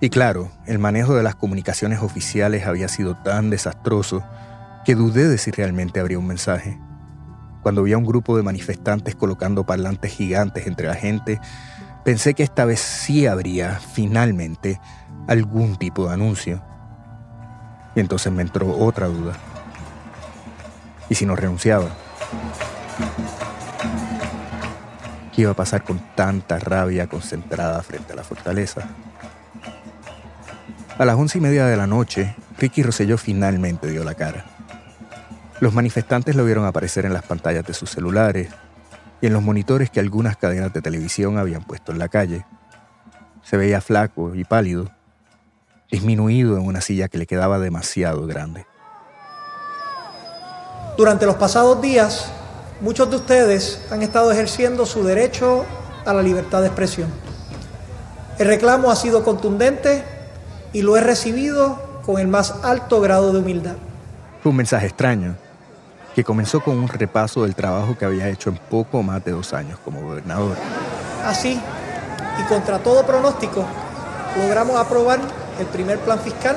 Y 0.00 0.10
claro, 0.10 0.52
el 0.66 0.78
manejo 0.78 1.16
de 1.16 1.24
las 1.24 1.34
comunicaciones 1.34 2.00
oficiales 2.02 2.66
había 2.66 2.86
sido 2.86 3.16
tan 3.16 3.50
desastroso 3.50 4.22
que 4.84 4.94
dudé 4.94 5.26
de 5.26 5.38
si 5.38 5.50
realmente 5.50 5.98
habría 5.98 6.20
un 6.20 6.28
mensaje. 6.28 6.78
Cuando 7.62 7.82
vi 7.82 7.94
a 7.94 7.98
un 7.98 8.06
grupo 8.06 8.36
de 8.36 8.44
manifestantes 8.44 9.16
colocando 9.16 9.66
parlantes 9.66 10.12
gigantes 10.12 10.68
entre 10.68 10.86
la 10.86 10.94
gente, 10.94 11.40
pensé 12.04 12.34
que 12.34 12.44
esta 12.44 12.64
vez 12.64 12.78
sí 12.78 13.26
habría, 13.26 13.80
finalmente, 13.80 14.80
algún 15.26 15.74
tipo 15.74 16.06
de 16.06 16.14
anuncio. 16.14 16.62
Y 17.96 18.00
entonces 18.00 18.32
me 18.32 18.42
entró 18.42 18.78
otra 18.78 19.08
duda. 19.08 19.32
¿Y 21.08 21.16
si 21.16 21.26
no 21.26 21.34
renunciaba? 21.34 21.88
¿Qué 25.34 25.42
iba 25.42 25.50
a 25.50 25.54
pasar 25.54 25.84
con 25.84 26.00
tanta 26.14 26.58
rabia 26.58 27.08
concentrada 27.08 27.82
frente 27.82 28.14
a 28.14 28.16
la 28.16 28.24
fortaleza? 28.24 28.88
A 30.98 31.04
las 31.04 31.16
once 31.16 31.36
y 31.36 31.40
media 31.42 31.66
de 31.66 31.76
la 31.76 31.86
noche, 31.86 32.34
Ricky 32.58 32.82
Rosselló 32.82 33.18
finalmente 33.18 33.90
dio 33.90 34.02
la 34.02 34.14
cara. 34.14 34.46
Los 35.60 35.74
manifestantes 35.74 36.36
lo 36.36 36.44
vieron 36.44 36.64
aparecer 36.64 37.04
en 37.04 37.12
las 37.12 37.22
pantallas 37.22 37.66
de 37.66 37.74
sus 37.74 37.90
celulares 37.90 38.48
y 39.20 39.26
en 39.26 39.34
los 39.34 39.42
monitores 39.42 39.90
que 39.90 40.00
algunas 40.00 40.38
cadenas 40.38 40.72
de 40.72 40.80
televisión 40.80 41.36
habían 41.36 41.64
puesto 41.64 41.92
en 41.92 41.98
la 41.98 42.08
calle. 42.08 42.46
Se 43.42 43.58
veía 43.58 43.82
flaco 43.82 44.34
y 44.34 44.44
pálido, 44.44 44.90
disminuido 45.90 46.56
en 46.56 46.66
una 46.66 46.80
silla 46.80 47.08
que 47.08 47.18
le 47.18 47.26
quedaba 47.26 47.58
demasiado 47.58 48.26
grande. 48.26 48.66
Durante 50.96 51.26
los 51.26 51.36
pasados 51.36 51.82
días, 51.82 52.32
muchos 52.80 53.10
de 53.10 53.16
ustedes 53.16 53.80
han 53.90 54.02
estado 54.02 54.30
ejerciendo 54.32 54.86
su 54.86 55.04
derecho 55.04 55.64
a 56.04 56.12
la 56.12 56.22
libertad 56.22 56.60
de 56.60 56.68
expresión. 56.68 57.08
El 58.38 58.48
reclamo 58.48 58.90
ha 58.90 58.96
sido 58.96 59.24
contundente 59.24 60.04
y 60.72 60.82
lo 60.82 60.96
he 60.96 61.00
recibido 61.00 62.00
con 62.04 62.20
el 62.20 62.28
más 62.28 62.54
alto 62.62 63.00
grado 63.00 63.32
de 63.32 63.38
humildad. 63.40 63.76
Fue 64.42 64.50
un 64.50 64.56
mensaje 64.56 64.86
extraño, 64.86 65.36
que 66.14 66.22
comenzó 66.22 66.60
con 66.60 66.78
un 66.78 66.88
repaso 66.88 67.42
del 67.42 67.54
trabajo 67.54 67.96
que 67.98 68.04
había 68.04 68.28
hecho 68.28 68.50
en 68.50 68.56
poco 68.56 69.02
más 69.02 69.24
de 69.24 69.32
dos 69.32 69.52
años 69.52 69.78
como 69.84 70.00
gobernador. 70.02 70.56
Así, 71.24 71.60
y 72.40 72.42
contra 72.44 72.78
todo 72.78 73.04
pronóstico, 73.04 73.64
logramos 74.38 74.76
aprobar 74.76 75.18
el 75.58 75.66
primer 75.66 75.98
plan 75.98 76.20
fiscal 76.20 76.56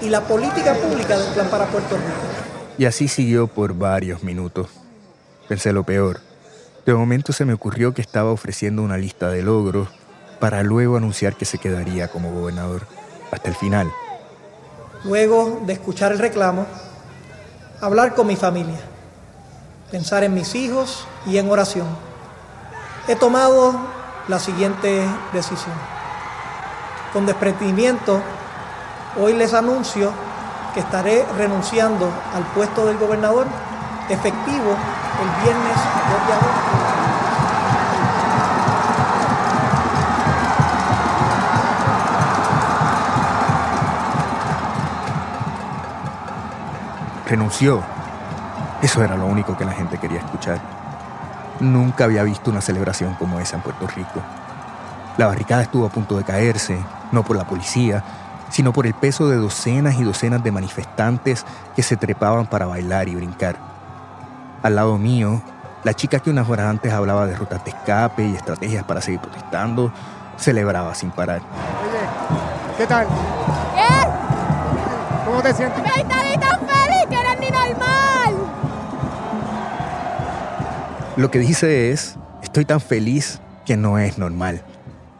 y 0.00 0.08
la 0.08 0.22
política 0.22 0.74
pública 0.74 1.16
del 1.16 1.32
plan 1.32 1.48
para 1.48 1.66
Puerto 1.66 1.96
Rico. 1.96 2.76
Y 2.78 2.86
así 2.86 3.06
siguió 3.06 3.46
por 3.46 3.74
varios 3.74 4.22
minutos. 4.22 4.81
Pensé 5.48 5.72
lo 5.72 5.84
peor. 5.84 6.20
De 6.86 6.94
momento 6.94 7.32
se 7.32 7.44
me 7.44 7.52
ocurrió 7.52 7.94
que 7.94 8.02
estaba 8.02 8.30
ofreciendo 8.30 8.82
una 8.82 8.96
lista 8.96 9.28
de 9.28 9.42
logros 9.42 9.88
para 10.40 10.62
luego 10.62 10.96
anunciar 10.96 11.36
que 11.36 11.44
se 11.44 11.58
quedaría 11.58 12.08
como 12.08 12.32
gobernador 12.32 12.82
hasta 13.30 13.48
el 13.48 13.54
final. 13.54 13.92
Luego 15.04 15.60
de 15.64 15.72
escuchar 15.72 16.12
el 16.12 16.18
reclamo, 16.18 16.66
hablar 17.80 18.14
con 18.14 18.26
mi 18.26 18.36
familia, 18.36 18.80
pensar 19.90 20.24
en 20.24 20.34
mis 20.34 20.54
hijos 20.54 21.06
y 21.26 21.38
en 21.38 21.50
oración. 21.50 21.86
He 23.08 23.16
tomado 23.16 23.78
la 24.28 24.38
siguiente 24.38 25.06
decisión. 25.32 25.74
Con 27.12 27.26
desprendimiento, 27.26 28.20
hoy 29.20 29.34
les 29.34 29.54
anuncio 29.54 30.12
que 30.74 30.80
estaré 30.80 31.24
renunciando 31.36 32.10
al 32.34 32.44
puesto 32.54 32.86
del 32.86 32.96
gobernador 32.96 33.46
efectivo 34.08 34.76
el 35.22 35.44
viernes 35.44 35.76
2 35.76 36.26
de 36.26 36.32
agosto. 36.32 36.72
renunció. 47.32 47.82
Eso 48.82 49.02
era 49.02 49.16
lo 49.16 49.24
único 49.24 49.56
que 49.56 49.64
la 49.64 49.72
gente 49.72 49.96
quería 49.96 50.18
escuchar. 50.18 50.60
Nunca 51.60 52.04
había 52.04 52.24
visto 52.24 52.50
una 52.50 52.60
celebración 52.60 53.14
como 53.14 53.40
esa 53.40 53.56
en 53.56 53.62
Puerto 53.62 53.86
Rico. 53.86 54.20
La 55.16 55.28
barricada 55.28 55.62
estuvo 55.62 55.86
a 55.86 55.88
punto 55.88 56.18
de 56.18 56.24
caerse, 56.24 56.78
no 57.10 57.22
por 57.22 57.36
la 57.36 57.44
policía, 57.44 58.04
sino 58.50 58.74
por 58.74 58.86
el 58.86 58.92
peso 58.92 59.28
de 59.30 59.36
docenas 59.36 59.94
y 59.98 60.04
docenas 60.04 60.42
de 60.44 60.52
manifestantes 60.52 61.46
que 61.74 61.82
se 61.82 61.96
trepaban 61.96 62.46
para 62.46 62.66
bailar 62.66 63.08
y 63.08 63.14
brincar. 63.14 63.71
Al 64.62 64.76
lado 64.76 64.98
mío, 64.98 65.42
la 65.84 65.94
chica 65.94 66.20
que 66.20 66.30
unas 66.30 66.48
horas 66.48 66.66
antes 66.66 66.92
hablaba 66.92 67.26
de 67.26 67.34
rutas 67.34 67.64
de 67.64 67.70
escape 67.70 68.26
y 68.26 68.34
estrategias 68.36 68.84
para 68.84 69.00
seguir 69.00 69.20
protestando, 69.20 69.92
celebraba 70.36 70.94
sin 70.94 71.10
parar. 71.10 71.40
Oye, 71.40 72.78
¿qué 72.78 72.86
tal? 72.86 73.06
¿Qué? 73.74 75.24
¿Cómo 75.26 75.42
te 75.42 75.52
sientes? 75.54 75.82
Lo 81.14 81.30
que 81.30 81.38
dice 81.38 81.90
es, 81.90 82.16
estoy 82.42 82.64
tan 82.64 82.80
feliz 82.80 83.38
que 83.66 83.76
no 83.76 83.98
es 83.98 84.16
normal. 84.16 84.62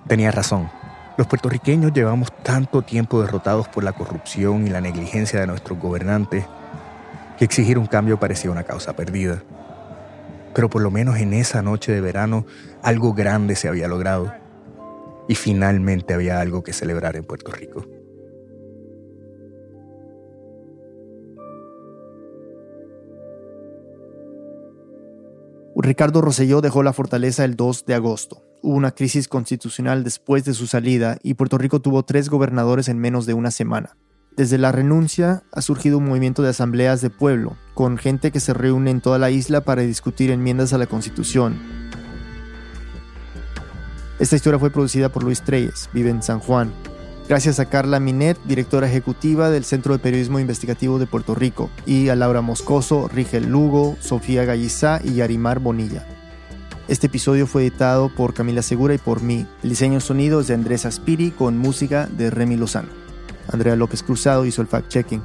Tenía 0.08 0.30
razón. 0.30 0.70
Los 1.18 1.26
puertorriqueños 1.26 1.92
llevamos 1.92 2.32
tanto 2.42 2.80
tiempo 2.80 3.20
derrotados 3.20 3.68
por 3.68 3.84
la 3.84 3.92
corrupción 3.92 4.66
y 4.66 4.70
la 4.70 4.80
negligencia 4.80 5.38
de 5.38 5.46
nuestros 5.46 5.78
gobernantes 5.78 6.46
que 7.38 7.44
exigir 7.44 7.78
un 7.78 7.86
cambio 7.86 8.18
parecía 8.18 8.50
una 8.50 8.64
causa 8.64 8.94
perdida. 8.94 9.42
Pero 10.54 10.68
por 10.68 10.82
lo 10.82 10.90
menos 10.90 11.18
en 11.18 11.32
esa 11.32 11.62
noche 11.62 11.92
de 11.92 12.00
verano 12.00 12.46
algo 12.82 13.14
grande 13.14 13.56
se 13.56 13.68
había 13.68 13.88
logrado 13.88 14.32
y 15.28 15.34
finalmente 15.34 16.14
había 16.14 16.40
algo 16.40 16.62
que 16.62 16.72
celebrar 16.72 17.16
en 17.16 17.24
Puerto 17.24 17.50
Rico. 17.52 17.86
Ricardo 25.82 26.20
Rosselló 26.20 26.60
dejó 26.60 26.84
la 26.84 26.92
fortaleza 26.92 27.44
el 27.44 27.56
2 27.56 27.86
de 27.86 27.94
agosto. 27.94 28.44
Hubo 28.62 28.76
una 28.76 28.92
crisis 28.92 29.26
constitucional 29.26 30.04
después 30.04 30.44
de 30.44 30.54
su 30.54 30.68
salida 30.68 31.18
y 31.24 31.34
Puerto 31.34 31.58
Rico 31.58 31.80
tuvo 31.80 32.04
tres 32.04 32.28
gobernadores 32.28 32.88
en 32.88 32.98
menos 32.98 33.26
de 33.26 33.34
una 33.34 33.50
semana. 33.50 33.96
Desde 34.36 34.58
la 34.58 34.72
renuncia 34.72 35.42
ha 35.52 35.62
surgido 35.62 35.98
un 35.98 36.06
movimiento 36.06 36.42
de 36.42 36.50
asambleas 36.50 37.00
de 37.00 37.10
pueblo, 37.10 37.56
con 37.74 37.98
gente 37.98 38.30
que 38.30 38.40
se 38.40 38.54
reúne 38.54 38.90
en 38.90 39.00
toda 39.00 39.18
la 39.18 39.30
isla 39.30 39.60
para 39.60 39.82
discutir 39.82 40.30
enmiendas 40.30 40.72
a 40.72 40.78
la 40.78 40.86
Constitución. 40.86 41.58
Esta 44.18 44.36
historia 44.36 44.58
fue 44.58 44.70
producida 44.70 45.10
por 45.10 45.24
Luis 45.24 45.42
Treyes, 45.42 45.90
vive 45.92 46.10
en 46.10 46.22
San 46.22 46.38
Juan, 46.38 46.72
Gracias 47.28 47.60
a 47.60 47.66
Carla 47.66 48.00
Minet, 48.00 48.36
directora 48.44 48.88
ejecutiva 48.88 49.48
del 49.48 49.64
Centro 49.64 49.94
de 49.94 50.00
Periodismo 50.00 50.40
Investigativo 50.40 50.98
de 50.98 51.06
Puerto 51.06 51.34
Rico, 51.34 51.70
y 51.86 52.08
a 52.08 52.16
Laura 52.16 52.42
Moscoso, 52.42 53.08
Rigel 53.08 53.48
Lugo, 53.48 53.96
Sofía 54.00 54.44
Gallizá 54.44 55.00
y 55.02 55.14
Yarimar 55.14 55.60
Bonilla. 55.60 56.06
Este 56.88 57.06
episodio 57.06 57.46
fue 57.46 57.62
editado 57.62 58.10
por 58.14 58.34
Camila 58.34 58.60
Segura 58.60 58.94
y 58.94 58.98
por 58.98 59.22
mí. 59.22 59.46
El 59.62 59.70
diseño 59.70 60.00
sonido 60.00 60.40
es 60.40 60.48
de 60.48 60.54
Andrés 60.54 60.84
Aspiri 60.84 61.30
con 61.30 61.56
música 61.56 62.06
de 62.06 62.28
Remy 62.28 62.56
Lozano. 62.56 63.01
Andrea 63.50 63.76
López 63.76 64.02
Cruzado 64.02 64.44
hizo 64.44 64.62
el 64.62 64.68
fact-checking. 64.68 65.22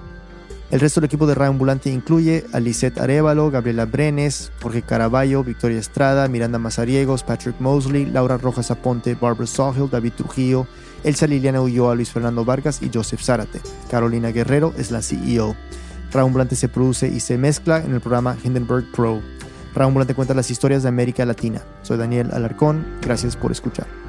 El 0.69 0.81
resto 0.81 0.99
del 0.99 1.05
equipo 1.05 1.27
de 1.27 1.33
Radio 1.33 1.51
Ambulante 1.51 1.89
incluye 1.89 2.45
a 2.51 2.59
Lisette 2.59 2.99
Arevalo, 2.99 3.49
Gabriela 3.49 3.85
Brenes, 3.85 4.51
Jorge 4.61 4.81
Caraballo, 4.81 5.41
Victoria 5.41 5.79
Estrada, 5.79 6.27
Miranda 6.27 6.59
Mazariegos, 6.59 7.23
Patrick 7.23 7.55
Mosley, 7.59 8.05
Laura 8.05 8.37
Rojas 8.37 8.69
Aponte, 8.69 9.15
Barbara 9.15 9.47
Sawhill, 9.47 9.89
David 9.89 10.13
Trujillo, 10.17 10.67
Elsa 11.05 11.25
Liliana 11.25 11.61
Ulloa, 11.61 11.95
Luis 11.95 12.11
Fernando 12.11 12.43
Vargas 12.43 12.81
y 12.81 12.91
Joseph 12.93 13.21
Zárate. 13.21 13.61
Carolina 13.89 14.31
Guerrero 14.31 14.73
es 14.77 14.91
la 14.91 15.01
CEO. 15.01 15.55
Radio 16.11 16.25
Ambulante 16.25 16.57
se 16.57 16.67
produce 16.67 17.07
y 17.07 17.21
se 17.21 17.37
mezcla 17.37 17.77
en 17.77 17.93
el 17.93 18.01
programa 18.01 18.35
Hindenburg 18.43 18.91
Pro. 18.91 19.21
Radio 19.73 19.87
Ambulante 19.87 20.15
cuenta 20.15 20.33
las 20.33 20.51
historias 20.51 20.83
de 20.83 20.89
América 20.89 21.25
Latina. 21.25 21.61
Soy 21.81 21.97
Daniel 21.97 22.31
Alarcón. 22.33 22.85
Gracias 23.01 23.37
por 23.37 23.53
escuchar. 23.53 24.06